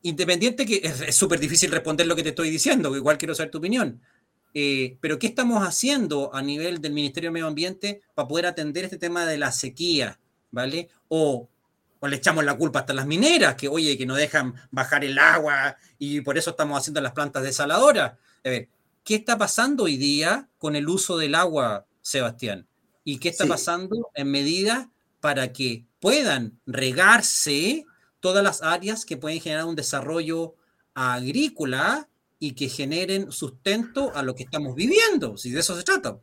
independiente 0.03 0.67
que 0.67 0.81
es 0.83 1.15
súper 1.15 1.41
difícil 1.41 1.71
responder 1.71 2.07
lo 2.07 2.17
que 2.17 2.23
te 2.23 2.31
estoy 2.31 2.51
diciendo, 2.51 2.95
igual 2.97 3.19
quiero 3.19 3.35
saber 3.35 3.51
tu 3.51 3.59
opinión, 3.59 4.01
eh, 4.55 4.97
pero 5.01 5.19
¿qué 5.19 5.27
estamos 5.27 5.67
haciendo 5.67 6.35
a 6.35 6.41
nivel 6.41 6.81
del 6.81 6.93
Ministerio 6.93 7.29
de 7.29 7.33
Medio 7.35 7.49
Ambiente 7.49 8.03
para 8.15 8.29
poder 8.29 8.47
atender 8.47 8.85
este 8.85 8.99
tema 8.99 9.27
de 9.27 9.37
la 9.37 9.53
sequía, 9.53 10.21
¿vale? 10.51 10.89
O, 11.09 11.49
o 12.05 12.09
le 12.09 12.17
echamos 12.17 12.45
la 12.45 12.55
culpa 12.55 12.81
hasta 12.81 12.93
las 12.93 13.07
mineras, 13.07 13.55
que 13.55 13.69
oye, 13.69 13.97
que 13.97 14.05
no 14.05 14.15
dejan 14.15 14.55
bajar 14.71 15.05
el 15.05 15.19
agua 15.19 15.77
y 15.99 16.21
por 16.21 16.37
eso 16.37 16.51
estamos 16.51 16.79
haciendo 16.79 17.01
las 17.01 17.13
plantas 17.13 17.43
desaladoras. 17.43 18.13
A 18.45 18.49
ver, 18.51 18.69
¿qué 19.03 19.15
está 19.15 19.39
pasando 19.39 19.85
hoy 19.85 19.97
día 19.97 20.47
con 20.59 20.77
el 20.77 20.87
uso 20.87 21.17
del 21.17 21.35
agua, 21.35 21.87
Sebastián? 22.03 22.67
y 23.05 23.19
qué 23.19 23.29
está 23.29 23.47
pasando 23.47 24.11
en 24.15 24.31
medida 24.31 24.91
para 25.21 25.53
que 25.53 25.85
puedan 26.01 26.59
regarse 26.67 27.85
todas 28.21 28.43
las 28.43 28.63
áreas 28.63 29.05
que 29.05 29.19
pueden 29.19 29.41
generar 29.41 29.67
un 29.67 29.77
desarrollo 29.77 30.55
agrícola 30.95 32.09
y 32.39 32.53
que 32.53 32.69
generen 32.69 33.31
sustento 33.31 34.11
a 34.15 34.23
lo 34.23 34.35
que 34.35 34.45
estamos 34.45 34.75
viviendo, 34.75 35.37
si 35.37 35.51
de 35.51 35.61
eso 35.61 35.77
se 35.77 35.83
trata. 35.83 36.19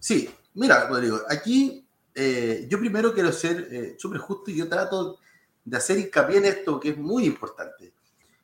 Sí, 0.00 0.28
mira, 0.54 0.88
Rodrigo, 0.88 1.20
aquí 1.28 1.84
eh, 2.22 2.66
yo 2.68 2.78
primero 2.78 3.14
quiero 3.14 3.32
ser 3.32 3.68
eh, 3.70 3.94
súper 3.96 4.18
justo 4.18 4.50
y 4.50 4.56
yo 4.56 4.68
trato 4.68 5.18
de 5.64 5.76
hacer 5.76 5.98
hincapié 5.98 6.36
en 6.36 6.44
esto 6.44 6.78
que 6.78 6.90
es 6.90 6.98
muy 6.98 7.24
importante. 7.24 7.94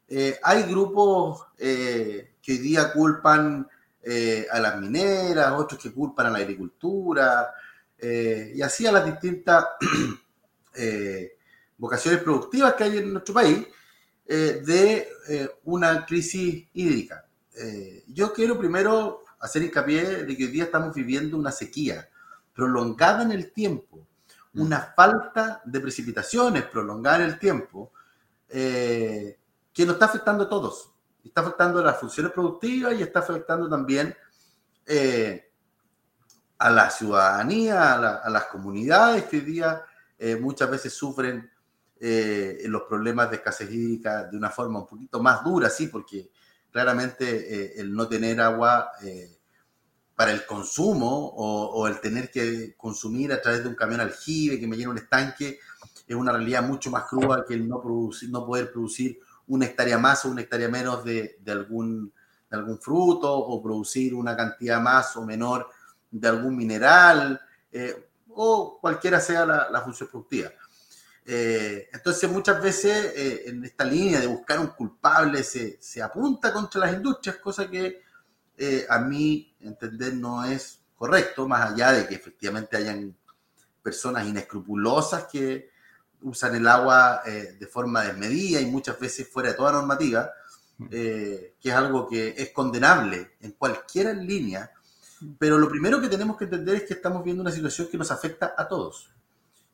Eh, 0.08 0.38
hay 0.42 0.62
grupos 0.62 1.44
que 1.58 2.32
hoy 2.48 2.58
día 2.58 2.90
culpan 2.92 3.68
eh, 4.02 4.46
a 4.50 4.60
las 4.60 4.80
mineras, 4.80 5.52
otros 5.52 5.82
que 5.82 5.92
culpan 5.92 6.26
a 6.26 6.30
la 6.30 6.38
agricultura, 6.38 7.52
eh, 7.98 8.52
y 8.54 8.62
así 8.62 8.86
a 8.86 8.92
las 8.92 9.04
distintas 9.04 9.66
eh, 10.74 11.36
vocaciones 11.76 12.22
productivas 12.22 12.74
que 12.74 12.84
hay 12.84 12.98
en 12.98 13.12
nuestro 13.12 13.34
país 13.34 13.66
de 14.28 15.08
una 15.64 16.04
crisis 16.04 16.66
hídrica. 16.72 17.24
yo 18.08 18.32
quiero 18.32 18.58
primero 18.58 19.22
hacer 19.38 19.62
hincapié 19.62 20.24
de 20.24 20.36
que 20.36 20.44
hoy 20.46 20.50
día 20.50 20.64
estamos 20.64 20.92
viviendo 20.92 21.36
una 21.36 21.52
sequía 21.52 22.08
prolongada 22.56 23.22
en 23.22 23.30
el 23.30 23.52
tiempo, 23.52 24.08
mm. 24.54 24.60
una 24.60 24.80
falta 24.80 25.62
de 25.64 25.78
precipitaciones 25.78 26.64
prolongada 26.64 27.18
en 27.18 27.22
el 27.22 27.38
tiempo, 27.38 27.92
que 28.48 29.36
nos 29.84 29.94
está 29.94 30.06
afectando 30.06 30.44
a 30.44 30.48
todos 30.48 30.96
está 31.28 31.40
afectando 31.40 31.80
a 31.80 31.84
las 31.84 31.98
funciones 31.98 32.32
productivas 32.32 32.94
y 32.98 33.02
está 33.02 33.20
afectando 33.20 33.68
también 33.68 34.14
eh, 34.86 35.50
a 36.58 36.70
la 36.70 36.90
ciudadanía, 36.90 37.94
a, 37.94 38.30
las 38.30 38.44
comunidades 38.46 39.24
que 39.24 39.38
hoy 39.38 39.42
día 39.42 39.84
eh, 40.18 40.36
muchas 40.36 40.70
veces 40.70 40.94
sufren 40.94 41.50
eh, 41.98 42.62
los 42.66 42.82
problemas 42.82 43.30
de 43.30 43.36
escasez 43.36 43.70
hídrica 43.70 44.24
de 44.24 44.36
una 44.36 44.50
forma 44.50 44.80
un 44.80 44.86
poquito 44.86 45.20
más 45.20 45.44
dura, 45.44 45.68
sí, 45.68 45.88
porque 45.88 46.30
claramente 46.70 47.80
el 47.80 47.92
no 47.94 48.06
tener 48.06 48.40
agua 48.40 48.92
para 50.16 50.32
el 50.32 50.46
consumo 50.46 51.34
o, 51.36 51.86
el 51.86 52.00
tener 52.00 52.30
que 52.30 52.74
consumir 52.78 53.32
a 53.32 53.40
través 53.40 53.62
de 53.62 53.68
un 53.68 53.74
camión 53.74 54.00
aljibe 54.00 54.58
que 54.58 54.66
me 54.66 54.76
llena 54.76 54.90
un 54.90 54.98
estanque 54.98 55.60
es 56.06 56.16
una 56.16 56.32
realidad 56.32 56.62
mucho 56.62 56.90
más 56.90 57.04
cruda 57.04 57.44
que 57.46 57.52
el 57.52 57.68
no, 57.68 57.82
producir, 57.82 58.30
no 58.30 58.46
poder 58.46 58.72
producir 58.72 59.20
una 59.48 59.66
hectárea 59.66 59.98
más 59.98 60.24
o 60.24 60.30
una 60.30 60.40
hectárea 60.40 60.68
menos 60.68 61.04
de, 61.04 61.38
algún, 61.48 62.10
algún 62.50 62.80
fruto 62.80 63.30
o 63.30 63.62
producir 63.62 64.14
una 64.14 64.34
cantidad 64.34 64.80
más 64.80 65.14
o 65.16 65.26
menor 65.26 65.68
de 66.10 66.28
algún 66.28 66.56
mineral 66.56 67.38
eh, 67.70 68.08
o 68.30 68.78
cualquiera 68.80 69.20
sea 69.20 69.44
la, 69.44 69.82
función 69.82 70.08
productiva. 70.08 70.50
Eh, 71.26 71.90
entonces 71.92 72.30
muchas 72.30 72.62
veces 72.62 73.12
eh, 73.16 73.42
en 73.46 73.64
esta 73.64 73.84
línea 73.84 74.20
de 74.20 74.28
buscar 74.28 74.60
un 74.60 74.68
culpable 74.68 75.42
se, 75.42 75.76
se 75.82 76.00
apunta 76.00 76.52
contra 76.54 76.80
las 76.80 76.94
industrias, 76.94 77.36
cosa 77.36 77.68
que 77.68 78.05
a 78.88 78.98
mí 79.00 79.54
entender 79.60 80.14
no 80.14 80.44
es 80.44 80.80
correcto, 80.96 81.46
más 81.46 81.72
allá 81.72 81.92
de 81.92 82.06
que 82.06 82.14
efectivamente 82.14 82.76
hayan 82.76 83.14
personas 83.82 84.26
inescrupulosas 84.26 85.24
que, 85.24 85.70
usan 86.22 86.54
el 86.54 86.66
agua 86.66 87.22
eh, 87.26 87.56
de 87.58 87.66
forma 87.66 88.02
desmedida 88.02 88.60
y 88.60 88.66
muchas 88.66 88.98
veces 88.98 89.28
fuera 89.28 89.50
de 89.50 89.54
toda 89.54 89.72
normativa, 89.72 90.30
mm. 90.78 90.86
eh, 90.90 91.54
que 91.60 91.68
es 91.68 91.74
algo 91.74 92.08
que 92.08 92.34
es 92.36 92.50
condenable 92.50 93.36
en 93.40 93.52
cualquier 93.52 94.16
línea, 94.16 94.70
pero 95.38 95.58
lo 95.58 95.68
primero 95.68 96.00
que 96.00 96.08
tenemos 96.08 96.36
que 96.36 96.44
entender 96.44 96.76
es 96.76 96.82
que 96.84 96.94
estamos 96.94 97.24
viendo 97.24 97.42
una 97.42 97.52
situación 97.52 97.88
que 97.88 97.98
nos 97.98 98.10
afecta 98.10 98.54
a 98.56 98.68
todos. 98.68 99.10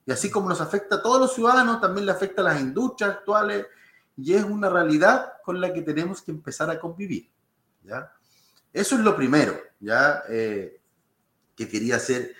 Y 0.05 0.13
así 0.13 0.31
como 0.31 0.49
nos 0.49 0.61
afecta 0.61 0.97
a 0.97 1.03
todos 1.03 1.21
los 1.21 1.35
ciudadanos, 1.35 1.81
también 1.81 2.07
le 2.07 2.13
afecta 2.13 2.43
a 2.43 2.45
las 2.45 2.61
industrias 2.61 3.11
actuales 3.11 3.67
y 4.17 4.35
es 4.35 4.43
una 4.45 4.69
realidad 4.69 5.35
con 5.45 5.61
la 5.61 5.73
que 5.73 5.83
tenemos 5.83 6.23
que 6.23 6.33
empezar 6.33 6.71
a 6.71 6.79
convivir. 6.79 7.31
¿ya? 7.83 8.13
Eso 8.73 8.95
es 8.97 9.03
lo 9.03 9.17
primero 9.17 9.59
¿ya? 9.81 10.23
Eh, 10.29 10.81
que 11.55 11.69
quería 11.69 11.97
hacer 11.97 12.35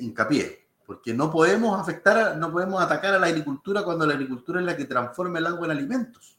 hincapié 0.00 0.68
porque 0.88 1.12
no 1.12 1.30
podemos 1.30 1.78
afectar, 1.78 2.38
no 2.38 2.50
podemos 2.50 2.82
atacar 2.82 3.12
a 3.12 3.18
la 3.18 3.26
agricultura 3.26 3.82
cuando 3.82 4.06
la 4.06 4.14
agricultura 4.14 4.58
es 4.58 4.64
la 4.64 4.74
que 4.74 4.86
transforma 4.86 5.38
el 5.38 5.46
agua 5.46 5.66
en 5.66 5.72
alimentos. 5.72 6.38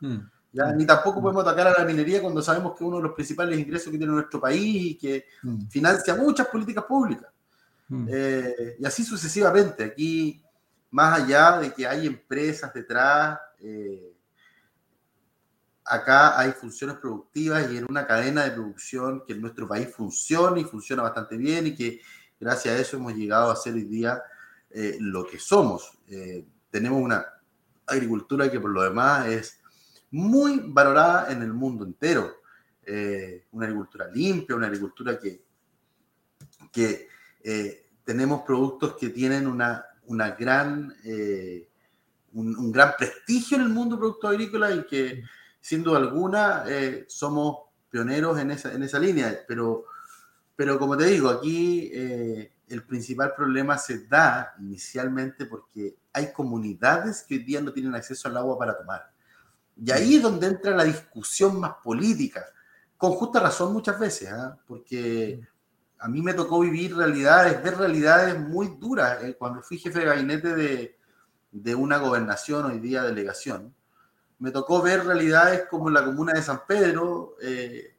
Hmm. 0.00 0.20
¿ya? 0.50 0.72
Ni 0.72 0.86
tampoco 0.86 1.20
podemos 1.20 1.46
atacar 1.46 1.66
a 1.66 1.78
la 1.78 1.84
minería 1.84 2.22
cuando 2.22 2.40
sabemos 2.40 2.72
que 2.72 2.82
es 2.82 2.88
uno 2.88 2.96
de 2.96 3.02
los 3.02 3.12
principales 3.12 3.58
ingresos 3.58 3.92
que 3.92 3.98
tiene 3.98 4.14
nuestro 4.14 4.40
país 4.40 4.92
y 4.92 4.94
que 4.94 5.26
hmm. 5.42 5.68
financia 5.68 6.14
muchas 6.14 6.46
políticas 6.46 6.84
públicas. 6.84 7.28
Eh, 8.08 8.76
y 8.78 8.86
así 8.86 9.04
sucesivamente. 9.04 9.84
Aquí, 9.84 10.42
más 10.92 11.20
allá 11.20 11.58
de 11.58 11.70
que 11.70 11.86
hay 11.86 12.06
empresas 12.06 12.72
detrás, 12.72 13.38
eh, 13.58 14.14
acá 15.90 16.38
hay 16.38 16.52
funciones 16.52 16.96
productivas 16.96 17.70
y 17.70 17.78
en 17.78 17.86
una 17.88 18.06
cadena 18.06 18.44
de 18.44 18.52
producción 18.52 19.24
que 19.26 19.32
en 19.34 19.40
nuestro 19.40 19.68
país 19.68 19.88
funciona 19.94 20.58
y 20.60 20.64
funciona 20.64 21.02
bastante 21.02 21.36
bien 21.36 21.66
y 21.66 21.74
que 21.74 22.00
gracias 22.38 22.74
a 22.74 22.78
eso 22.78 22.96
hemos 22.96 23.14
llegado 23.14 23.50
a 23.50 23.56
ser 23.56 23.74
hoy 23.74 23.84
día 23.84 24.22
eh, 24.70 24.96
lo 25.00 25.26
que 25.26 25.38
somos. 25.38 25.98
Eh, 26.08 26.44
tenemos 26.70 27.02
una 27.02 27.26
agricultura 27.86 28.50
que 28.50 28.60
por 28.60 28.70
lo 28.70 28.82
demás 28.82 29.26
es 29.26 29.60
muy 30.10 30.62
valorada 30.64 31.32
en 31.32 31.42
el 31.42 31.52
mundo 31.52 31.84
entero. 31.84 32.36
Eh, 32.84 33.46
una 33.52 33.66
agricultura 33.66 34.08
limpia, 34.12 34.56
una 34.56 34.66
agricultura 34.66 35.18
que, 35.18 35.44
que 36.72 37.08
tenemos 38.04 38.42
productos 38.42 38.96
que 38.96 39.10
tienen 39.10 39.46
una, 39.46 39.84
una 40.10 40.32
gran, 40.32 40.92
eh, 41.04 41.68
un, 42.32 42.72
gran 42.72 42.94
prestigio 42.98 43.56
en 43.56 43.62
el 43.62 43.68
mundo 43.68 43.96
producto 43.96 44.28
agrícola 44.28 44.72
y 44.72 44.84
que 44.84 45.22
sin 45.60 45.82
duda 45.82 45.98
alguna 45.98 46.64
eh, 46.66 47.04
somos 47.08 47.58
pioneros 47.90 48.38
en 48.38 48.50
esa, 48.52 48.72
en 48.72 48.82
esa 48.82 48.98
línea. 48.98 49.44
Pero, 49.46 49.84
pero 50.56 50.78
como 50.78 50.96
te 50.96 51.06
digo, 51.06 51.28
aquí 51.28 51.90
el 52.70 52.84
principal 52.84 53.34
problema 53.34 53.76
se 53.76 54.06
da 54.06 54.54
inicialmente 54.60 55.46
porque 55.46 55.96
hay 56.12 56.32
comunidades 56.32 57.24
que 57.26 57.34
hoy 57.34 57.44
día 57.44 57.60
no 57.60 57.72
tienen 57.72 57.94
acceso 57.94 58.28
al 58.28 58.36
agua 58.36 58.58
para 58.58 58.78
tomar. 58.78 59.10
Y 59.76 59.90
ahí 59.90 60.16
es 60.16 60.22
donde 60.22 60.46
entra 60.46 60.76
la 60.76 60.84
discusión 60.84 61.58
más 61.58 61.74
política, 61.82 62.46
con 62.96 63.12
justa 63.12 63.40
razón 63.40 63.72
muchas 63.72 63.98
veces, 63.98 64.30
¿ah? 64.30 64.58
porque 64.66 65.40
a 65.98 66.08
mí 66.08 66.22
me 66.22 66.34
tocó 66.34 66.60
vivir 66.60 66.94
realidades, 66.94 67.62
ver 67.62 67.78
realidades 67.78 68.38
muy 68.38 68.76
duras. 68.78 69.22
Eh, 69.24 69.36
cuando 69.38 69.62
fui 69.62 69.78
jefe 69.78 70.00
de 70.00 70.04
gabinete 70.04 70.54
de, 70.54 70.98
de, 71.50 71.74
una 71.74 71.98
gobernación, 71.98 72.66
hoy 72.66 72.78
día 72.78 73.02
delegación, 73.02 73.74
me 74.40 74.50
tocó 74.50 74.82
ver 74.82 75.06
realidades 75.06 75.66
como 75.70 75.88
en 75.88 75.94
la 75.94 76.04
comuna 76.04 76.32
de 76.32 76.42
San 76.42 76.66
Pedro, 76.66 77.36
eh, 77.40 77.96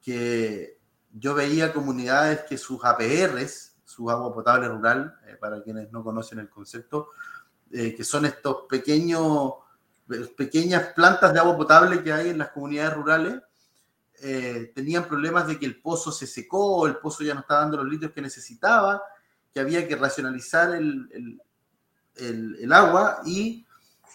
que 0.00 0.78
yo 1.12 1.34
veía 1.34 1.72
comunidades 1.72 2.40
que 2.48 2.56
sus 2.56 2.84
APRs, 2.84 3.76
su 3.84 4.10
agua 4.10 4.32
potable 4.32 4.68
rural, 4.68 5.18
eh, 5.26 5.36
para 5.38 5.62
quienes 5.62 5.92
no 5.92 6.02
conocen 6.02 6.38
el 6.38 6.48
concepto, 6.48 7.10
que 7.68 8.04
son 8.04 8.24
estos 8.24 8.62
pequeños, 8.68 9.54
pequeñas 10.36 10.92
plantas 10.94 11.32
de 11.32 11.40
agua 11.40 11.56
potable 11.56 12.02
que 12.02 12.12
hay 12.12 12.30
en 12.30 12.38
las 12.38 12.50
comunidades 12.50 12.94
rurales, 12.94 13.42
eh, 14.22 14.72
tenían 14.74 15.06
problemas 15.06 15.46
de 15.46 15.58
que 15.58 15.66
el 15.66 15.80
pozo 15.80 16.10
se 16.10 16.26
secó, 16.26 16.86
el 16.86 16.96
pozo 16.96 17.22
ya 17.22 17.34
no 17.34 17.40
estaba 17.40 17.60
dando 17.60 17.76
los 17.78 17.88
litros 17.88 18.12
que 18.12 18.22
necesitaba, 18.22 19.02
que 19.52 19.60
había 19.60 19.86
que 19.86 19.96
racionalizar 19.96 20.74
el, 20.74 21.40
el, 22.14 22.72
agua 22.72 23.20
y 23.26 23.66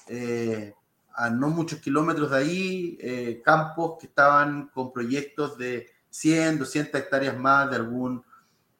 eh, 0.07 0.73
a 1.15 1.29
no 1.29 1.49
muchos 1.49 1.79
kilómetros 1.79 2.31
de 2.31 2.37
ahí, 2.37 2.97
eh, 3.01 3.41
campos 3.43 3.97
que 3.99 4.07
estaban 4.07 4.69
con 4.69 4.91
proyectos 4.91 5.57
de 5.57 5.89
100, 6.09 6.59
200 6.59 7.01
hectáreas 7.01 7.37
más 7.37 7.69
de 7.69 7.75
algún, 7.77 8.23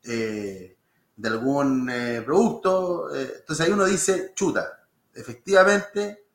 de 0.04 0.78
algún 1.24 1.92
producto. 2.26 3.14
entonces 3.16 3.66
ahí 3.66 3.72
uno 3.72 3.86
dice, 3.86 4.34
chuta, 4.36 4.86
efectivamente, 5.14 6.26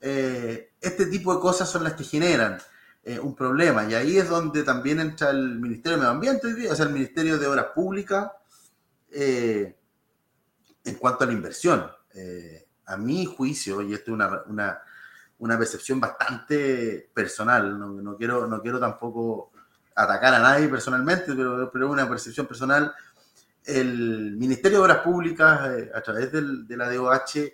este 0.00 1.06
tipo 1.06 1.34
de 1.34 1.40
cosas 1.40 1.68
son 1.68 1.84
las 1.84 1.92
que 1.92 2.04
generan 2.04 2.58
eh, 3.06 3.18
un 3.18 3.34
problema. 3.34 3.84
Y 3.84 3.94
ahí 3.94 4.16
es 4.16 4.30
donde 4.30 4.62
también 4.62 4.98
entra 4.98 5.28
el 5.28 5.60
Ministerio 5.60 5.98
de 5.98 5.98
Medio 5.98 6.10
Ambiente, 6.12 6.70
o 6.70 6.74
sea, 6.74 6.86
el 6.86 6.92
Ministerio 6.92 7.38
de 7.38 7.46
Obras 7.46 7.66
Públicas, 7.74 8.30
eh, 9.10 9.76
en 10.84 10.94
cuanto 10.94 11.24
a 11.24 11.26
la 11.26 11.34
inversión. 11.34 11.86
Eh, 12.14 12.63
a 12.86 12.96
mi 12.96 13.24
juicio, 13.24 13.82
y 13.82 13.94
esto 13.94 14.12
es 14.12 14.18
una, 14.46 14.80
una, 15.38 15.58
percepción 15.58 16.00
bastante 16.00 17.10
personal, 17.12 17.78
no, 17.78 18.16
quiero, 18.16 18.46
no 18.46 18.60
quiero 18.60 18.78
tampoco 18.78 19.52
atacar 19.94 20.34
a 20.34 20.40
nadie 20.40 20.68
personalmente, 20.68 21.34
pero, 21.34 21.70
pero 21.72 21.90
una 21.90 22.08
percepción 22.08 22.46
personal, 22.46 22.94
el 23.64 24.36
Ministerio 24.36 24.78
de 24.78 24.84
Obras 24.84 24.98
Públicas, 24.98 25.60
a 25.94 26.00
través 26.02 26.32
del, 26.32 26.66
de 26.66 26.76
la 26.76 26.92
DOH, 26.92 27.52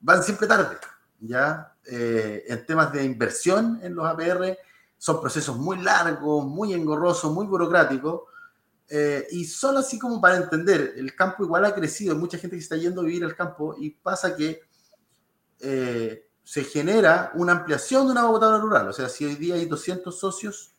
van 0.00 0.22
siempre 0.22 0.46
tarde, 0.46 0.76
¿ya? 1.20 1.72
Eh, 1.84 2.44
en 2.46 2.64
temas 2.64 2.92
de 2.92 3.04
inversión 3.04 3.80
en 3.82 3.94
los 3.94 4.06
APR 4.06 4.56
son 4.98 5.20
procesos 5.20 5.56
muy 5.56 5.78
largos, 5.78 6.46
muy 6.46 6.72
engorrosos, 6.74 7.32
muy 7.32 7.46
burocráticos. 7.46 8.22
Eh, 8.94 9.26
y 9.30 9.46
solo 9.46 9.78
así 9.78 9.98
como 9.98 10.20
para 10.20 10.36
entender, 10.36 10.92
el 10.96 11.16
campo 11.16 11.44
igual 11.44 11.64
ha 11.64 11.74
crecido, 11.74 12.12
hay 12.12 12.18
mucha 12.18 12.36
gente 12.36 12.56
que 12.56 12.62
está 12.62 12.76
yendo 12.76 13.00
a 13.00 13.04
vivir 13.04 13.24
al 13.24 13.34
campo 13.34 13.74
y 13.78 13.88
pasa 13.88 14.36
que 14.36 14.60
eh, 15.60 16.28
se 16.44 16.64
genera 16.64 17.32
una 17.34 17.52
ampliación 17.52 18.04
de 18.04 18.12
una 18.12 18.20
agua 18.20 18.58
rural. 18.58 18.88
O 18.88 18.92
sea, 18.92 19.08
si 19.08 19.24
hoy 19.24 19.36
día 19.36 19.54
hay 19.54 19.64
200 19.64 20.18
socios, 20.18 20.74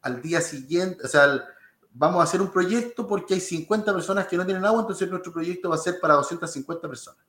al 0.00 0.20
día 0.20 0.40
siguiente, 0.40 1.04
o 1.04 1.08
sea, 1.08 1.44
vamos 1.92 2.20
a 2.20 2.24
hacer 2.24 2.42
un 2.42 2.50
proyecto 2.50 3.06
porque 3.06 3.34
hay 3.34 3.40
50 3.40 3.94
personas 3.94 4.26
que 4.26 4.36
no 4.36 4.44
tienen 4.44 4.64
agua, 4.64 4.80
entonces 4.80 5.08
nuestro 5.08 5.32
proyecto 5.32 5.68
va 5.68 5.76
a 5.76 5.78
ser 5.78 6.00
para 6.00 6.14
250 6.14 6.88
personas 6.88 7.24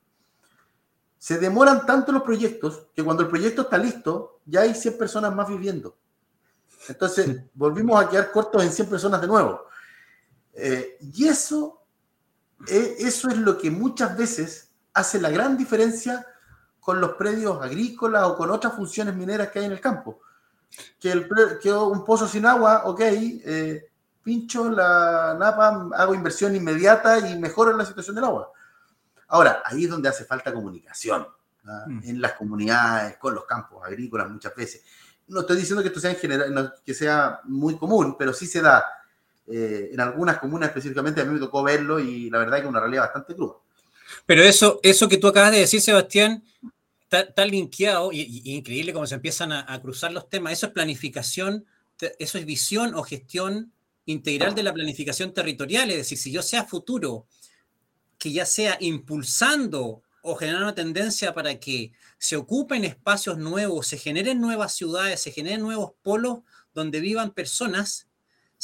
se 1.23 1.37
demoran 1.37 1.85
tanto 1.85 2.11
los 2.11 2.21
proyectos 2.21 2.87
que 2.93 3.01
cuando 3.01 3.23
el 3.23 3.29
proyecto 3.29 3.61
está 3.61 3.77
listo, 3.77 4.41
ya 4.45 4.59
hay 4.59 4.75
100 4.75 4.97
personas 4.97 5.33
más 5.33 5.47
viviendo. 5.47 5.95
Entonces, 6.89 7.43
volvimos 7.53 7.97
a 8.03 8.09
quedar 8.09 8.29
cortos 8.29 8.61
en 8.61 8.69
100 8.69 8.89
personas 8.89 9.21
de 9.21 9.27
nuevo. 9.27 9.61
Eh, 10.53 10.97
y 11.01 11.27
eso, 11.27 11.81
eh, 12.67 12.95
eso 12.99 13.29
es 13.29 13.37
lo 13.37 13.57
que 13.57 13.71
muchas 13.71 14.17
veces 14.17 14.71
hace 14.93 15.19
la 15.19 15.29
gran 15.29 15.57
diferencia 15.57 16.25
con 16.79 16.99
los 16.99 17.13
predios 17.13 17.61
agrícolas 17.61 18.23
o 18.25 18.37
con 18.37 18.51
otras 18.51 18.73
funciones 18.73 19.15
mineras 19.15 19.49
que 19.49 19.59
hay 19.59 19.65
en 19.65 19.71
el 19.71 19.81
campo. 19.81 20.19
Que, 20.99 21.11
el, 21.11 21.29
que 21.61 21.71
un 21.71 22.03
pozo 22.03 22.27
sin 22.27 22.45
agua, 22.45 22.83
ok, 22.85 22.99
eh, 23.01 23.89
pincho 24.21 24.69
la 24.69 25.35
napa, 25.39 25.89
hago 25.95 26.15
inversión 26.15 26.55
inmediata 26.55 27.19
y 27.29 27.37
mejoro 27.37 27.75
la 27.75 27.85
situación 27.85 28.15
del 28.15 28.25
agua 28.25 28.51
Ahora, 29.27 29.63
ahí 29.65 29.85
es 29.85 29.89
donde 29.89 30.09
hace 30.09 30.25
falta 30.25 30.53
comunicación, 30.53 31.27
mm. 31.63 32.01
en 32.03 32.21
las 32.21 32.33
comunidades, 32.33 33.17
con 33.17 33.33
los 33.33 33.45
campos 33.45 33.83
agrícolas 33.83 34.29
muchas 34.29 34.55
veces. 34.55 34.83
No 35.27 35.39
estoy 35.39 35.57
diciendo 35.57 35.81
que 35.81 35.87
esto 35.87 35.99
sea 35.99 36.11
en 36.11 36.17
general, 36.17 36.73
que 36.85 36.93
sea 36.93 37.39
muy 37.45 37.77
común, 37.77 38.15
pero 38.17 38.31
sí 38.31 38.45
se 38.45 38.61
da. 38.61 38.85
Eh, 39.47 39.89
en 39.91 39.99
algunas 39.99 40.37
comunas 40.37 40.69
específicamente 40.69 41.21
a 41.21 41.25
mí 41.25 41.33
me 41.33 41.39
tocó 41.39 41.63
verlo 41.63 41.99
y 41.99 42.29
la 42.29 42.39
verdad 42.39 42.55
es 42.55 42.61
que 42.61 42.67
es 42.67 42.69
una 42.69 42.79
realidad 42.79 43.03
bastante 43.03 43.35
cruda. 43.35 43.55
Pero 44.25 44.43
eso, 44.43 44.79
eso 44.83 45.09
que 45.09 45.17
tú 45.17 45.27
acabas 45.27 45.51
de 45.51 45.59
decir, 45.59 45.81
Sebastián, 45.81 46.43
está, 47.21 47.45
linkeado 47.45 48.11
y, 48.11 48.41
increíble 48.45 48.93
cómo 48.93 49.07
se 49.07 49.15
empiezan 49.15 49.51
a, 49.51 49.81
cruzar 49.81 50.11
los 50.11 50.29
temas. 50.29 50.53
Eso 50.53 50.67
es 50.67 50.71
planificación, 50.71 51.65
eso 52.19 52.37
es 52.37 52.45
visión 52.45 52.95
o 52.95 53.03
gestión 53.03 53.71
integral 54.05 54.55
de 54.55 54.63
la 54.63 54.73
planificación 54.73 55.33
territorial. 55.33 55.89
Es 55.91 55.97
decir, 55.97 56.17
si 56.17 56.31
yo 56.31 56.41
sea 56.41 56.65
futuro 56.65 57.27
que 58.17 58.31
ya 58.31 58.45
sea 58.45 58.77
impulsando 58.79 60.01
o 60.21 60.35
generando 60.35 60.67
una 60.67 60.75
tendencia 60.75 61.33
para 61.33 61.59
que 61.59 61.91
se 62.17 62.37
ocupen 62.37 62.85
espacios 62.85 63.37
nuevos, 63.37 63.87
se 63.87 63.97
generen 63.97 64.39
nuevas 64.39 64.73
ciudades, 64.73 65.21
se 65.21 65.31
generen 65.31 65.61
nuevos 65.61 65.91
polos 66.01 66.39
donde 66.73 67.01
vivan 67.01 67.31
personas, 67.31 68.07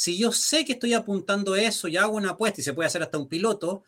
si 0.00 0.16
yo 0.16 0.32
sé 0.32 0.64
que 0.64 0.72
estoy 0.72 0.94
apuntando 0.94 1.52
a 1.52 1.60
eso 1.60 1.86
y 1.86 1.98
hago 1.98 2.16
una 2.16 2.30
apuesta 2.30 2.62
y 2.62 2.64
se 2.64 2.72
puede 2.72 2.86
hacer 2.86 3.02
hasta 3.02 3.18
un 3.18 3.28
piloto, 3.28 3.82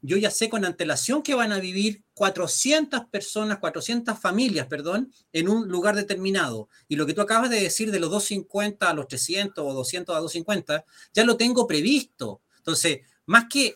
yo 0.00 0.16
ya 0.16 0.30
sé 0.30 0.48
con 0.48 0.64
antelación 0.64 1.24
que 1.24 1.34
van 1.34 1.50
a 1.50 1.58
vivir 1.58 2.04
400 2.14 3.06
personas, 3.06 3.58
400 3.58 4.16
familias, 4.16 4.68
perdón, 4.68 5.12
en 5.32 5.48
un 5.48 5.66
lugar 5.66 5.96
determinado. 5.96 6.68
Y 6.86 6.94
lo 6.94 7.04
que 7.04 7.14
tú 7.14 7.20
acabas 7.20 7.50
de 7.50 7.60
decir 7.60 7.90
de 7.90 7.98
los 7.98 8.12
250 8.12 8.88
a 8.88 8.94
los 8.94 9.08
300 9.08 9.64
o 9.66 9.74
200 9.74 10.14
a 10.14 10.20
250, 10.20 10.84
ya 11.12 11.24
lo 11.24 11.36
tengo 11.36 11.66
previsto. 11.66 12.42
Entonces, 12.58 13.00
más 13.24 13.46
que 13.50 13.74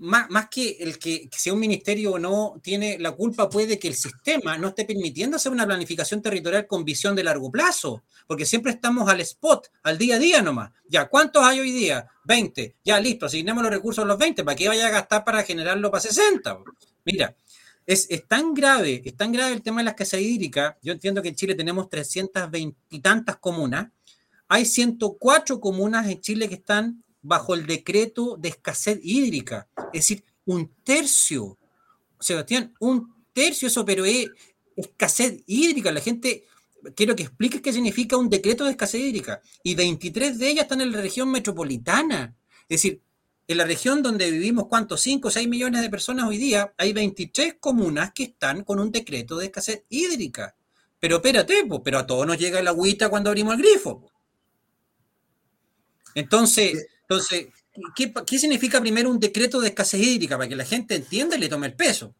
más, 0.00 0.48
que 0.48 0.76
el 0.80 0.98
que, 0.98 1.28
sea 1.32 1.52
un 1.52 1.60
ministerio 1.60 2.12
o 2.12 2.18
no 2.18 2.60
tiene 2.62 2.98
la 2.98 3.12
culpa, 3.12 3.48
puede 3.48 3.78
que 3.78 3.88
el 3.88 3.94
sistema 3.94 4.56
no 4.56 4.68
esté 4.68 4.84
permitiendo 4.84 5.36
hacer 5.36 5.52
una 5.52 5.66
planificación 5.66 6.22
territorial 6.22 6.66
con 6.66 6.84
visión 6.84 7.14
de 7.14 7.24
largo 7.24 7.50
plazo, 7.50 8.02
porque 8.26 8.46
siempre 8.46 8.72
estamos 8.72 9.08
al 9.08 9.20
spot, 9.20 9.68
al 9.82 9.98
día 9.98 10.16
a 10.16 10.18
día 10.18 10.42
nomás. 10.42 10.70
Ya, 10.88 11.08
¿cuántos 11.08 11.42
hay 11.44 11.60
hoy 11.60 11.72
día? 11.72 12.06
20. 12.24 12.76
Ya, 12.84 13.00
listo, 13.00 13.26
asignemos 13.26 13.62
los 13.62 13.72
recursos 13.72 14.04
a 14.04 14.06
los 14.06 14.18
20, 14.18 14.44
¿para 14.44 14.56
qué 14.56 14.68
vaya 14.68 14.86
a 14.86 14.90
gastar 14.90 15.24
para 15.24 15.42
generarlo 15.42 15.90
para 15.90 16.00
60? 16.00 16.58
Mira, 17.04 17.34
es, 17.86 18.06
es, 18.10 18.26
tan 18.26 18.54
grave, 18.54 19.02
es 19.04 19.16
tan 19.16 19.32
grave 19.32 19.52
el 19.52 19.62
tema 19.62 19.78
de 19.78 19.84
la 19.84 19.90
escasez 19.90 20.20
hídrica. 20.20 20.78
Yo 20.82 20.92
entiendo 20.92 21.22
que 21.22 21.30
en 21.30 21.34
Chile 21.34 21.54
tenemos 21.54 21.88
320 21.88 22.78
y 22.90 23.00
tantas 23.00 23.36
comunas. 23.36 23.88
Hay 24.46 24.64
104 24.64 25.60
comunas 25.60 26.06
en 26.06 26.20
Chile 26.20 26.48
que 26.48 26.56
están 26.56 27.02
bajo 27.22 27.54
el 27.54 27.66
decreto 27.66 28.36
de 28.38 28.50
escasez 28.50 28.98
hídrica. 29.02 29.68
Es 29.92 30.08
decir, 30.08 30.24
un 30.44 30.72
tercio, 30.82 31.58
Sebastián, 32.20 32.74
un 32.80 33.14
tercio 33.32 33.68
eso, 33.68 33.84
pero 33.84 34.04
es 34.04 34.28
escasez 34.76 35.42
hídrica. 35.46 35.92
La 35.92 36.00
gente, 36.00 36.44
quiero 36.94 37.14
que 37.14 37.24
expliques 37.24 37.60
qué 37.60 37.72
significa 37.72 38.16
un 38.16 38.28
decreto 38.28 38.64
de 38.64 38.70
escasez 38.70 39.00
hídrica. 39.00 39.40
Y 39.62 39.74
23 39.74 40.38
de 40.38 40.48
ellas 40.48 40.64
están 40.64 40.80
en 40.80 40.92
la 40.92 41.00
región 41.00 41.30
metropolitana. 41.30 42.36
Es 42.62 42.82
decir, 42.82 43.02
en 43.46 43.56
la 43.56 43.64
región 43.64 44.02
donde 44.02 44.30
vivimos, 44.30 44.66
¿cuántos? 44.68 45.00
5 45.00 45.28
o 45.28 45.30
6 45.30 45.48
millones 45.48 45.80
de 45.80 45.90
personas 45.90 46.26
hoy 46.26 46.36
día, 46.36 46.74
hay 46.76 46.92
23 46.92 47.56
comunas 47.58 48.12
que 48.12 48.24
están 48.24 48.62
con 48.62 48.78
un 48.78 48.92
decreto 48.92 49.38
de 49.38 49.46
escasez 49.46 49.84
hídrica. 49.88 50.54
Pero 51.00 51.16
espérate, 51.16 51.64
pero 51.82 51.98
a 51.98 52.06
todos 52.06 52.26
nos 52.26 52.38
llega 52.38 52.58
el 52.58 52.68
agüita 52.68 53.08
cuando 53.08 53.30
abrimos 53.30 53.54
el 53.54 53.62
grifo. 53.62 54.10
Entonces, 56.14 56.86
entonces, 57.08 57.48
¿qué, 57.96 58.38
significa 58.38 58.80
primero 58.82 59.08
un 59.08 59.18
decreto 59.18 59.60
de 59.62 59.68
escasez 59.68 59.98
hídrica? 59.98 60.36
Para 60.36 60.46
que 60.46 60.56
la 60.56 60.64
gente 60.66 60.94
entienda 60.94 61.36
y 61.36 61.40
le 61.40 61.48
tome 61.48 61.66
el 61.66 61.74
peso. 61.74 62.14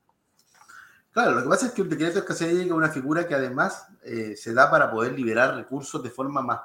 Claro, 1.12 1.32
lo 1.32 1.42
que 1.42 1.48
pasa 1.48 1.66
es 1.66 1.72
que 1.72 1.82
un 1.82 1.90
decreto 1.90 2.14
de 2.14 2.20
escasez 2.20 2.52
hídrica 2.52 2.70
es 2.70 2.72
una 2.72 2.88
figura 2.88 3.28
que 3.28 3.34
además 3.34 3.86
eh, 4.02 4.34
se 4.34 4.54
da 4.54 4.70
para 4.70 4.90
poder 4.90 5.12
liberar 5.12 5.54
recursos 5.54 6.02
de 6.02 6.08
forma 6.08 6.40
más, 6.40 6.60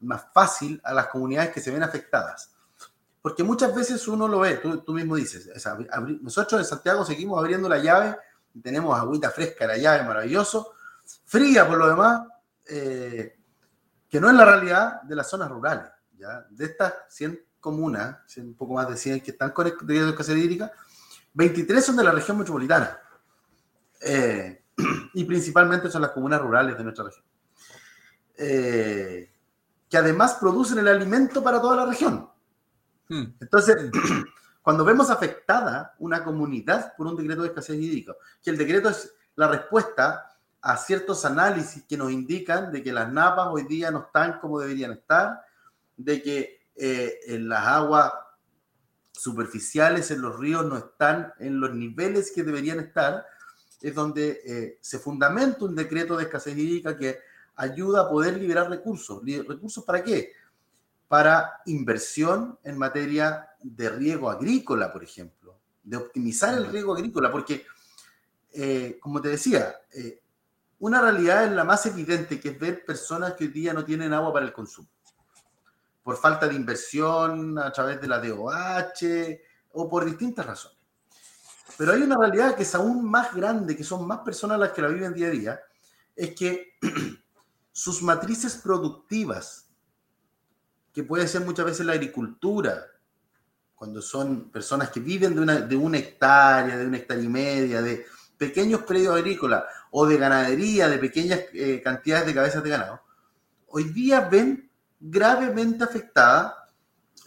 más 0.00 0.22
fácil 0.32 0.80
a 0.82 0.94
las 0.94 1.08
comunidades 1.08 1.50
que 1.50 1.60
se 1.60 1.70
ven 1.70 1.82
afectadas. 1.82 2.50
porque 3.20 3.42
muchas 3.42 3.74
veces 3.74 4.08
uno 4.08 4.26
lo 4.26 4.38
ve, 4.38 4.56
tú, 4.56 4.94
mismo 4.94 5.16
dices, 5.16 5.50
nosotros 6.22 6.62
en 6.62 6.66
Santiago 6.66 7.04
seguimos 7.04 7.38
abriendo 7.38 7.68
la 7.68 7.76
llave, 7.76 8.16
tenemos 8.62 8.98
agüita 8.98 9.28
fresca, 9.28 9.66
la 9.66 9.76
llave 9.76 10.04
maravilloso, 10.04 10.72
fría 11.26 11.68
por 11.68 11.76
lo 11.76 11.90
demás, 11.90 12.26
eh, 12.66 13.36
que 14.08 14.18
no 14.18 14.30
es 14.30 14.34
la 14.34 14.46
realidad 14.46 15.02
de 15.02 15.14
las 15.14 15.28
zonas 15.28 15.50
rurales. 15.50 15.92
¿ya? 16.16 16.46
De 16.48 16.64
estas 16.64 16.94
100 17.10 17.49
comunas, 17.60 18.18
un 18.38 18.54
poco 18.54 18.74
más 18.74 18.88
de 18.88 18.96
100 18.96 19.20
que 19.20 19.30
están 19.32 19.50
con 19.50 19.66
el 19.66 19.74
de 19.86 20.08
escasez 20.08 20.36
hídrica, 20.36 20.72
23 21.34 21.84
son 21.84 21.96
de 21.96 22.04
la 22.04 22.12
región 22.12 22.38
metropolitana. 22.38 22.98
Eh, 24.00 24.64
y 25.14 25.24
principalmente 25.24 25.90
son 25.90 26.02
las 26.02 26.10
comunas 26.10 26.40
rurales 26.40 26.76
de 26.76 26.84
nuestra 26.84 27.04
región. 27.04 27.24
Eh, 28.36 29.30
que 29.88 29.96
además 29.98 30.34
producen 30.40 30.78
el 30.78 30.88
alimento 30.88 31.42
para 31.42 31.60
toda 31.60 31.76
la 31.76 31.86
región. 31.86 32.28
Hmm. 33.08 33.24
Entonces, 33.40 33.90
cuando 34.62 34.84
vemos 34.84 35.10
afectada 35.10 35.94
una 35.98 36.24
comunidad 36.24 36.94
por 36.96 37.06
un 37.06 37.16
decreto 37.16 37.42
de 37.42 37.48
escasez 37.48 37.76
hídrica, 37.76 38.14
que 38.42 38.50
el 38.50 38.56
decreto 38.56 38.88
es 38.88 39.12
la 39.36 39.48
respuesta 39.48 40.26
a 40.62 40.76
ciertos 40.76 41.24
análisis 41.24 41.84
que 41.84 41.96
nos 41.96 42.12
indican 42.12 42.70
de 42.70 42.82
que 42.82 42.92
las 42.92 43.10
napas 43.10 43.48
hoy 43.50 43.64
día 43.64 43.90
no 43.90 44.00
están 44.00 44.38
como 44.40 44.60
deberían 44.60 44.92
estar, 44.92 45.42
de 45.96 46.22
que 46.22 46.59
eh, 46.80 47.20
en 47.26 47.48
las 47.48 47.66
aguas 47.66 48.12
superficiales 49.12 50.10
en 50.10 50.22
los 50.22 50.38
ríos 50.38 50.64
no 50.64 50.78
están 50.78 51.34
en 51.38 51.60
los 51.60 51.74
niveles 51.74 52.32
que 52.34 52.42
deberían 52.42 52.80
estar, 52.80 53.26
es 53.82 53.94
donde 53.94 54.40
eh, 54.46 54.78
se 54.80 54.98
fundamenta 54.98 55.64
un 55.64 55.74
decreto 55.74 56.16
de 56.16 56.24
escasez 56.24 56.56
hídrica 56.56 56.96
que 56.96 57.18
ayuda 57.56 58.02
a 58.02 58.08
poder 58.08 58.38
liberar 58.38 58.70
recursos. 58.70 59.22
¿Recursos 59.46 59.84
para 59.84 60.02
qué? 60.02 60.32
Para 61.08 61.60
inversión 61.66 62.58
en 62.62 62.78
materia 62.78 63.50
de 63.62 63.90
riego 63.90 64.30
agrícola, 64.30 64.92
por 64.92 65.04
ejemplo, 65.04 65.58
de 65.82 65.96
optimizar 65.98 66.56
el 66.56 66.66
riego 66.66 66.94
agrícola, 66.94 67.30
porque, 67.30 67.66
eh, 68.52 68.98
como 69.00 69.20
te 69.20 69.28
decía, 69.28 69.74
eh, 69.92 70.22
una 70.78 71.02
realidad 71.02 71.44
es 71.44 71.52
la 71.52 71.64
más 71.64 71.84
evidente, 71.84 72.40
que 72.40 72.50
es 72.50 72.58
ver 72.58 72.84
personas 72.86 73.34
que 73.34 73.44
hoy 73.44 73.50
día 73.50 73.74
no 73.74 73.84
tienen 73.84 74.14
agua 74.14 74.32
para 74.32 74.46
el 74.46 74.52
consumo, 74.52 74.88
por 76.02 76.16
falta 76.16 76.48
de 76.48 76.54
inversión 76.54 77.58
a 77.58 77.70
través 77.72 78.00
de 78.00 78.08
la 78.08 78.18
DOH 78.18 79.40
o 79.72 79.88
por 79.88 80.04
distintas 80.04 80.46
razones. 80.46 80.78
Pero 81.76 81.92
hay 81.92 82.02
una 82.02 82.16
realidad 82.16 82.54
que 82.56 82.62
es 82.62 82.74
aún 82.74 83.08
más 83.08 83.34
grande, 83.34 83.76
que 83.76 83.84
son 83.84 84.06
más 84.06 84.18
personas 84.18 84.58
las 84.58 84.72
que 84.72 84.82
la 84.82 84.88
viven 84.88 85.14
día 85.14 85.28
a 85.28 85.30
día, 85.30 85.60
es 86.16 86.34
que 86.34 86.74
sus 87.72 88.02
matrices 88.02 88.56
productivas, 88.56 89.68
que 90.92 91.04
puede 91.04 91.28
ser 91.28 91.42
muchas 91.42 91.66
veces 91.66 91.86
la 91.86 91.92
agricultura, 91.92 92.86
cuando 93.74 94.02
son 94.02 94.50
personas 94.50 94.90
que 94.90 95.00
viven 95.00 95.34
de 95.34 95.40
una, 95.76 95.98
hectárea, 95.98 96.76
de 96.76 96.86
una 96.86 96.98
hectárea 96.98 97.24
y 97.24 97.28
media, 97.28 97.80
de 97.80 98.04
pequeños 98.36 98.82
predios 98.82 99.16
agrícolas 99.16 99.64
o 99.90 100.06
de 100.06 100.18
ganadería, 100.18 100.88
de 100.88 100.98
pequeñas 100.98 101.40
eh, 101.54 101.80
cantidades 101.82 102.26
de 102.26 102.34
cabezas 102.34 102.62
de 102.62 102.70
ganado, 102.70 103.00
hoy 103.68 103.84
día 103.84 104.20
ven 104.20 104.69
gravemente 105.00 105.82
afectada 105.82 106.68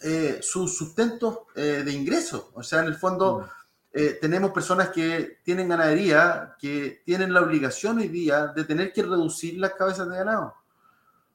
eh, 0.02 0.38
sus 0.42 0.76
sustentos 0.78 1.40
eh, 1.54 1.82
de 1.84 1.92
ingresos. 1.92 2.46
O 2.54 2.62
sea, 2.62 2.80
en 2.80 2.86
el 2.86 2.96
fondo... 2.96 3.40
Mm. 3.40 3.64
Eh, 3.96 4.18
tenemos 4.20 4.50
personas 4.50 4.88
que 4.88 5.38
tienen 5.44 5.68
ganadería, 5.68 6.56
que 6.58 7.02
tienen 7.04 7.32
la 7.32 7.42
obligación 7.42 7.98
hoy 7.98 8.08
día 8.08 8.48
de 8.48 8.64
tener 8.64 8.92
que 8.92 9.04
reducir 9.04 9.56
las 9.56 9.74
cabezas 9.74 10.10
de 10.10 10.16
ganado. 10.16 10.52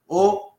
O 0.07 0.57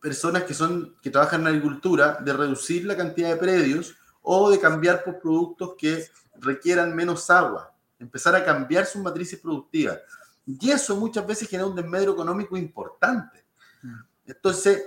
personas 0.00 0.42
que, 0.42 0.54
son, 0.54 0.96
que 1.00 1.08
trabajan 1.08 1.42
en 1.42 1.46
agricultura, 1.46 2.18
de 2.20 2.32
reducir 2.32 2.84
la 2.84 2.96
cantidad 2.96 3.28
de 3.28 3.36
predios 3.36 3.94
o 4.22 4.50
de 4.50 4.58
cambiar 4.58 5.04
por 5.04 5.20
productos 5.20 5.74
que 5.78 6.04
requieran 6.34 6.96
menos 6.96 7.30
agua, 7.30 7.72
empezar 8.00 8.34
a 8.34 8.44
cambiar 8.44 8.86
sus 8.86 9.00
matrices 9.00 9.38
productivas. 9.38 10.00
Y 10.44 10.68
eso 10.68 10.96
muchas 10.96 11.24
veces 11.24 11.48
genera 11.48 11.68
un 11.68 11.76
desmedro 11.76 12.12
económico 12.12 12.56
importante. 12.56 13.44
Mm. 13.82 14.00
Entonces, 14.26 14.82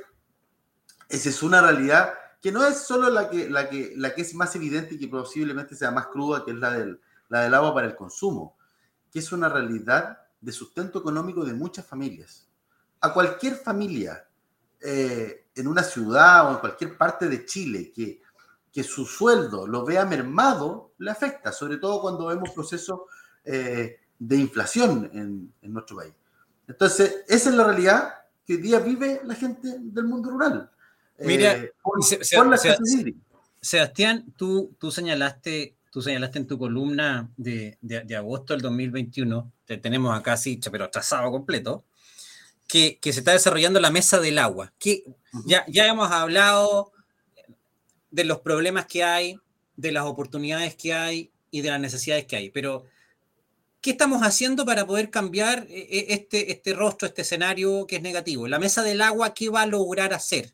esa 1.14 1.30
es 1.30 1.44
una 1.44 1.62
realidad 1.62 2.16
que 2.42 2.52
no 2.52 2.66
es 2.66 2.80
solo 2.80 3.08
la 3.10 3.30
que, 3.30 3.48
la 3.48 3.70
que, 3.70 3.94
la 3.96 4.16
que 4.16 4.24
es 4.24 4.34
más 4.34 4.56
evidente 4.56 4.96
y 4.96 5.00
que 5.00 5.08
posiblemente 5.08 5.76
sea 5.76 5.92
más 5.92 6.08
cruda, 6.08 6.44
que 6.44 6.52
es 6.52 6.58
la 6.58 6.72
del, 6.72 7.00
la 7.30 7.42
del 7.42 7.54
agua 7.54 7.72
para 7.72 7.86
el 7.86 7.96
consumo, 7.96 8.58
que 9.12 9.20
es 9.20 9.32
una 9.32 9.48
realidad 9.48 10.18
de 10.42 10.52
sustento 10.52 10.98
económico 11.00 11.46
de 11.46 11.54
muchas 11.54 11.86
familias. 11.86 12.50
A 13.00 13.14
cualquier 13.14 13.58
familia 13.58 14.28
eh, 14.82 15.46
en 15.54 15.68
una 15.68 15.84
ciudad 15.84 16.48
o 16.48 16.54
en 16.54 16.58
cualquier 16.58 16.98
parte 16.98 17.30
de 17.30 17.46
Chile 17.46 17.92
que, 17.96 18.20
que 18.72 18.84
su 18.84 19.06
sueldo 19.06 19.68
lo 19.68 19.86
vea 19.86 20.04
mermado, 20.06 20.94
le 20.98 21.12
afecta, 21.12 21.52
sobre 21.52 21.78
todo 21.78 22.02
cuando 22.02 22.26
vemos 22.26 22.50
procesos 22.50 23.02
eh, 23.46 24.00
de 24.18 24.36
inflación 24.36 25.12
en, 25.14 25.54
en 25.62 25.74
nuestro 25.74 25.98
país. 25.98 26.14
Entonces, 26.68 27.24
esa 27.28 27.52
es 27.52 27.56
la 27.56 27.66
realidad 27.66 28.16
que 28.48 28.56
hoy 28.56 28.62
día 28.62 28.80
vive 28.80 29.22
la 29.24 29.36
gente 29.36 29.78
del 29.80 30.06
mundo 30.06 30.32
rural. 30.32 30.72
Mira, 31.20 31.54
eh, 31.54 31.72
Sebastián, 33.62 34.26
tú, 34.36 34.76
tú, 34.80 34.92
señalaste, 34.92 35.76
tú 35.90 36.02
señalaste 36.02 36.40
en 36.40 36.48
tu 36.48 36.58
columna 36.58 37.30
de, 37.38 37.78
de, 37.82 38.16
agosto 38.16 38.54
del 38.54 38.62
2021, 38.62 39.52
te 39.66 39.78
tenemos 39.78 40.18
acá 40.18 40.36
sí, 40.36 40.60
pero 40.72 40.90
trazado 40.90 41.32
completo, 41.32 41.86
que, 42.68 42.98
que, 43.00 43.14
se 43.14 43.20
está 43.20 43.32
desarrollando 43.32 43.80
la 43.80 43.92
mesa 43.92 44.20
del 44.20 44.40
agua. 44.40 44.74
Que 44.80 45.04
ya, 45.46 45.64
ya 45.68 45.88
hemos 45.88 46.12
hablado 46.12 46.92
de 48.12 48.24
los 48.26 48.42
problemas 48.42 48.86
que 48.88 49.04
hay, 49.04 49.40
de 49.76 49.92
las 49.92 50.06
oportunidades 50.06 50.76
que 50.76 50.94
hay 50.94 51.32
y 51.52 51.62
de 51.62 51.70
las 51.70 51.80
necesidades 51.80 52.26
que 52.26 52.36
hay, 52.36 52.50
pero 52.50 52.84
¿qué 53.82 53.92
estamos 53.92 54.24
haciendo 54.24 54.66
para 54.66 54.86
poder 54.88 55.10
cambiar 55.10 55.68
eh, 55.70 55.88
eh, 55.90 56.06
este, 56.10 56.52
este 56.52 56.74
rostro, 56.74 57.08
este 57.08 57.22
escenario 57.22 57.86
que 57.88 57.98
es 57.98 58.02
negativo? 58.02 58.48
La 58.48 58.60
mesa 58.60 58.84
del 58.84 59.02
agua, 59.02 59.34
¿qué 59.34 59.50
va 59.50 59.62
a 59.62 59.68
lograr 59.68 60.14
hacer? 60.14 60.54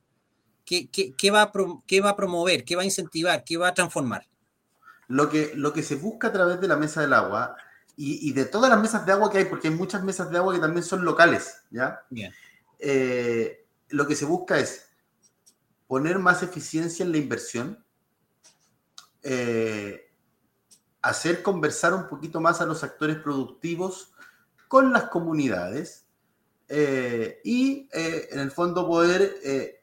¿Qué, 0.70 1.32
va, 1.32 1.42
a 1.42 1.52
va 1.52 2.10
a 2.10 2.16
promover? 2.16 2.64
¿Qué 2.64 2.76
va 2.76 2.84
a 2.84 2.86
incentivar? 2.86 3.44
¿Qué 3.44 3.58
va 3.58 3.70
a 3.70 3.74
transformar? 3.74 4.28
Lo 5.08 5.28
que, 5.28 5.54
lo 5.56 5.74
que 5.74 5.82
se 5.82 5.96
busca 5.96 6.28
a 6.28 6.32
través 6.32 6.62
de 6.62 6.68
la 6.68 6.76
mesa 6.76 7.02
del 7.02 7.14
agua 7.14 7.56
y, 7.98 8.32
de 8.34 8.46
todas 8.46 8.70
las 8.70 8.80
mesas 8.80 9.06
de 9.06 9.12
agua 9.12 9.32
que 9.32 9.40
hay, 9.40 9.46
porque 9.46 9.68
hay 9.68 9.74
muchas 9.74 10.04
mesas 10.04 10.30
de 10.30 10.38
agua 10.38 10.54
que 10.54 10.62
también 10.62 10.84
son 10.84 11.04
locales, 11.04 11.64
¿ya? 11.72 12.06
Bien. 12.10 12.32
Eh, 12.78 13.66
lo 13.90 14.08
que 14.08 14.16
se 14.16 14.26
busca 14.26 14.60
es 14.60 14.88
poner 15.88 16.20
más 16.20 16.44
eficiencia 16.44 17.04
en 17.04 17.12
la 17.12 17.18
inversión, 17.18 17.84
eh, 19.24 20.14
hacer 21.02 21.42
conversar 21.42 21.94
un 21.94 22.08
poquito 22.08 22.40
más 22.40 22.62
a 22.62 22.66
los 22.66 22.84
actores 22.84 23.18
productivos 23.18 24.14
con 24.68 24.94
las 24.94 25.06
comunidades 25.06 26.06
eh, 26.70 27.42
y 27.44 27.90
en 27.92 28.40
el 28.40 28.52
fondo 28.52 28.88
poder 28.88 29.79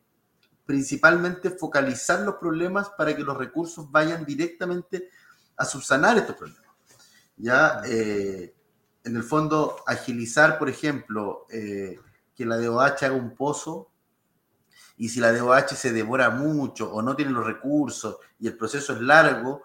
principalmente 0.66 1.50
focalizar 1.50 2.20
los 2.20 2.34
problemas 2.34 2.90
para 2.90 3.16
que 3.16 3.22
los 3.22 3.36
recursos 3.36 3.90
vayan 3.90 4.24
directamente 4.24 5.08
a 5.56 5.64
subsanar 5.64 6.18
estos 6.18 6.36
problemas. 6.36 6.70
Ya, 7.36 7.80
eh, 7.86 8.54
en 9.04 9.16
el 9.16 9.22
fondo, 9.22 9.76
agilizar, 9.86 10.58
por 10.58 10.68
ejemplo, 10.68 11.46
eh, 11.50 12.00
que 12.34 12.44
la 12.44 12.56
DOH 12.58 13.06
haga 13.06 13.14
un 13.14 13.34
pozo 13.34 13.90
y 14.96 15.08
si 15.08 15.20
la 15.20 15.32
DOH 15.32 15.76
se 15.76 15.92
devora 15.92 16.30
mucho 16.30 16.92
o 16.92 17.00
no 17.00 17.14
tiene 17.14 17.30
los 17.30 17.46
recursos 17.46 18.16
y 18.40 18.48
el 18.48 18.56
proceso 18.56 18.94
es 18.94 19.00
largo, 19.00 19.62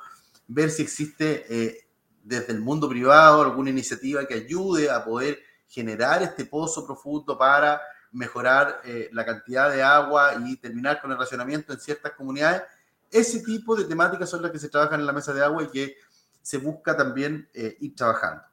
ver 0.47 0.69
si 0.69 0.83
existe 0.83 1.45
eh, 1.49 1.87
desde 2.23 2.53
el 2.53 2.61
mundo 2.61 2.87
privado 2.87 3.41
alguna 3.41 3.71
iniciativa 3.71 4.25
que 4.25 4.35
ayude 4.35 4.89
a 4.91 5.03
poder 5.03 5.39
generar 5.67 6.21
este 6.21 6.45
pozo 6.45 6.85
profundo 6.85 7.37
para 7.37 7.81
mejorar 8.11 8.81
eh, 8.83 9.09
la 9.13 9.25
cantidad 9.25 9.71
de 9.71 9.81
agua 9.81 10.33
y 10.45 10.57
terminar 10.57 11.01
con 11.01 11.11
el 11.11 11.17
racionamiento 11.17 11.73
en 11.73 11.79
ciertas 11.79 12.11
comunidades. 12.13 12.63
Ese 13.09 13.41
tipo 13.41 13.75
de 13.75 13.85
temáticas 13.85 14.29
son 14.29 14.41
las 14.41 14.51
que 14.51 14.59
se 14.59 14.69
trabajan 14.69 14.99
en 14.99 15.05
la 15.05 15.13
mesa 15.13 15.33
de 15.33 15.43
agua 15.43 15.63
y 15.63 15.67
que 15.67 15.95
se 16.41 16.57
busca 16.57 16.95
también 16.95 17.49
eh, 17.53 17.77
ir 17.79 17.95
trabajando. 17.95 18.43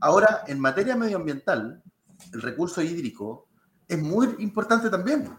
Ahora, 0.00 0.44
en 0.46 0.60
materia 0.60 0.96
medioambiental, 0.96 1.82
el 2.32 2.42
recurso 2.42 2.82
hídrico 2.82 3.48
es 3.88 3.98
muy 3.98 4.34
importante 4.38 4.90
también 4.90 5.30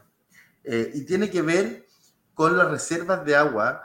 eh, 0.64 0.92
y 0.94 1.06
tiene 1.06 1.30
que 1.30 1.42
ver 1.42 1.86
con 2.34 2.58
las 2.58 2.70
reservas 2.70 3.26
de 3.26 3.36
agua 3.36 3.84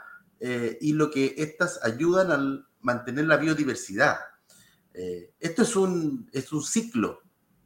y 0.81 0.91
lo 0.91 1.09
que 1.09 1.35
estas 1.37 1.81
ayudan 1.85 2.29
al 2.29 2.67
mantener 2.81 3.27
la 3.27 3.37
biodiversidad. 3.37 4.17
esto 5.39 5.61
es 5.61 5.75
un, 5.77 6.29
es 6.33 6.51
un 6.51 6.61
ciclo 6.61 7.22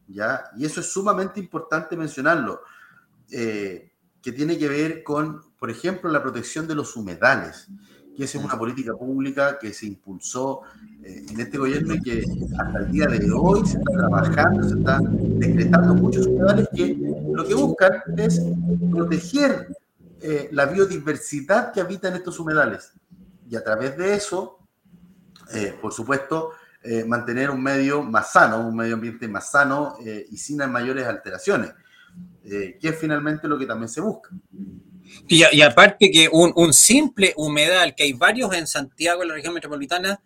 ¿ya? 0.08 0.46
Y 0.58 0.66
eso 0.66 0.80
es 0.80 0.88
sumamente 0.88 1.40
importante 1.40 1.96
mencionarlo, 1.96 2.62
eh, 3.32 3.92
que 4.22 4.32
tiene 4.32 4.58
que 4.58 4.68
ver 4.68 5.04
con, 5.04 5.42
por 5.60 5.70
ejemplo, 5.70 6.10
la 6.10 6.22
protección 6.22 6.68
de 6.68 6.76
los 6.76 6.96
humedales, 6.96 7.68
que 8.16 8.24
esa 8.24 8.40
es 8.40 8.44
una 8.44 8.58
política 8.58 8.94
pública 8.94 9.60
que 9.60 9.74
se 9.74 9.86
impulsó 9.86 10.62
eh, 11.04 11.26
en 11.30 11.40
este 11.40 11.58
gobierno 11.58 11.94
y 11.94 12.02
que 12.02 12.24
hasta 12.58 12.80
el 12.80 12.92
día 12.92 13.06
de 13.06 13.32
hoy 13.32 13.66
se 13.66 13.78
está 13.78 13.92
trabajando, 13.94 14.68
se 14.68 14.78
está 14.80 15.00
decretando 15.02 15.94
muchos 15.94 16.26
humedales 16.26 16.68
que 16.76 16.98
lo 17.32 17.46
que 17.46 17.54
buscan 17.54 17.92
es 18.18 18.42
proteger 18.92 19.68
eh, 20.20 20.50
la 20.52 20.66
biodiversidad 20.66 21.72
que 21.72 21.82
habita 21.82 22.08
en 22.08 22.16
estos 22.16 22.40
humedales. 22.40 22.94
Y 23.50 23.56
a 23.56 23.64
través 23.64 23.96
de 23.98 24.16
eso, 24.16 24.60
por 25.82 25.94
supuesto, 25.94 26.52
eh, 26.84 27.04
mantener 27.06 27.50
un 27.50 27.62
medio 27.62 28.02
más 28.02 28.32
sano, 28.32 28.68
un 28.68 28.76
medio 28.76 28.96
ambiente 28.96 29.28
más 29.28 29.52
sano 29.52 29.98
y 30.30 30.38
sin 30.38 30.58
mayores 30.70 31.06
alteraciones, 31.06 31.72
que 32.44 32.78
es 32.82 33.00
finalmente 33.00 33.48
lo 33.48 33.58
que 33.58 33.66
también 33.66 33.90
se 33.90 34.02
busca. 34.02 34.30
Y, 35.28 35.62
aparte 35.62 36.12
que 36.12 36.30
un, 36.32 36.52
un, 36.56 36.74
simple 36.74 37.34
humedal, 37.38 37.96
que 37.96 38.04
hay 38.04 38.14
varios 38.14 38.54
en 38.54 38.68
Santiago, 38.68 39.22
en 39.22 39.30
la 39.30 39.36
región 39.36 39.54
metropolitana, 39.54 40.22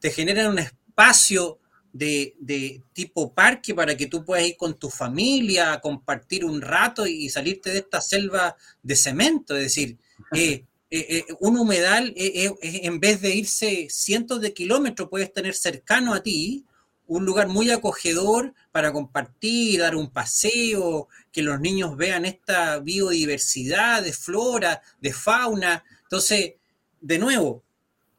te 0.00 0.10
generan 0.10 0.48
un 0.52 0.58
espacio 0.58 1.60
de, 1.94 2.82
tipo 2.92 3.32
parque 3.32 3.74
para 3.74 3.96
que 3.96 4.06
tú 4.06 4.24
puedas 4.24 4.44
ir 4.44 4.56
con 4.56 4.74
tu 4.78 4.90
familia 4.90 5.72
a 5.72 5.80
compartir 5.80 6.44
un 6.44 6.60
rato 6.60 7.06
y 7.06 7.28
salirte 7.28 7.70
de 7.70 7.78
esta 7.78 8.00
selva 8.00 8.56
de 8.82 8.96
cemento. 8.96 9.56
Es 9.56 9.62
decir, 9.62 9.98
eh, 10.96 11.06
eh, 11.08 11.24
eh, 11.28 11.34
un 11.40 11.58
humedal, 11.58 12.14
en 12.16 13.00
vez 13.00 13.20
de 13.20 13.34
irse 13.34 13.88
cientos 13.90 14.40
de 14.40 14.54
kilómetros, 14.54 15.08
puedes 15.08 15.32
tener 15.32 15.54
cercano 15.54 16.14
a 16.14 16.22
ti 16.22 16.64
un 17.08 17.24
lugar 17.24 17.48
muy 17.48 17.68
acogedor 17.72 18.54
para 18.70 18.92
compartir, 18.92 19.80
dar 19.80 19.96
un 19.96 20.12
paseo, 20.12 21.08
que 21.32 21.42
los 21.42 21.58
niños 21.58 21.96
vean 21.96 22.24
esta 22.24 22.78
biodiversidad 22.78 24.04
de 24.04 24.12
flora, 24.12 24.82
de 25.00 25.12
fauna. 25.12 25.82
Entonces, 26.04 26.52
de 27.00 27.18
nuevo, 27.18 27.64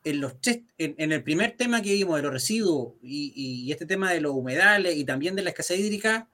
en, 0.03 0.19
los 0.19 0.33
en, 0.77 1.13
el 1.13 1.23
primer 1.23 1.55
tema 1.55 1.81
que 1.81 1.93
vimos 1.93 2.17
de 2.17 2.23
los 2.23 2.33
residuos 2.33 2.95
y, 3.01 3.71
este 3.71 3.85
tema 3.85 4.11
de 4.11 4.19
los 4.19 4.33
humedales 4.33 4.97
y 4.97 5.05
también 5.05 5.33
de 5.33 5.43
la 5.43 5.51
escasez 5.51 5.79
hídrica, 5.79 6.27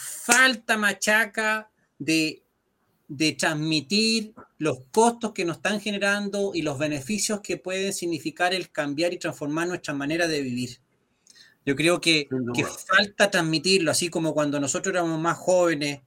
falta 0.00 0.76
machaca 0.76 1.70
de, 1.96 2.42
de 3.08 3.32
transmitir 3.32 4.34
los 4.58 4.80
costos 4.92 5.32
que 5.32 5.46
nos 5.46 5.56
están 5.56 5.80
generando 5.80 6.52
y 6.54 6.62
los 6.62 6.78
beneficios 6.78 7.40
que 7.40 7.56
pueden 7.56 7.92
significar 7.92 8.52
el 8.52 8.70
cambiar 8.70 9.14
y 9.14 9.18
transformar 9.18 9.66
nuestra 9.66 9.94
manera 9.94 10.28
de 10.28 10.42
vivir. 10.42 10.78
Yo 11.64 11.74
creo 11.74 12.00
que, 12.00 12.28
que 12.54 12.64
falta 12.64 13.30
transmitirlo, 13.30 13.90
así 13.90 14.08
como 14.08 14.32
cuando 14.32 14.60
nosotros 14.60 14.94
éramos 14.94 15.18
más 15.20 15.36
jóvenes, 15.36 16.00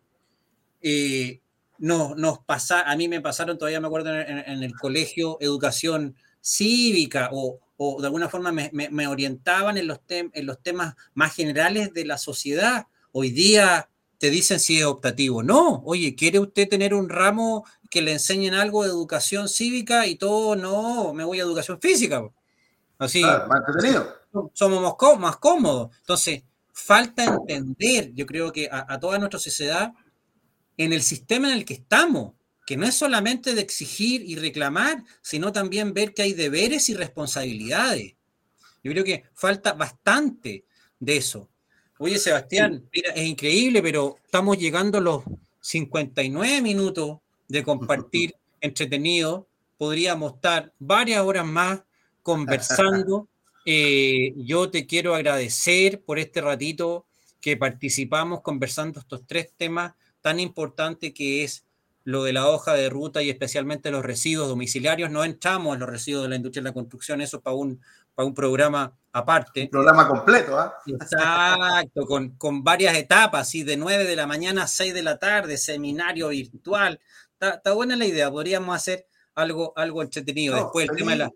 eh, 0.81 1.41
nos, 1.77 2.15
nos 2.17 2.39
pasa, 2.39 2.81
a 2.81 2.95
mí 2.95 3.07
me 3.07 3.21
pasaron, 3.21 3.57
todavía 3.57 3.79
me 3.79 3.87
acuerdo 3.87 4.13
en 4.13 4.63
el 4.63 4.73
colegio, 4.75 5.37
educación 5.41 6.15
cívica 6.41 7.29
o, 7.31 7.59
de 7.99 8.05
alguna 8.05 8.29
forma 8.29 8.51
me, 8.51 9.07
orientaban 9.07 9.77
en 9.77 9.87
los, 9.87 9.99
en 10.07 10.45
los 10.45 10.61
temas 10.61 10.95
más 11.15 11.35
generales 11.35 11.93
de 11.93 12.05
la 12.05 12.17
sociedad. 12.17 12.85
Hoy 13.11 13.31
día 13.31 13.89
te 14.21 14.29
dicen 14.29 14.59
si 14.59 14.77
es 14.77 14.85
optativo. 14.85 15.41
No, 15.41 15.81
oye, 15.83 16.13
¿quiere 16.13 16.37
usted 16.37 16.69
tener 16.69 16.93
un 16.93 17.09
ramo 17.09 17.65
que 17.89 18.03
le 18.03 18.11
enseñen 18.11 18.53
algo 18.53 18.83
de 18.83 18.89
educación 18.89 19.49
cívica 19.49 20.05
y 20.05 20.15
todo? 20.15 20.55
No, 20.55 21.11
me 21.11 21.23
voy 21.23 21.39
a 21.39 21.43
educación 21.43 21.81
física. 21.81 22.21
Así, 22.99 23.23
somos 24.53 24.95
más 25.19 25.37
cómodos. 25.37 25.89
Entonces, 26.01 26.43
falta 26.71 27.23
entender, 27.25 28.13
yo 28.13 28.27
creo 28.27 28.51
que 28.51 28.69
a 28.71 28.99
toda 28.99 29.17
nuestra 29.17 29.39
sociedad, 29.39 29.91
en 30.77 30.93
el 30.93 31.01
sistema 31.01 31.51
en 31.51 31.57
el 31.57 31.65
que 31.65 31.73
estamos 31.73 32.33
que 32.67 32.77
no 32.77 32.85
es 32.85 32.93
solamente 32.93 33.55
de 33.55 33.61
exigir 33.61 34.21
y 34.21 34.35
reclamar, 34.35 35.03
sino 35.23 35.51
también 35.51 35.95
ver 35.95 36.13
que 36.13 36.21
hay 36.21 36.33
deberes 36.33 36.89
y 36.89 36.93
responsabilidades. 36.93 38.13
Yo 38.83 38.91
creo 38.91 39.03
que 39.03 39.25
falta 39.33 39.73
bastante 39.73 40.65
de 40.99 41.17
eso. 41.17 41.49
Oye, 42.03 42.17
Sebastián, 42.17 42.83
mira, 42.91 43.11
es 43.11 43.27
increíble, 43.27 43.79
pero 43.83 44.17
estamos 44.25 44.57
llegando 44.57 44.97
a 44.97 45.01
los 45.01 45.23
59 45.59 46.59
minutos 46.59 47.19
de 47.47 47.61
compartir 47.63 48.33
entretenido. 48.59 49.45
Podríamos 49.77 50.33
estar 50.33 50.73
varias 50.79 51.21
horas 51.21 51.45
más 51.45 51.81
conversando. 52.23 53.27
Eh, 53.63 54.33
yo 54.37 54.71
te 54.71 54.87
quiero 54.87 55.13
agradecer 55.13 56.01
por 56.01 56.17
este 56.17 56.41
ratito 56.41 57.05
que 57.39 57.57
participamos 57.57 58.41
conversando 58.41 58.99
estos 58.99 59.21
tres 59.27 59.53
temas 59.55 59.93
tan 60.21 60.39
importantes 60.39 61.13
que 61.13 61.43
es 61.43 61.63
lo 62.03 62.23
de 62.23 62.33
la 62.33 62.49
hoja 62.49 62.73
de 62.73 62.89
ruta 62.89 63.21
y 63.21 63.29
especialmente 63.29 63.91
los 63.91 64.03
residuos 64.03 64.47
domiciliarios. 64.47 65.11
No 65.11 65.23
entramos 65.23 65.75
en 65.75 65.81
los 65.81 65.89
residuos 65.89 66.23
de 66.23 66.29
la 66.29 66.35
industria 66.37 66.63
de 66.63 66.69
la 66.69 66.73
construcción, 66.73 67.21
eso 67.21 67.41
para 67.41 67.55
un, 67.55 67.79
para 68.15 68.27
un 68.27 68.33
programa 68.33 68.97
aparte. 69.11 69.63
Un 69.63 69.69
programa 69.69 70.07
completo, 70.07 70.57
¿ah? 70.57 70.77
Exacto, 70.85 72.05
con, 72.05 72.31
con, 72.37 72.63
varias 72.63 72.95
etapas, 72.95 73.49
¿sí? 73.49 73.63
de 73.63 73.77
9 73.77 74.05
de 74.05 74.15
la 74.15 74.27
mañana 74.27 74.63
a 74.63 74.67
6 74.67 74.93
de 74.93 75.03
la 75.03 75.17
tarde, 75.17 75.57
seminario 75.57 76.29
virtual. 76.29 76.99
Está, 77.39 77.73
buena 77.73 77.95
la 77.95 78.05
idea, 78.05 78.29
podríamos 78.29 78.75
hacer 78.75 79.07
algo, 79.35 79.73
algo 79.75 80.01
entretenido. 80.01 80.55
Después 80.55 80.89
el 80.89 80.95
tema 80.95 81.11
de 81.11 81.17
la... 81.17 81.31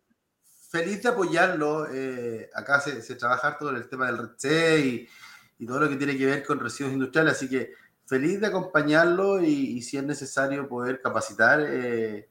Feliz 0.70 1.02
de 1.04 1.10
apoyarlo. 1.10 1.88
Eh, 1.92 2.50
acá 2.54 2.82
se, 2.82 3.02
se 3.02 3.16
trabaja 3.16 3.58
todo 3.58 3.70
el 3.70 3.88
tema 3.88 4.08
del 4.08 4.20
RC 4.20 4.80
y, 4.80 5.10
y 5.60 5.66
todo 5.66 5.80
lo 5.80 5.90
que 5.90 5.96
tiene 5.96 6.18
que 6.18 6.26
ver 6.26 6.44
con 6.44 6.60
residuos 6.60 6.94
industriales, 6.94 7.34
así 7.34 7.50
que 7.50 7.74
feliz 8.06 8.40
de 8.40 8.48
acompañarlo 8.48 9.42
y, 9.42 9.82
si 9.82 9.98
es 9.98 10.04
necesario 10.04 10.68
poder 10.68 11.02
capacitar 11.02 11.62
eh, 11.62 12.30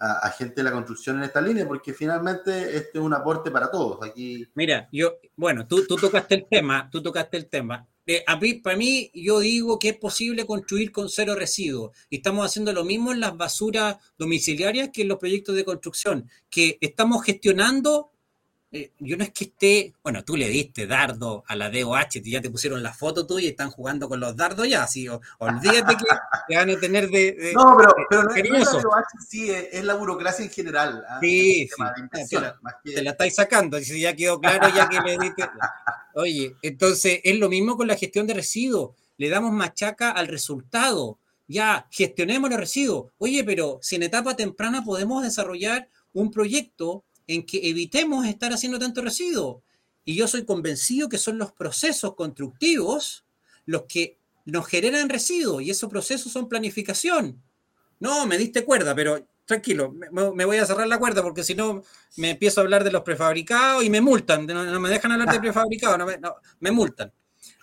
a, 0.00 0.30
gente 0.30 0.56
de 0.56 0.62
la 0.62 0.72
construcción 0.72 1.18
en 1.18 1.24
esta 1.24 1.40
línea, 1.40 1.68
porque 1.68 1.92
finalmente 1.92 2.76
este 2.76 2.98
es 2.98 3.04
un 3.04 3.12
aporte 3.12 3.50
para 3.50 3.70
todos. 3.70 3.98
Aquí. 4.02 4.46
Mira, 4.54 4.88
yo, 4.90 5.18
bueno, 5.36 5.66
tú, 5.66 5.86
tú 5.86 5.96
tocaste 5.96 6.34
el 6.36 6.46
tema, 6.48 6.88
tú 6.90 7.02
tocaste 7.02 7.36
el 7.36 7.48
tema. 7.48 7.86
Eh, 8.06 8.24
para 8.62 8.76
mí, 8.76 9.10
yo 9.14 9.38
digo 9.40 9.78
que 9.78 9.90
es 9.90 9.96
posible 9.96 10.46
construir 10.46 10.90
con 10.90 11.08
cero 11.08 11.34
residuos. 11.36 11.96
Y 12.08 12.16
estamos 12.16 12.44
haciendo 12.44 12.72
lo 12.72 12.84
mismo 12.84 13.12
en 13.12 13.20
las 13.20 13.36
basuras 13.36 13.98
domiciliarias 14.18 14.90
que 14.92 15.02
en 15.02 15.08
los 15.08 15.18
proyectos 15.18 15.54
de 15.54 15.64
construcción, 15.64 16.28
que 16.48 16.78
estamos 16.80 17.22
gestionando 17.22 18.10
eh, 18.72 18.92
yo 19.00 19.16
no 19.16 19.24
es 19.24 19.30
que 19.30 19.44
esté, 19.44 19.94
bueno, 20.00 20.22
tú 20.22 20.36
le 20.36 20.48
diste 20.48 20.86
dardo 20.86 21.42
a 21.48 21.56
la 21.56 21.70
DOH, 21.70 22.20
ya 22.22 22.40
te 22.40 22.50
pusieron 22.50 22.84
la 22.84 22.92
foto 22.92 23.26
tuya 23.26 23.46
y 23.46 23.50
están 23.50 23.70
jugando 23.70 24.08
con 24.08 24.20
los 24.20 24.36
dardos 24.36 24.68
ya, 24.68 24.84
así, 24.84 25.08
olvídate 25.08 25.96
que 25.96 26.04
te 26.48 26.56
van 26.56 26.70
a 26.70 26.78
tener 26.78 27.10
de... 27.10 27.52
no, 27.52 27.76
pero, 27.76 27.94
pero 28.08 28.22
no, 28.22 28.34
es 28.36 28.72
la 28.72 28.80
DOH, 28.80 29.04
sí, 29.28 29.50
es, 29.50 29.84
la 29.84 29.94
burocracia 29.94 30.44
en 30.44 30.52
general. 30.52 31.04
¿ah? 31.08 31.18
Sí, 31.20 31.68
sí, 31.68 32.36
te, 32.84 33.02
la, 33.02 33.10
estáis 33.10 33.34
sacando, 33.34 33.80
si 33.80 34.00
ya 34.00 34.14
quedó 34.14 34.40
claro 34.40 34.68
ya 34.72 34.88
que 34.88 35.00
le 35.00 35.18
diste... 35.18 35.42
Oye, 36.14 36.54
entonces 36.62 37.20
es 37.24 37.38
lo 37.38 37.48
mismo 37.48 37.76
con 37.76 37.88
la 37.88 37.96
gestión 37.96 38.28
de 38.28 38.34
residuos, 38.34 38.96
le 39.16 39.28
damos 39.28 39.52
machaca 39.52 40.12
al 40.12 40.28
resultado, 40.28 41.18
ya, 41.48 41.88
gestionemos 41.90 42.48
los 42.50 42.60
residuos. 42.60 43.10
Oye, 43.18 43.42
pero 43.42 43.80
si 43.82 43.96
en 43.96 44.04
etapa 44.04 44.36
temprana 44.36 44.84
podemos 44.84 45.24
desarrollar 45.24 45.88
un 46.12 46.30
proyecto 46.30 47.04
en 47.26 47.44
que 47.44 47.68
evitemos 47.68 48.26
estar 48.26 48.52
haciendo 48.52 48.78
tanto 48.78 49.02
residuo. 49.02 49.62
Y 50.04 50.14
yo 50.14 50.26
soy 50.26 50.44
convencido 50.44 51.08
que 51.08 51.18
son 51.18 51.38
los 51.38 51.52
procesos 51.52 52.14
constructivos 52.14 53.24
los 53.66 53.84
que 53.84 54.18
nos 54.44 54.66
generan 54.66 55.08
residuos 55.08 55.62
y 55.62 55.70
esos 55.70 55.90
procesos 55.90 56.32
son 56.32 56.48
planificación. 56.48 57.40
No, 57.98 58.26
me 58.26 58.38
diste 58.38 58.64
cuerda, 58.64 58.94
pero 58.94 59.24
tranquilo, 59.44 59.92
me, 59.92 60.44
voy 60.44 60.56
a 60.58 60.66
cerrar 60.66 60.86
la 60.86 60.98
cuerda 60.98 61.22
porque 61.22 61.44
si 61.44 61.54
no 61.54 61.82
me 62.16 62.30
empiezo 62.30 62.60
a 62.60 62.64
hablar 62.64 62.84
de 62.84 62.92
los 62.92 63.02
prefabricados 63.02 63.84
y 63.84 63.90
me 63.90 64.00
multan. 64.00 64.46
No, 64.46 64.80
me 64.80 64.88
dejan 64.88 65.12
hablar 65.12 65.30
de 65.30 65.40
prefabricados, 65.40 65.98
no 65.98 66.34
me, 66.60 66.70
multan. 66.70 67.12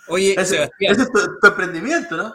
Oye, 0.07 0.33
Sebastián. 0.45 0.93
Ese 0.93 1.03
es 1.03 1.09
tu, 1.11 1.47
emprendimiento, 1.47 2.15
¿no? 2.17 2.33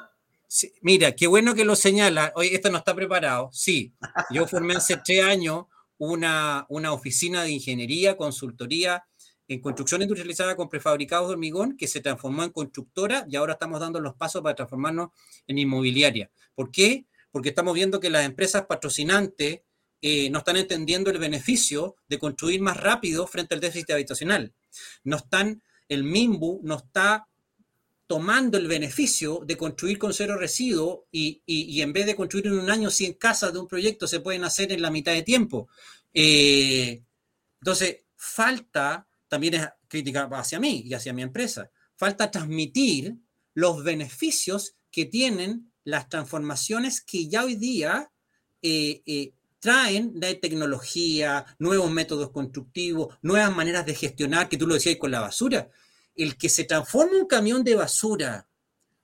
mira, 0.82 1.12
qué 1.12 1.26
bueno 1.26 1.54
que 1.54 1.64
lo 1.64 1.76
señala. 1.76 2.32
Oye, 2.34 2.54
esto 2.54 2.70
no 2.70 2.78
está 2.78 2.94
preparado. 2.94 3.48
Sí, 3.52 3.94
yo 4.30 4.46
formé 4.46 4.74
hace 4.74 4.98
tres 4.98 5.22
años 5.24 5.66
una, 6.04 6.66
una 6.68 6.92
oficina 6.92 7.44
de 7.44 7.52
ingeniería, 7.52 8.16
consultoría 8.16 9.04
en 9.46 9.60
construcción 9.60 10.02
industrializada 10.02 10.56
con 10.56 10.68
prefabricados 10.68 11.28
de 11.28 11.34
hormigón 11.34 11.76
que 11.76 11.86
se 11.86 12.00
transformó 12.00 12.42
en 12.42 12.50
constructora 12.50 13.24
y 13.28 13.36
ahora 13.36 13.52
estamos 13.52 13.78
dando 13.78 14.00
los 14.00 14.16
pasos 14.16 14.42
para 14.42 14.56
transformarnos 14.56 15.10
en 15.46 15.58
inmobiliaria. 15.58 16.28
¿Por 16.56 16.72
qué? 16.72 17.06
Porque 17.30 17.50
estamos 17.50 17.74
viendo 17.74 18.00
que 18.00 18.10
las 18.10 18.26
empresas 18.26 18.66
patrocinantes 18.66 19.60
eh, 20.00 20.28
no 20.30 20.38
están 20.38 20.56
entendiendo 20.56 21.08
el 21.12 21.18
beneficio 21.18 21.94
de 22.08 22.18
construir 22.18 22.60
más 22.60 22.78
rápido 22.78 23.28
frente 23.28 23.54
al 23.54 23.60
déficit 23.60 23.92
habitacional. 23.92 24.52
No 25.04 25.18
están, 25.18 25.62
el 25.88 26.02
MIMBU 26.02 26.62
no 26.64 26.78
está 26.78 27.28
tomando 28.12 28.58
el 28.58 28.68
beneficio 28.68 29.40
de 29.42 29.56
construir 29.56 29.96
con 29.96 30.12
cero 30.12 30.36
residuo 30.36 31.08
y, 31.10 31.80
en 31.80 31.94
vez 31.94 32.04
de 32.04 32.14
construir 32.14 32.48
en 32.48 32.58
un 32.58 32.70
año 32.70 32.90
100 32.90 33.14
casas 33.14 33.54
de 33.54 33.58
un 33.58 33.66
proyecto, 33.66 34.06
se 34.06 34.20
pueden 34.20 34.44
hacer 34.44 34.70
en 34.70 34.82
la 34.82 34.90
mitad 34.90 35.14
de 35.14 35.22
tiempo. 35.22 35.70
Eh, 36.12 37.02
entonces, 37.58 38.04
falta, 38.14 39.08
también 39.28 39.54
es 39.54 39.66
crítica 39.88 40.28
hacia 40.30 40.60
mí 40.60 40.82
y 40.84 40.92
hacia 40.92 41.14
mi 41.14 41.22
empresa, 41.22 41.70
falta 41.96 42.30
transmitir 42.30 43.16
los 43.54 43.82
beneficios 43.82 44.76
que 44.90 45.06
tienen 45.06 45.72
las 45.82 46.10
transformaciones 46.10 47.00
que 47.00 47.30
ya 47.30 47.44
hoy 47.44 47.54
día 47.54 48.12
eh, 48.60 49.02
eh, 49.06 49.32
traen 49.58 50.20
de 50.20 50.34
tecnología, 50.34 51.46
nuevos 51.58 51.90
métodos 51.90 52.30
constructivos, 52.30 53.16
nuevas 53.22 53.56
maneras 53.56 53.86
de 53.86 53.94
gestionar, 53.94 54.50
que 54.50 54.58
tú 54.58 54.66
lo 54.66 54.74
decías 54.74 54.96
con 54.96 55.12
la 55.12 55.20
basura 55.20 55.70
el 56.14 56.36
que 56.36 56.48
se 56.48 56.64
transforme 56.64 57.18
un 57.18 57.26
camión 57.26 57.64
de 57.64 57.74
basura 57.74 58.48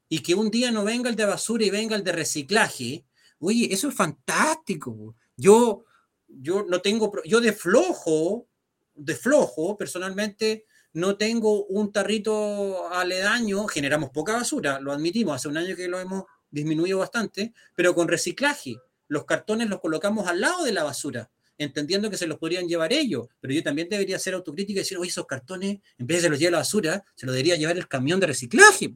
y 0.08 0.20
que 0.20 0.34
un 0.34 0.50
día 0.50 0.70
no 0.70 0.84
venga 0.84 1.10
el 1.10 1.16
de 1.16 1.26
basura 1.26 1.64
y 1.64 1.70
venga 1.70 1.96
el 1.96 2.04
de 2.04 2.12
reciclaje, 2.12 3.04
Oye, 3.40 3.72
eso 3.72 3.88
es 3.88 3.94
fantástico. 3.94 5.14
Yo, 5.36 5.84
yo 6.26 6.64
no 6.68 6.80
tengo, 6.80 7.12
yo 7.24 7.40
de 7.40 7.52
flojo, 7.52 8.48
de 8.94 9.14
flojo, 9.14 9.76
personalmente, 9.76 10.66
no 10.92 11.16
tengo 11.16 11.64
un 11.66 11.92
tarrito 11.92 12.92
aledaño, 12.92 13.66
generamos 13.68 14.10
poca 14.10 14.34
basura, 14.34 14.80
lo 14.80 14.92
admitimos, 14.92 15.36
hace 15.36 15.48
un 15.48 15.58
año 15.58 15.76
que 15.76 15.86
lo 15.86 16.00
hemos 16.00 16.24
disminuido 16.50 16.98
bastante, 16.98 17.52
pero 17.74 17.94
con 17.94 18.08
reciclaje. 18.08 18.76
Los 19.06 19.24
cartones 19.24 19.68
los 19.68 19.80
colocamos 19.80 20.26
al 20.26 20.40
lado 20.40 20.64
de 20.64 20.72
la 20.72 20.84
basura, 20.84 21.30
entendiendo 21.58 22.08
que 22.08 22.16
se 22.16 22.26
los 22.26 22.38
podrían 22.38 22.68
llevar 22.68 22.92
ellos, 22.92 23.28
pero 23.40 23.52
yo 23.52 23.62
también 23.62 23.88
debería 23.88 24.16
hacer 24.16 24.34
autocrítica 24.34 24.78
y 24.78 24.82
decir, 24.82 24.96
oye, 24.96 25.10
esos 25.10 25.26
cartones, 25.26 25.80
en 25.98 26.06
vez 26.06 26.18
de 26.18 26.22
se 26.22 26.30
los 26.30 26.38
llevar 26.38 26.54
a 26.54 26.56
la 26.56 26.58
basura, 26.58 27.04
se 27.16 27.26
los 27.26 27.34
debería 27.34 27.56
llevar 27.56 27.76
el 27.76 27.88
camión 27.88 28.20
de 28.20 28.28
reciclaje. 28.28 28.94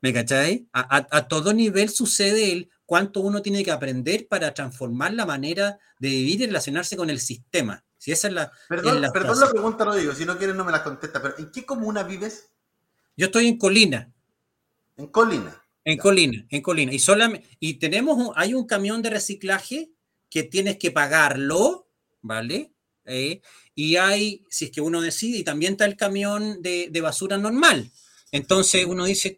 ¿Me 0.00 0.12
cacháis? 0.12 0.62
A, 0.72 1.26
todo 1.26 1.52
nivel 1.52 1.88
sucede 1.88 2.52
el 2.52 2.70
cuánto 2.86 3.20
uno 3.20 3.42
tiene 3.42 3.64
que 3.64 3.72
aprender 3.72 4.28
para 4.28 4.54
transformar 4.54 5.12
la 5.12 5.26
manera 5.26 5.78
de 5.98 6.08
vivir 6.08 6.42
y 6.42 6.46
relacionarse 6.46 6.96
con 6.96 7.10
el 7.10 7.18
sistema. 7.18 7.84
Si 7.96 8.12
esa 8.12 8.28
es 8.28 8.34
la. 8.34 8.52
Perdón, 8.68 9.00
la, 9.00 9.10
perdón 9.10 9.40
la 9.40 9.50
pregunta, 9.50 9.84
Rodrigo, 9.84 10.14
si 10.14 10.24
no 10.24 10.38
quieres 10.38 10.54
no 10.54 10.64
me 10.64 10.70
la 10.70 10.84
contesta, 10.84 11.20
pero 11.20 11.36
¿en 11.36 11.50
qué 11.50 11.66
comuna 11.66 12.04
vives? 12.04 12.52
Yo 13.16 13.26
estoy 13.26 13.48
en 13.48 13.58
Colina. 13.58 14.12
En 14.96 15.08
Colina. 15.08 15.64
En 15.84 15.98
Colina, 15.98 16.46
en 16.48 16.62
Colina. 16.62 16.92
Y, 16.92 17.00
solamente, 17.00 17.48
y 17.58 17.74
tenemos, 17.74 18.32
hay 18.36 18.54
un 18.54 18.66
camión 18.66 19.02
de 19.02 19.10
reciclaje 19.10 19.90
que 20.30 20.42
tienes 20.42 20.78
que 20.78 20.90
pagarlo, 20.90 21.88
¿vale? 22.20 22.72
Eh, 23.04 23.40
y 23.74 23.96
hay, 23.96 24.44
si 24.50 24.66
es 24.66 24.70
que 24.70 24.80
uno 24.80 25.00
decide, 25.00 25.38
y 25.38 25.44
también 25.44 25.72
está 25.72 25.86
el 25.86 25.96
camión 25.96 26.60
de, 26.62 26.88
de 26.90 27.00
basura 27.00 27.38
normal. 27.38 27.90
Entonces 28.30 28.84
uno 28.84 29.06
dice, 29.06 29.36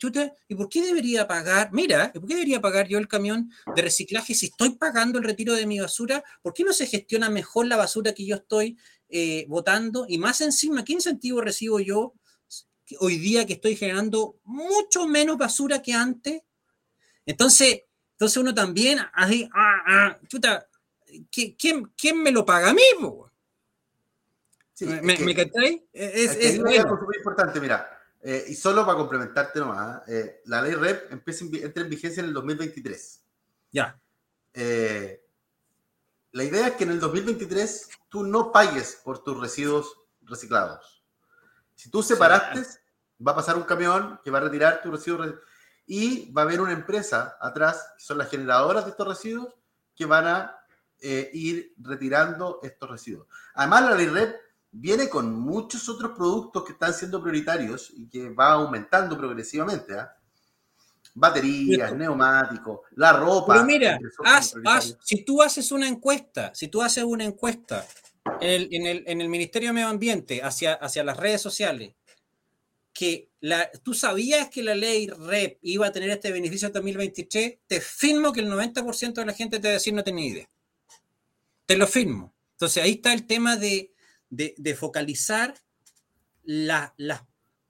¿y 0.49 0.55
por 0.55 0.68
qué 0.68 0.82
debería 0.82 1.28
pagar? 1.28 1.70
Mira, 1.72 2.12
¿por 2.12 2.26
qué 2.26 2.34
debería 2.34 2.61
pagar 2.61 2.88
yo 2.88 2.99
el 2.99 3.07
camión 3.07 3.51
de 3.76 3.82
reciclaje 3.82 4.34
si 4.34 4.47
estoy 4.47 4.70
pagando 4.70 5.18
el 5.18 5.24
retiro 5.24 5.55
de 5.55 5.66
mi 5.66 5.78
basura? 5.78 6.24
¿Por 6.43 6.55
qué 6.55 6.64
no 6.64 6.72
se 6.72 6.86
gestiona 6.86 7.30
mejor 7.30 7.66
la 7.66 7.76
basura 7.76 8.12
que 8.14 8.26
yo 8.26 8.36
estoy 8.36 8.76
eh, 9.09 9.45
botando? 9.49 10.07
Y 10.09 10.18
más 10.18 10.41
encima, 10.41 10.84
¿qué 10.84 10.95
incentivo 10.95 11.41
recibo 11.41 11.78
yo 11.78 12.14
hoy 12.99 13.18
día 13.18 13.47
que 13.47 13.53
estoy 13.53 13.76
generando 13.76 14.41
mucho 14.43 15.07
menos 15.07 15.38
basura 15.38 15.82
que 15.82 15.93
antes? 15.93 16.43
Entonces, 17.26 17.82
entonces 18.12 18.36
uno 18.38 18.53
también, 18.53 18.99
así, 19.12 19.49
ah, 19.55 19.82
ah, 19.86 20.20
chuta, 20.28 20.66
¿quién, 21.30 21.92
¿quién, 21.96 22.22
me 22.22 22.32
lo 22.32 22.44
paga 22.44 22.70
a 22.70 22.74
mí? 22.74 22.82
¿Me, 24.80 25.12
es, 25.12 25.20
que, 25.20 25.82
es, 25.92 26.36
es, 26.36 26.58
muy 26.61 26.76
importante, 26.76 27.61
mira 27.61 28.00
eh, 28.22 28.44
y 28.48 28.54
solo 28.54 28.84
para 28.84 28.98
complementarte 28.98 29.61
nomás, 29.61 30.06
eh, 30.06 30.42
la 30.44 30.61
ley 30.61 30.74
REP 30.74 31.11
empieza, 31.12 31.44
entra 31.44 31.82
en 31.82 31.88
vigencia 31.88 32.20
en 32.20 32.26
el 32.26 32.34
2023. 32.34 33.22
Ya. 33.72 33.98
Eh, 34.52 35.24
la 36.32 36.44
idea 36.44 36.68
es 36.68 36.74
que 36.74 36.84
en 36.84 36.90
el 36.90 37.00
2023 37.00 37.88
tú 38.11 38.24
no 38.24 38.52
pagues 38.52 39.00
por 39.02 39.24
tus 39.24 39.40
residuos 39.40 39.96
reciclados. 40.22 41.02
Si 41.74 41.90
tú 41.90 42.02
separaste, 42.02 42.62
va 43.26 43.32
a 43.32 43.36
pasar 43.36 43.56
un 43.56 43.62
camión 43.62 44.20
que 44.22 44.30
va 44.30 44.38
a 44.38 44.42
retirar 44.42 44.82
tus 44.82 44.92
residuos 44.92 45.34
y 45.86 46.30
va 46.32 46.42
a 46.42 46.44
haber 46.44 46.61
una 46.61 46.72
empresa 46.72 47.38
atrás, 47.40 47.94
que 47.96 48.04
son 48.04 48.18
las 48.18 48.28
generadoras 48.28 48.84
de 48.84 48.90
estos 48.90 49.08
residuos, 49.08 49.54
que 49.96 50.04
van 50.04 50.26
a 50.26 50.59
ir 51.03 51.74
retirando 51.78 52.61
estos 52.62 52.90
residuos. 52.90 53.26
Además, 53.55 53.90
la 53.90 53.94
ley 53.96 54.07
REP 54.07 54.36
viene 54.72 55.09
con 55.09 55.32
muchos 55.32 55.88
otros 55.88 56.12
productos 56.16 56.64
que 56.64 56.72
están 56.72 56.94
siendo 56.94 57.20
prioritarios 57.20 57.92
y 57.96 58.09
que 58.09 58.30
va 58.30 58.53
aumentando 58.53 59.16
progresivamente. 59.16 59.98
¿ah? 59.98 60.14
Baterías, 61.14 61.92
neumáticos, 61.94 62.80
la 62.92 63.12
ropa. 63.12 63.55
Pero 63.55 63.66
mira, 63.66 63.98
si 65.03 65.24
tú 65.24 65.42
haces 65.42 65.72
una 65.72 65.88
encuesta, 65.88 66.53
si 66.55 66.68
tú 66.68 66.82
haces 66.82 67.05
una 67.05 67.24
encuesta 67.24 67.84
en 68.40 69.20
el, 69.20 69.28
Ministerio 69.28 69.70
de 69.70 69.72
Medio 69.72 69.88
Ambiente 69.88 70.42
hacia, 70.42 70.74
hacia 70.74 71.03
las 71.03 71.16
redes 71.16 71.42
sociales, 71.42 71.94
que 72.92 73.30
la, 73.40 73.70
tú 73.82 73.94
sabías 73.94 74.51
que 74.51 74.62
la 74.62 74.74
ley 74.74 75.09
REP 75.09 75.59
iba 75.62 75.86
a 75.86 75.92
tener 75.92 76.11
este 76.11 76.30
beneficio 76.30 76.68
hasta 76.68 76.78
2023, 76.78 77.59
te 77.66 77.80
firmo 77.80 78.32
que 78.32 78.40
el 78.40 78.51
90% 78.51 79.14
de 79.14 79.26
la 79.26 79.32
gente 79.32 79.59
te 79.59 79.68
va 79.68 79.72
a 79.72 79.74
decir 79.74 79.94
no 79.94 80.05
tenía 80.05 80.26
idea. 80.26 80.51
Te 81.70 81.76
lo 81.76 81.86
firmo. 81.86 82.34
Entonces 82.54 82.82
ahí 82.82 82.94
está 82.94 83.12
el 83.12 83.28
tema 83.28 83.56
de, 83.56 83.94
de, 84.28 84.74
focalizar 84.74 85.54
las, 86.42 86.90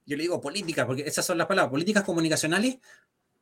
yo 0.07 0.17
le 0.17 0.23
digo 0.23 0.41
políticas, 0.41 0.87
porque 0.87 1.03
esas 1.03 1.27
son 1.27 1.37
las 1.37 1.47
palabras, 1.47 1.71
políticas 1.71 2.03
comunicacionales 2.03 2.79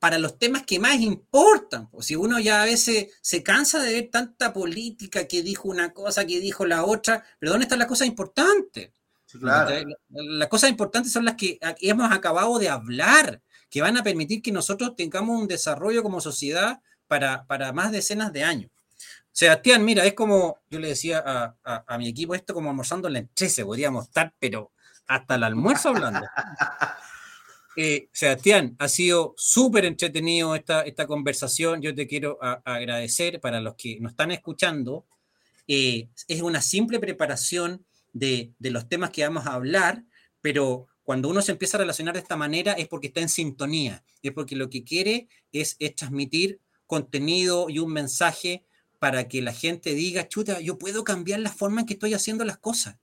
para 0.01 0.19
los 0.19 0.37
temas 0.37 0.65
que 0.65 0.81
más 0.81 0.97
importan. 0.97 1.89
Pues 1.89 2.07
si 2.07 2.17
uno 2.17 2.41
ya 2.41 2.61
a 2.61 2.65
veces 2.65 3.07
se 3.21 3.45
cansa 3.45 3.81
de 3.81 3.93
ver 3.93 4.09
tanta 4.11 4.53
política 4.53 5.29
que 5.29 5.45
dijo 5.45 5.69
una 5.69 5.93
cosa, 5.93 6.27
que 6.27 6.41
dijo 6.41 6.67
la 6.67 6.85
otra, 6.85 7.25
pero 7.39 7.53
¿dónde 7.53 7.67
están 7.67 7.79
las 7.79 7.87
cosas 7.87 8.09
importantes? 8.09 8.91
Las 10.11 10.49
cosas 10.49 10.71
importantes 10.71 11.13
son 11.13 11.25
las 11.25 11.37
que 11.37 11.61
hemos 11.83 12.11
acabado 12.11 12.59
de 12.59 12.69
hablar, 12.69 13.43
que 13.71 13.81
van 13.81 13.97
a 13.97 14.03
permitir 14.03 14.43
que 14.43 14.51
nosotros 14.51 14.97
tengamos 14.97 15.41
un 15.41 15.47
desarrollo 15.47 16.03
como 16.03 16.21
sociedad 16.21 16.81
para, 17.07 17.47
para 17.47 17.73
más 17.73 17.93
decenas 17.93 18.33
de 18.33 18.43
años. 18.43 18.73
Sebastián, 19.39 19.85
mira, 19.85 20.05
es 20.05 20.15
como, 20.15 20.59
yo 20.69 20.81
le 20.81 20.89
decía 20.89 21.23
a, 21.25 21.97
mi 21.97 22.09
equipo, 22.09 22.35
esto 22.35 22.53
como 22.53 22.71
almorzando 22.71 23.07
en 23.07 23.15
la 23.15 23.25
13, 23.25 23.65
podríamos 23.65 24.07
estar, 24.07 24.35
pero 24.41 24.73
hasta 25.07 25.37
el 25.37 25.45
almuerzo 25.45 25.91
hablando. 25.91 26.27
Eh, 27.81 28.09
Sebastián, 28.11 28.75
ha 28.81 28.89
sido 28.89 29.35
súper 29.37 29.85
entretenido 29.85 30.57
esta, 30.57 30.83
esta 30.83 31.07
conversación. 31.07 31.81
Yo 31.81 31.95
te 31.95 32.09
quiero 32.09 32.37
agradecer 32.65 33.41
para 33.41 33.61
los 33.61 33.77
que 33.77 34.01
nos 34.01 34.11
están 34.11 34.33
escuchando. 34.33 35.07
Eh, 35.69 36.09
es 36.27 36.43
una 36.43 36.61
simple 36.61 36.99
preparación 36.99 37.87
de, 38.13 38.51
de, 38.59 38.71
los 38.73 38.89
temas 38.89 39.11
que 39.11 39.23
vamos 39.23 39.47
a 39.47 39.53
hablar, 39.53 40.03
pero 40.41 40.89
cuando 41.05 41.29
uno 41.29 41.41
se 41.41 41.53
empieza 41.53 41.77
a 41.77 41.83
relacionar 41.83 42.15
de 42.15 42.21
esta 42.21 42.37
manera 42.37 42.73
es 42.73 42.89
porque 42.89 43.07
está 43.07 43.21
en 43.21 43.29
sintonía, 43.29 44.03
es 44.25 44.33
porque 44.33 44.57
lo 44.57 44.69
que 44.69 44.83
quiere 44.83 45.29
es, 45.53 45.77
es 45.79 45.95
transmitir 45.95 46.59
contenido 46.89 47.71
y 47.71 47.79
un 47.79 47.93
mensaje 47.93 48.65
para 48.99 49.29
que 49.29 49.43
la 49.43 49.53
gente 49.53 49.95
diga, 49.95 50.29
chuta, 50.29 50.61
yo 50.61 50.79
puedo 50.79 51.05
cambiar 51.05 51.41
la 51.41 51.53
forma 51.53 51.83
en 51.83 51.87
que 51.87 51.95
estoy 51.95 52.15
haciendo 52.15 52.45
las 52.45 52.59
cosas. 52.59 52.97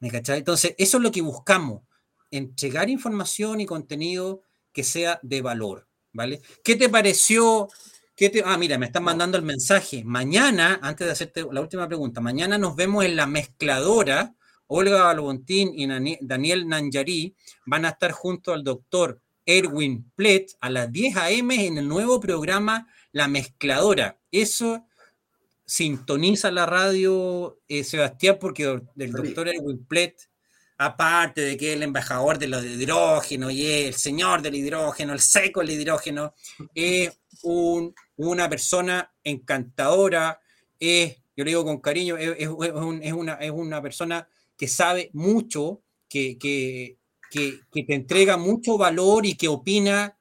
¿Me 0.00 0.10
cachai? 0.10 0.38
Entonces, 0.38 0.74
eso 0.78 0.96
es 0.96 1.02
lo 1.02 1.12
que 1.12 1.22
buscamos, 1.22 1.82
entregar 2.30 2.90
información 2.90 3.60
y 3.60 3.66
contenido 3.66 4.42
que 4.72 4.84
sea 4.84 5.20
de 5.22 5.42
valor, 5.42 5.86
¿vale? 6.12 6.40
¿Qué 6.64 6.76
te 6.76 6.88
pareció? 6.88 7.68
¿Qué 8.16 8.28
te... 8.28 8.42
Ah, 8.44 8.58
mira, 8.58 8.78
me 8.78 8.86
están 8.86 9.04
mandando 9.04 9.38
el 9.38 9.44
mensaje. 9.44 10.02
Mañana, 10.04 10.80
antes 10.82 11.06
de 11.06 11.12
hacerte 11.12 11.46
la 11.50 11.60
última 11.60 11.86
pregunta, 11.86 12.20
mañana 12.20 12.58
nos 12.58 12.74
vemos 12.74 13.04
en 13.04 13.16
la 13.16 13.26
mezcladora. 13.26 14.34
Olga 14.66 15.04
Balbontín 15.04 15.72
y 15.74 15.86
Daniel 16.20 16.66
Nanjari 16.66 17.36
van 17.66 17.84
a 17.84 17.90
estar 17.90 18.12
junto 18.12 18.54
al 18.54 18.64
doctor 18.64 19.20
Erwin 19.44 20.10
Plett 20.14 20.52
a 20.60 20.70
las 20.70 20.90
10 20.90 21.16
a.m. 21.16 21.66
en 21.66 21.78
el 21.78 21.88
nuevo 21.88 22.20
programa 22.20 22.86
La 23.12 23.28
Mezcladora. 23.28 24.18
Eso 24.30 24.86
sintoniza 25.64 26.50
la 26.50 26.66
radio, 26.66 27.60
eh, 27.68 27.84
Sebastián, 27.84 28.36
porque 28.40 28.64
el 28.96 29.12
doctor 29.12 29.48
Erwin 29.48 29.86
Plett, 29.86 30.28
aparte 30.76 31.40
de 31.42 31.56
que 31.56 31.70
es 31.70 31.76
el 31.76 31.82
embajador 31.82 32.38
de 32.38 32.48
los 32.48 32.64
hidrógeno 32.64 33.50
y 33.50 33.64
el 33.66 33.94
señor 33.94 34.42
del 34.42 34.56
hidrógeno, 34.56 35.12
el 35.12 35.20
seco 35.20 35.60
del 35.60 35.70
hidrógeno, 35.70 36.34
es 36.74 37.18
una 38.16 38.48
persona 38.48 39.14
encantadora, 39.24 40.40
es, 40.78 41.16
yo 41.36 41.44
le 41.44 41.52
digo 41.52 41.64
con 41.64 41.80
cariño, 41.80 42.16
es, 42.16 42.48
una, 42.48 43.34
es 43.34 43.50
una 43.50 43.80
persona 43.80 44.28
que 44.56 44.68
sabe 44.68 45.10
mucho, 45.14 45.82
que, 46.08 46.36
que, 46.38 46.98
que 47.30 47.84
te 47.84 47.94
entrega 47.94 48.36
mucho 48.36 48.76
valor 48.76 49.24
y 49.24 49.36
que 49.36 49.48
opina 49.48 50.18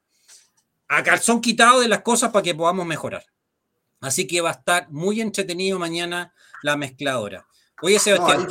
a 0.92 1.04
calzón 1.04 1.40
quitado 1.40 1.80
de 1.80 1.88
las 1.88 2.02
cosas 2.02 2.32
para 2.32 2.44
que 2.44 2.54
podamos 2.54 2.86
mejorar. 2.86 3.24
Así 4.02 4.28
que 4.28 4.42
va 4.42 4.50
a 4.50 4.54
estar 4.54 4.92
muy 4.92 5.22
entretenido 5.22 5.80
mañana 5.80 6.34
la 6.64 6.76
mezcladora. 6.76 7.48
Oye, 7.82 7.98
Sebastián, 7.98 8.46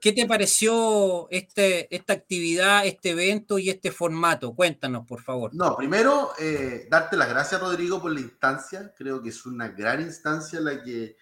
¿qué, 0.00 0.12
te 0.12 0.26
pareció 0.26 1.28
este, 1.30 1.94
esta 1.94 2.14
actividad, 2.14 2.86
este 2.86 3.10
evento 3.10 3.58
y 3.58 3.68
este 3.68 3.92
formato? 3.92 4.54
Cuéntanos, 4.54 5.06
por 5.06 5.20
favor. 5.20 5.54
No, 5.54 5.76
primero, 5.76 6.30
eh, 6.40 6.88
darte 6.90 7.18
las 7.18 7.28
gracias, 7.28 7.60
Rodrigo, 7.60 8.00
por 8.00 8.12
la 8.12 8.20
instancia. 8.20 8.92
Creo 8.96 9.22
que 9.22 9.28
es 9.28 9.44
una 9.44 9.68
gran 9.68 10.00
instancia 10.00 10.58
la 10.58 10.82
que, 10.82 11.18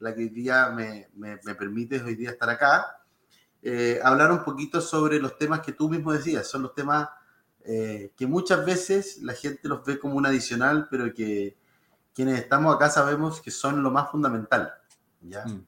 la 0.00 0.12
que 0.12 0.22
hoy 0.22 0.28
día 0.30 0.70
me, 0.70 1.08
me, 1.14 1.38
permite 1.54 2.02
hoy 2.02 2.16
día 2.16 2.30
estar 2.30 2.50
acá. 2.50 3.00
Eh, 3.62 4.00
hablar 4.02 4.32
un 4.32 4.44
poquito 4.44 4.80
sobre 4.80 5.20
los 5.20 5.38
temas 5.38 5.60
que 5.60 5.72
tú 5.72 5.88
mismo 5.88 6.12
decías. 6.12 6.48
Son 6.48 6.62
los 6.62 6.74
temas 6.74 7.08
eh, 7.70 8.12
que 8.16 8.26
muchas 8.26 8.64
veces 8.64 9.18
la 9.20 9.34
gente 9.34 9.68
los 9.68 9.84
ve 9.84 9.98
como 9.98 10.14
un 10.14 10.24
adicional, 10.24 10.88
pero 10.90 11.12
que 11.12 11.54
quienes 12.14 12.40
estamos 12.40 12.74
acá 12.74 12.88
sabemos 12.88 13.42
que 13.42 13.50
son 13.50 13.82
lo 13.82 13.90
más 13.90 14.10
fundamental, 14.10 14.72
¿ya? 15.20 15.44
Mm. 15.44 15.66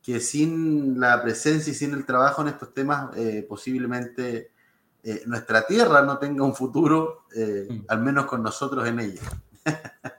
Que 0.00 0.20
sin 0.20 1.00
la 1.00 1.20
presencia 1.20 1.72
y 1.72 1.74
sin 1.74 1.92
el 1.92 2.06
trabajo 2.06 2.42
en 2.42 2.48
estos 2.48 2.72
temas, 2.72 3.10
eh, 3.16 3.44
posiblemente 3.48 4.52
eh, 5.02 5.24
nuestra 5.26 5.66
tierra 5.66 6.02
no 6.02 6.18
tenga 6.18 6.44
un 6.44 6.54
futuro, 6.54 7.24
mm. 7.34 7.86
al 7.88 8.00
menos 8.00 8.26
con 8.26 8.40
nosotros 8.40 8.86
en 8.86 9.00
ella. 9.00 9.22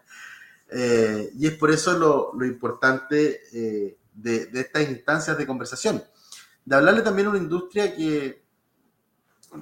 Y 0.72 1.48
es 1.48 1.54
por 1.56 1.72
eso 1.72 1.98
lo, 1.98 2.32
lo 2.38 2.46
importante 2.46 3.42
de, 3.52 4.46
de, 4.46 4.60
estas 4.60 4.88
instancias 4.88 5.36
de 5.36 5.48
conversación. 5.48 6.04
De 6.64 6.76
hablarle 6.76 7.02
también 7.02 7.26
a 7.28 7.32
una 7.32 7.40
industria 7.40 7.96
que, 7.96 8.44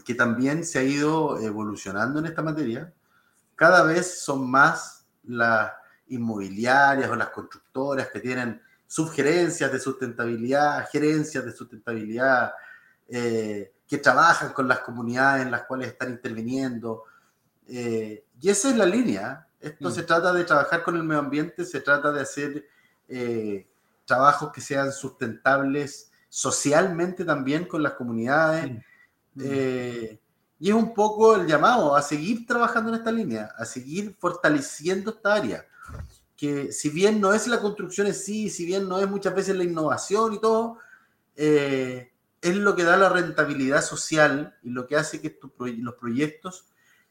que 0.05 0.15
también 0.15 0.65
se 0.65 0.79
ha 0.79 0.83
ido 0.83 1.39
evolucionando 1.39 2.19
en 2.19 2.25
esta 2.27 2.41
materia. 2.41 2.93
Cada 3.55 3.83
vez 3.83 4.21
son 4.21 4.49
más 4.49 5.05
las 5.23 5.71
inmobiliarias 6.07 7.09
o 7.09 7.15
las 7.15 7.29
constructoras 7.29 8.07
que 8.09 8.19
tienen 8.19 8.61
subgerencias 8.87 9.71
de 9.71 9.79
sustentabilidad, 9.79 10.87
gerencias 10.89 11.43
de 11.43 11.51
sustentabilidad, 11.51 12.53
eh, 13.09 13.73
que 13.87 13.97
trabajan 13.97 14.53
con 14.53 14.67
las 14.67 14.79
comunidades 14.79 15.45
en 15.45 15.51
las 15.51 15.63
cuales 15.63 15.89
están 15.89 16.11
interviniendo. 16.11 17.03
Eh, 17.67 18.25
y 18.39 18.49
esa 18.49 18.69
es 18.69 18.77
la 18.77 18.85
línea. 18.85 19.47
Esto 19.59 19.89
mm. 19.89 19.91
se 19.91 20.03
trata 20.03 20.33
de 20.33 20.43
trabajar 20.43 20.83
con 20.83 20.95
el 20.95 21.03
medio 21.03 21.19
ambiente, 21.19 21.65
se 21.65 21.81
trata 21.81 22.11
de 22.11 22.21
hacer 22.21 22.67
eh, 23.07 23.67
trabajos 24.05 24.51
que 24.51 24.61
sean 24.61 24.91
sustentables 24.91 26.11
socialmente 26.29 27.25
también 27.25 27.65
con 27.65 27.83
las 27.83 27.93
comunidades. 27.93 28.71
Mm. 28.71 28.77
Y 29.43 30.69
es 30.69 30.73
un 30.73 30.93
poco 30.93 31.35
el 31.35 31.45
llamado 31.45 31.95
a 31.95 32.01
seguir 32.01 32.45
trabajando 32.45 32.89
en 32.89 32.95
esta 32.97 33.11
línea, 33.11 33.51
a 33.57 33.65
seguir 33.65 34.15
fortaleciendo 34.19 35.11
esta 35.11 35.35
área 35.35 35.65
que 36.37 36.71
si 36.71 36.89
bien 36.89 37.19
no 37.19 37.33
es 37.33 37.47
la 37.47 37.59
construcción 37.59 38.07
en 38.07 38.13
sí, 38.13 38.49
si 38.49 38.65
bien 38.65 38.87
no 38.87 38.99
es 38.99 39.09
muchas 39.09 39.35
veces 39.35 39.55
la 39.55 39.63
innovación 39.63 40.33
y 40.33 40.39
todo, 40.39 40.77
eh, 41.35 42.11
es 42.39 42.55
lo 42.55 42.75
que 42.75 42.83
da 42.83 42.95
la 42.95 43.09
rentabilidad 43.09 43.81
social 43.81 44.55
y 44.61 44.69
lo 44.69 44.85
que 44.85 44.95
hace 44.95 45.19
que 45.19 45.39
los 45.57 45.95
proyectos 45.95 46.67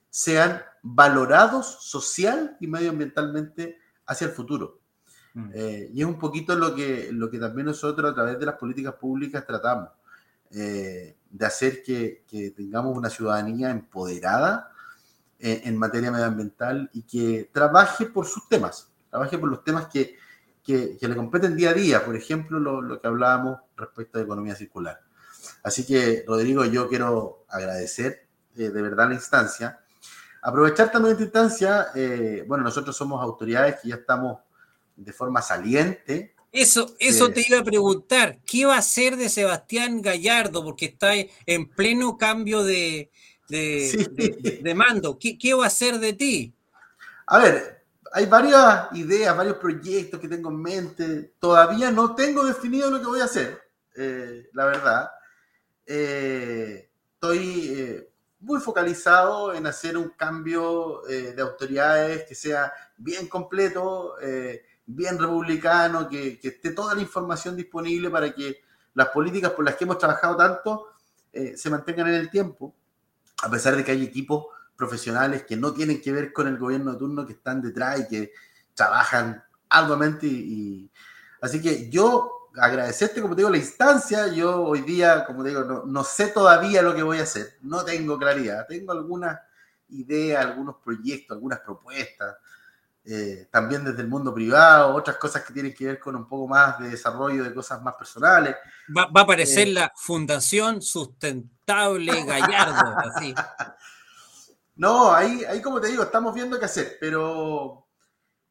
sean 0.09 0.63
valorados 0.83 1.67
social 1.83 2.57
y 2.61 2.69
medioambientalmente 2.69 3.79
hacia 4.07 4.29
el 4.29 4.33
futuro. 4.33 4.79
Mm. 5.35 5.51
Eh, 5.53 5.91
y 5.93 6.01
es 6.01 6.07
un 6.07 6.21
poquito 6.21 6.55
lo 6.55 6.77
que, 6.77 7.11
lo 7.13 7.29
que 7.29 7.41
también 7.41 7.67
nosotros 7.67 8.13
a 8.13 8.15
través 8.15 8.39
de 8.39 8.47
las 8.47 8.55
políticas 8.55 8.95
públicas 8.95 9.45
tratamos, 9.45 9.91
eh, 10.53 11.17
de 11.31 11.47
hacer 11.47 11.83
que, 11.83 12.25
que, 12.27 12.51
tengamos 12.51 12.97
una 12.97 13.11
ciudadanía 13.11 13.71
empoderada 13.71 14.73
en 15.39 15.77
materia 15.77 16.11
medioambiental 16.11 16.89
y 16.95 17.03
que 17.03 17.51
trabaje 17.53 18.07
por 18.07 18.27
sus 18.27 18.49
temas 18.49 18.91
trabaje 19.17 19.39
por 19.39 19.49
los 19.49 19.65
temas 19.65 19.87
que, 19.87 20.17
que, 20.63 20.99
le 21.01 21.17
competen 21.17 21.57
día 21.57 21.71
a 21.71 21.75
día, 21.75 22.05
por 22.05 22.17
ejemplo, 22.17 22.59
lo, 22.59 22.83
lo, 22.83 23.01
que 23.01 23.07
hablábamos 23.07 23.61
respecto 23.77 24.19
a 24.19 24.23
economía 24.23 24.55
circular. 24.55 25.01
Así 25.63 25.87
que, 25.87 26.25
Rodrigo, 26.27 26.65
yo 26.67 26.89
quiero 26.89 27.45
agradecer 27.49 28.27
eh, 28.57 28.69
de 28.69 28.83
verdad 28.83 29.09
la 29.09 29.15
instancia. 29.15 29.81
Aprovechar 30.43 30.93
también 30.93 31.13
esta 31.13 31.25
instancia, 31.25 31.87
eh, 31.95 32.45
bueno, 32.47 32.65
nosotros 32.65 32.95
somos 32.95 33.23
autoridades 33.23 33.81
que 33.81 33.89
ya 33.89 33.95
estamos 33.97 34.41
de 34.97 35.13
forma 35.13 35.41
saliente. 35.41 36.36
Eso, 36.53 36.95
eso 36.99 37.31
te 37.31 37.45
iba 37.47 37.59
a 37.59 37.65
preguntar, 37.65 38.39
¿qué 38.47 38.65
va 38.65 38.77
a 38.77 38.79
hacer 38.79 39.17
de 39.17 39.29
Sebastián 39.29 40.01
Gallardo? 40.01 40.65
Porque 40.65 40.87
está 40.87 41.13
en 41.15 41.69
pleno 41.69 42.17
cambio 42.17 42.63
de, 42.63 43.11
de, 43.49 43.89
sí. 43.91 44.07
de, 44.11 44.61
de 44.63 44.75
mando. 44.75 45.19
¿Qué, 45.19 45.37
¿Qué 45.37 45.53
va 45.53 45.65
a 45.65 45.67
hacer 45.69 45.99
de 45.99 46.13
ti? 46.15 46.55
A 47.27 47.39
ver, 47.39 47.85
hay 48.13 48.27
varias 48.27 48.89
ideas, 48.95 49.37
varios 49.37 49.57
proyectos 49.57 50.19
que 50.19 50.29
tengo 50.29 50.51
en 50.51 50.63
mente. 50.63 51.33
Todavía 51.39 51.91
no 51.91 52.15
tengo 52.15 52.45
definido 52.45 52.91
lo 52.91 53.01
que 53.01 53.07
voy 53.07 53.21
a 53.21 53.25
hacer, 53.25 53.61
eh, 53.95 54.49
la 54.55 54.65
verdad. 54.65 55.11
Eh, 55.85 56.89
estoy 57.15 57.75
eh, 57.77 58.11
muy 58.41 58.61
focalizado 58.61 59.53
en 59.53 59.67
hacer 59.67 59.97
un 59.97 60.11
cambio 60.11 61.07
eh, 61.09 61.33
de 61.33 61.43
autoridades 61.43 62.25
que 62.25 62.35
sea 62.35 62.73
bien 62.97 63.29
completo, 63.29 64.15
bien 64.87 65.19
republicano, 65.19 66.09
que, 66.09 66.39
que, 66.39 66.49
esté 66.49 66.71
toda 66.71 66.95
la 66.95 67.03
información 67.03 67.57
disponible 67.57 68.09
para 68.09 68.33
que 68.33 68.63
las 68.95 69.09
políticas 69.09 69.51
por 69.53 69.65
las 69.65 69.77
que 69.77 69.85
hemos 69.85 69.99
trabajado 69.99 70.37
tanto 70.37 70.87
eh, 71.33 71.55
se 71.57 71.69
mantengan 71.69 72.09
en 72.09 72.15
el 72.15 72.31
tiempo, 72.31 72.75
a 73.43 73.51
pesar 73.51 73.77
de 73.77 73.85
que 73.85 73.93
hay 73.93 74.03
equipos 74.03 74.47
profesionales 74.75 75.45
que 75.45 75.57
no 75.57 75.73
tienen 75.75 76.01
que 76.01 76.13
ver 76.13 76.33
con 76.33 76.49
el 76.49 76.57
gobierno 76.57 76.93
de 76.93 76.99
turno, 76.99 77.27
que 77.27 77.35
están 77.35 77.61
detrás 77.61 78.01
y 78.01 78.09
que 78.09 78.33
trabajan 78.75 79.45
arduamente. 79.69 80.27
Y. 80.27 80.91
Así 81.43 81.61
que 81.61 81.91
yo 81.91 82.49
agradecerte, 82.57 83.21
como 83.21 83.35
te 83.35 83.41
digo, 83.41 83.51
la 83.51 83.59
instancia. 83.59 84.29
Yo 84.29 84.63
hoy 84.63 84.81
día, 84.81 85.27
como 85.27 85.43
te 85.43 85.51
digo, 85.51 85.65
no, 85.65 85.85
no, 85.85 86.05
sé 86.05 86.29
todavía 86.29 86.81
lo 86.81 86.95
que 86.95 87.03
voy 87.03 87.19
a 87.19 87.25
hacer, 87.25 87.59
no 87.61 87.85
tengo 87.85 88.19
claridad. 88.19 88.67
Tengo 88.67 88.93
algunas 88.93 89.39
ideas, 89.91 90.45
algunos 90.45 90.77
proyectos, 90.77 91.35
algunas 91.35 91.61
propuestas. 91.61 92.37
Eh, 93.09 93.47
también 93.53 93.85
desde 93.85 94.03
el 94.03 94.09
mundo 94.09 94.35
privado, 94.35 94.95
otras 94.95 95.17
cosas 95.17 95.45
que 95.45 95.53
tienen 95.53 95.73
que 95.73 95.87
ver 95.87 96.01
con 96.01 96.17
un 96.17 96.27
poco 96.27 96.49
más 96.49 96.81
de 96.81 96.89
desarrollo 96.89 97.45
de 97.45 97.55
cosas 97.55 97.81
más 97.81 97.95
personales. 97.95 98.57
Va, 98.97 99.07
va 99.07 99.21
a 99.21 99.25
aparecer 99.25 99.69
eh, 99.69 99.73
la 99.73 99.93
Fundación 99.95 100.83
Sustentable 100.83 102.25
Gallardo, 102.25 102.97
así. 103.15 103.33
No, 104.75 105.13
ahí, 105.13 105.45
ahí 105.45 105.63
como 105.63 105.81
te 105.81 105.87
digo, 105.87 106.03
estamos 106.03 106.35
viendo 106.35 106.59
qué 106.59 106.65
hacer, 106.65 106.97
pero, 107.01 107.87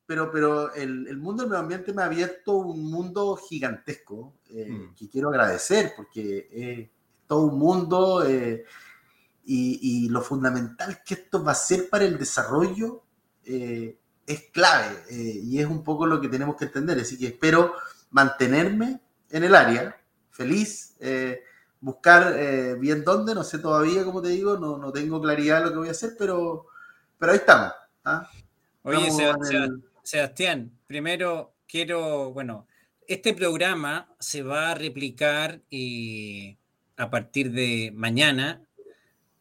pero, 0.06 0.32
pero 0.32 0.74
el, 0.74 1.06
el 1.08 1.18
mundo 1.18 1.44
del 1.44 1.50
medio 1.50 1.62
ambiente 1.62 1.94
me 1.94 2.02
ha 2.02 2.06
abierto 2.06 2.54
un 2.54 2.90
mundo 2.90 3.36
gigantesco 3.36 4.36
eh, 4.50 4.70
mm. 4.70 4.96
que 4.96 5.10
quiero 5.10 5.30
agradecer 5.30 5.94
porque 5.98 6.48
es 6.52 6.90
todo 7.28 7.42
un 7.42 7.60
mundo 7.60 8.26
eh, 8.26 8.64
y, 9.44 10.06
y, 10.06 10.10
lo 10.10 10.22
fundamental 10.22 11.04
que 11.04 11.16
esto 11.16 11.44
va 11.44 11.52
a 11.52 11.56
ser 11.56 11.90
para 11.90 12.06
el 12.06 12.18
desarrollo 12.18 13.04
eh, 13.44 14.00
es 14.26 14.44
clave 14.52 14.96
eh, 15.10 15.40
y 15.44 15.60
es 15.60 15.68
un 15.68 15.84
poco 15.84 16.06
lo 16.06 16.20
que 16.20 16.30
tenemos 16.30 16.56
que 16.56 16.66
entender. 16.66 17.00
Así 17.00 17.18
que 17.18 17.28
espero 17.28 17.76
mantenerme 18.12 19.00
en 19.30 19.44
el 19.44 19.56
área, 19.56 19.98
feliz 20.32 20.96
eh, 21.00 21.44
buscar 21.80 22.34
eh, 22.38 22.76
bien 22.80 23.04
dónde, 23.04 23.36
no 23.36 23.44
sé 23.44 23.60
todavía, 23.60 24.04
como 24.04 24.22
te 24.22 24.30
digo, 24.30 24.58
no, 24.58 24.78
no, 24.78 24.92
tengo 24.92 25.22
claridad 25.22 25.60
de 25.60 25.66
lo 25.66 25.72
que 25.72 25.78
voy 25.78 25.88
a 25.90 25.92
hacer, 25.92 26.16
pero, 26.18 26.68
pero 27.20 27.32
ahí 27.32 27.38
estamos. 27.38 27.74
¿ah? 28.04 28.30
Oye, 28.84 29.08
estamos 29.08 29.50
el... 29.52 29.84
Sebastián, 30.02 30.72
primero 30.88 31.54
quiero, 31.68 32.32
bueno, 32.32 32.68
este 33.08 33.34
programa 33.34 34.08
se 34.20 34.44
va 34.44 34.72
a 34.72 34.76
replicar 34.76 35.62
y 35.70 36.58
a 36.98 37.10
partir 37.10 37.52
de 37.52 37.92
mañana 37.94 38.65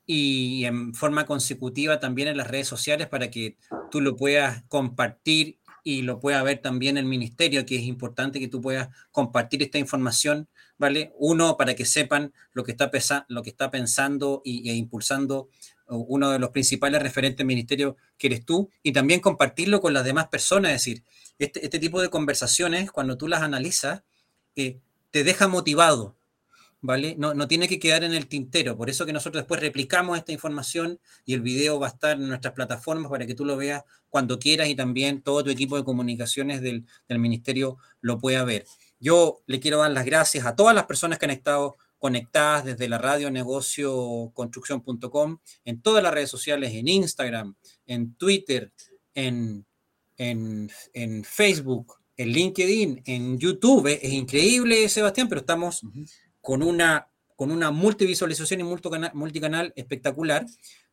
y 0.07 0.65
en 0.65 0.95
forma 0.95 1.27
consecutiva 1.27 2.01
también 2.01 2.29
en 2.29 2.37
las 2.37 2.49
redes 2.49 2.69
sociales 2.69 3.09
para 3.09 3.31
que 3.31 3.57
tú 3.91 4.01
lo 4.01 4.17
puedas 4.17 4.63
compartir 4.69 5.59
y 5.83 6.03
lo 6.03 6.21
pueda 6.21 6.43
ver 6.43 6.59
también 6.63 6.97
el 6.97 7.05
ministerio, 7.05 7.67
que 7.67 7.77
es 7.77 7.83
importante 7.83 8.41
que 8.41 8.49
tú 8.49 8.61
puedas 8.61 8.89
compartir 9.11 9.63
esta 9.63 9.79
información 9.79 10.49
¿vale? 10.79 11.13
Uno, 11.19 11.57
para 11.57 11.75
que 11.75 11.85
sepan 11.85 12.33
lo 12.53 12.65
que 12.65 12.73
está, 12.73 12.91
lo 13.29 13.43
que 13.43 13.51
está 13.51 13.71
pensando 13.71 14.43
y, 14.45 14.69
e 14.71 14.75
impulsando 14.75 15.49
uno 15.87 16.31
de 16.31 16.39
los 16.39 16.51
principales 16.51 17.03
referentes 17.03 17.39
del 17.39 17.47
ministerio 17.47 17.97
que 18.17 18.29
eres 18.29 18.45
tú, 18.45 18.71
y 18.83 18.93
también 18.93 19.21
compartirlo 19.21 19.81
con 19.83 19.93
las 19.93 20.05
demás 20.05 20.29
personas, 20.29 20.73
es 20.73 20.81
decir, 20.81 21.05
este, 21.39 21.63
este 21.65 21.79
tipo 21.79 22.01
de 22.01 22.09
conversaciones, 22.09 22.91
cuando 22.91 23.19
tú 23.19 23.29
las 23.29 23.43
analizas, 23.43 24.03
eh, 24.57 24.79
te 25.11 25.25
deja 25.25 25.47
motivado, 25.47 26.17
¿vale? 26.85 27.17
No, 27.17 27.49
tiene 27.49 27.67
que 27.67 27.79
quedar 27.79 28.05
en 28.05 28.13
el 28.13 28.27
tintero. 28.27 28.77
Por 28.77 28.91
eso 28.91 29.07
que 29.07 29.13
nosotros 29.15 29.41
después 29.41 29.59
replicamos 29.59 30.19
esta 30.19 30.33
información 30.33 31.01
y 31.25 31.33
el 31.33 31.41
video 31.41 31.81
va 31.81 31.87
a 31.87 31.91
estar 31.91 32.21
en 32.21 32.29
nuestras 32.29 32.53
plataformas 32.53 33.11
para 33.11 33.27
que 33.27 33.35
tú 33.35 33.47
lo 33.47 33.57
veas 33.57 33.85
cuando 34.11 34.39
quieras 34.39 34.69
y 34.69 34.75
también 34.75 35.23
todo 35.23 35.43
tu 35.43 35.49
equipo 35.49 35.79
de 35.79 35.85
comunicaciones 35.85 36.61
del, 36.61 36.85
ministerio 37.09 37.79
lo 38.03 38.19
pueda 38.19 38.45
ver. 38.45 38.67
Yo 39.01 39.41
le 39.47 39.61
quiero 39.61 39.79
dar 39.79 39.93
las 39.93 40.05
gracias 40.05 40.45
a 40.45 40.57
todas 40.57 40.75
las 40.75 40.85
personas 40.85 41.19
que 41.19 41.25
han 41.25 41.31
estado 41.31 41.79
conectadas 41.99 42.67
desde 42.67 42.87
la 42.87 42.99
radio 42.99 43.31
negocio 43.31 44.31
construcción.com, 44.35 45.39
en 45.65 45.81
todas 45.81 46.03
las 46.03 46.13
redes 46.13 46.29
sociales, 46.29 46.75
en 46.75 46.87
Instagram, 46.87 47.55
en 47.87 48.15
Twitter, 48.17 48.75
en, 49.15 49.65
Facebook, 51.25 51.95
en 52.19 52.29
LinkedIn, 52.29 53.03
en 53.07 53.39
YouTube. 53.39 53.87
Es 53.87 54.13
increíble, 54.13 54.87
Sebastián, 54.91 55.31
pero 55.31 55.41
estamos. 55.41 55.83
Con, 56.45 56.63
una, 56.63 57.09
con 57.37 57.51
una 57.51 57.71
multivisualización 57.71 58.61
y 58.61 58.65
multicanal, 59.15 59.73
espectacular 59.77 60.45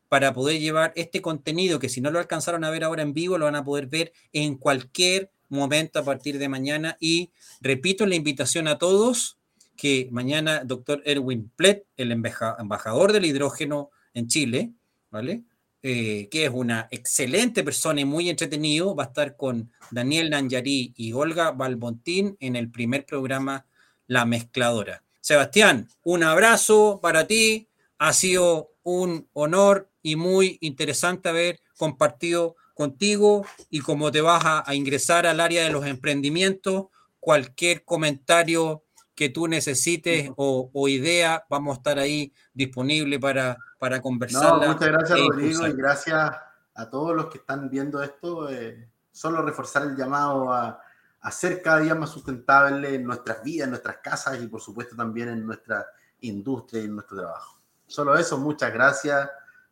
para 0.08 0.32
poder 0.32 0.58
llevar 0.58 0.92
este 0.96 1.20
contenido 1.20 1.78
que 1.78 1.90
si 1.90 2.00
no 2.00 2.10
lo 2.10 2.18
alcanzaron 2.18 2.64
a 2.64 2.70
ver 2.70 2.84
ahora 2.84 3.02
en 3.02 3.12
vivo, 3.12 3.36
lo 3.36 3.44
van 3.44 3.56
a 3.56 3.64
poder 3.64 3.86
ver 3.86 4.12
en 4.32 4.56
cualquier 4.56 5.30
momento 5.50 5.98
a 5.98 6.04
partir 6.04 6.38
de 6.38 6.48
mañana. 6.48 6.96
Y 7.00 7.32
repito 7.60 8.06
la 8.06 8.14
invitación 8.14 8.66
a 8.66 8.78
todos 8.78 9.38
que 9.76 10.08
mañana 10.10 10.64
doctor 10.64 11.02
Erwin 11.04 11.50
Plet, 11.54 11.86
el 11.96 12.12
embajador 12.12 13.12
del 13.12 13.26
hidrógeno 13.26 13.90
en 14.14 14.28
Chile, 14.28 14.72
¿vale? 15.10 15.44
Eh, 15.82 16.28
que 16.30 16.46
es 16.46 16.50
una 16.50 16.88
excelente 16.90 17.62
persona 17.62 18.00
y 18.00 18.04
muy 18.06 18.30
entretenido, 18.30 18.94
va 18.94 19.04
a 19.04 19.06
estar 19.08 19.36
con 19.36 19.70
Daniel 19.90 20.30
Nanyarí 20.30 20.94
y 20.96 21.12
Olga 21.12 21.50
Balbontín 21.50 22.36
en 22.40 22.56
el 22.56 22.70
primer 22.70 23.04
programa 23.04 23.66
La 24.06 24.24
Mezcladora. 24.24 25.02
Sebastián, 25.22 25.88
un 26.02 26.24
abrazo 26.24 26.98
para 27.00 27.28
ti. 27.28 27.68
Ha 27.98 28.12
sido 28.12 28.72
un 28.82 29.28
honor 29.32 29.88
y 30.02 30.16
muy 30.16 30.58
interesante 30.60 31.28
haber 31.28 31.60
compartido 31.78 32.56
contigo 32.74 33.46
y 33.70 33.80
como 33.80 34.10
te 34.10 34.20
vas 34.20 34.42
a, 34.44 34.74
ingresar 34.74 35.28
al 35.28 35.38
área 35.38 35.62
de 35.62 35.70
los 35.70 35.86
emprendimientos, 35.86 36.86
cualquier 37.20 37.84
comentario 37.84 38.82
que 39.14 39.28
tú 39.28 39.46
necesites 39.46 40.32
o, 40.36 40.88
idea, 40.88 41.46
vamos 41.48 41.76
a 41.76 41.78
estar 41.78 41.98
ahí 42.00 42.32
disponible 42.52 43.20
para, 43.20 43.56
para 43.78 44.00
conversar. 44.00 44.56
muchas 44.56 44.88
gracias, 44.88 45.18
e 45.20 45.22
Rodrigo, 45.22 45.66
y 45.68 45.72
gracias 45.74 46.32
a 46.74 46.90
todos 46.90 47.14
los 47.14 47.26
que 47.26 47.38
están 47.38 47.70
viendo 47.70 48.02
esto. 48.02 48.50
Eh, 48.50 48.88
solo 49.12 49.40
reforzar 49.42 49.84
el 49.84 49.94
llamado 49.94 50.52
a, 50.52 50.81
a, 51.22 51.30
ser 51.30 51.62
cada 51.62 51.80
día 51.80 51.94
más 51.94 52.10
sustentable 52.10 52.94
en 52.94 53.04
nuestras 53.04 53.42
vidas, 53.42 53.64
en 53.64 53.70
nuestras 53.70 53.98
casas 53.98 54.42
y, 54.42 54.46
por 54.46 54.60
supuesto, 54.60 54.96
también 54.96 55.28
en 55.28 55.46
nuestra 55.46 55.86
industria 56.20 56.82
y 56.82 56.86
en 56.86 56.94
nuestro 56.94 57.18
trabajo. 57.18 57.60
Solo 57.86 58.16
eso, 58.16 58.38
muchas 58.38 58.72
gracias 58.72 59.28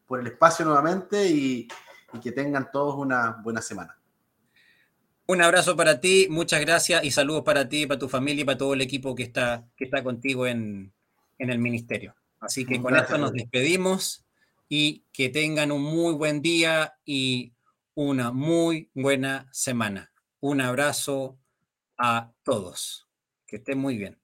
por 0.06 0.20
el 0.20 0.26
espacio 0.26 0.64
nuevamente 0.64 1.26
y, 1.26 1.68
que 2.20 2.32
tengan 2.32 2.72
todos 2.72 2.96
una 2.96 3.40
buena 3.42 3.62
semana. 3.62 3.96
Un 5.26 5.40
abrazo 5.42 5.76
para 5.76 6.00
ti, 6.00 6.26
muchas 6.28 6.60
gracias 6.60 7.04
y 7.04 7.12
saludos 7.12 7.44
para 7.44 7.68
ti, 7.68 7.86
para 7.86 8.00
tu 8.00 8.08
familia 8.08 8.42
y 8.42 8.44
para 8.44 8.58
todo 8.58 8.74
el 8.74 8.80
equipo 8.80 9.14
que 9.14 9.22
está, 9.22 9.64
que 9.76 9.84
está 9.84 10.02
contigo 10.02 10.48
en, 10.48 10.92
el 11.38 11.58
ministerio. 11.60 12.16
Así 12.40 12.66
que 12.66 12.82
con 12.82 12.96
esto 12.96 13.16
nos 13.16 13.32
despedimos 13.32 14.24
y 14.68 15.04
que 15.12 15.28
tengan 15.28 15.70
un 15.70 15.82
muy 15.82 16.14
buen 16.14 16.42
día 16.42 16.94
y 17.04 17.52
una 17.94 18.32
muy 18.32 18.90
buena 18.92 19.48
semana. 19.52 20.09
Un 20.42 20.62
abrazo 20.62 21.38
a 21.98 22.32
todos. 22.42 23.08
Que 23.46 23.56
estén 23.56 23.78
muy 23.78 23.98
bien. 23.98 24.19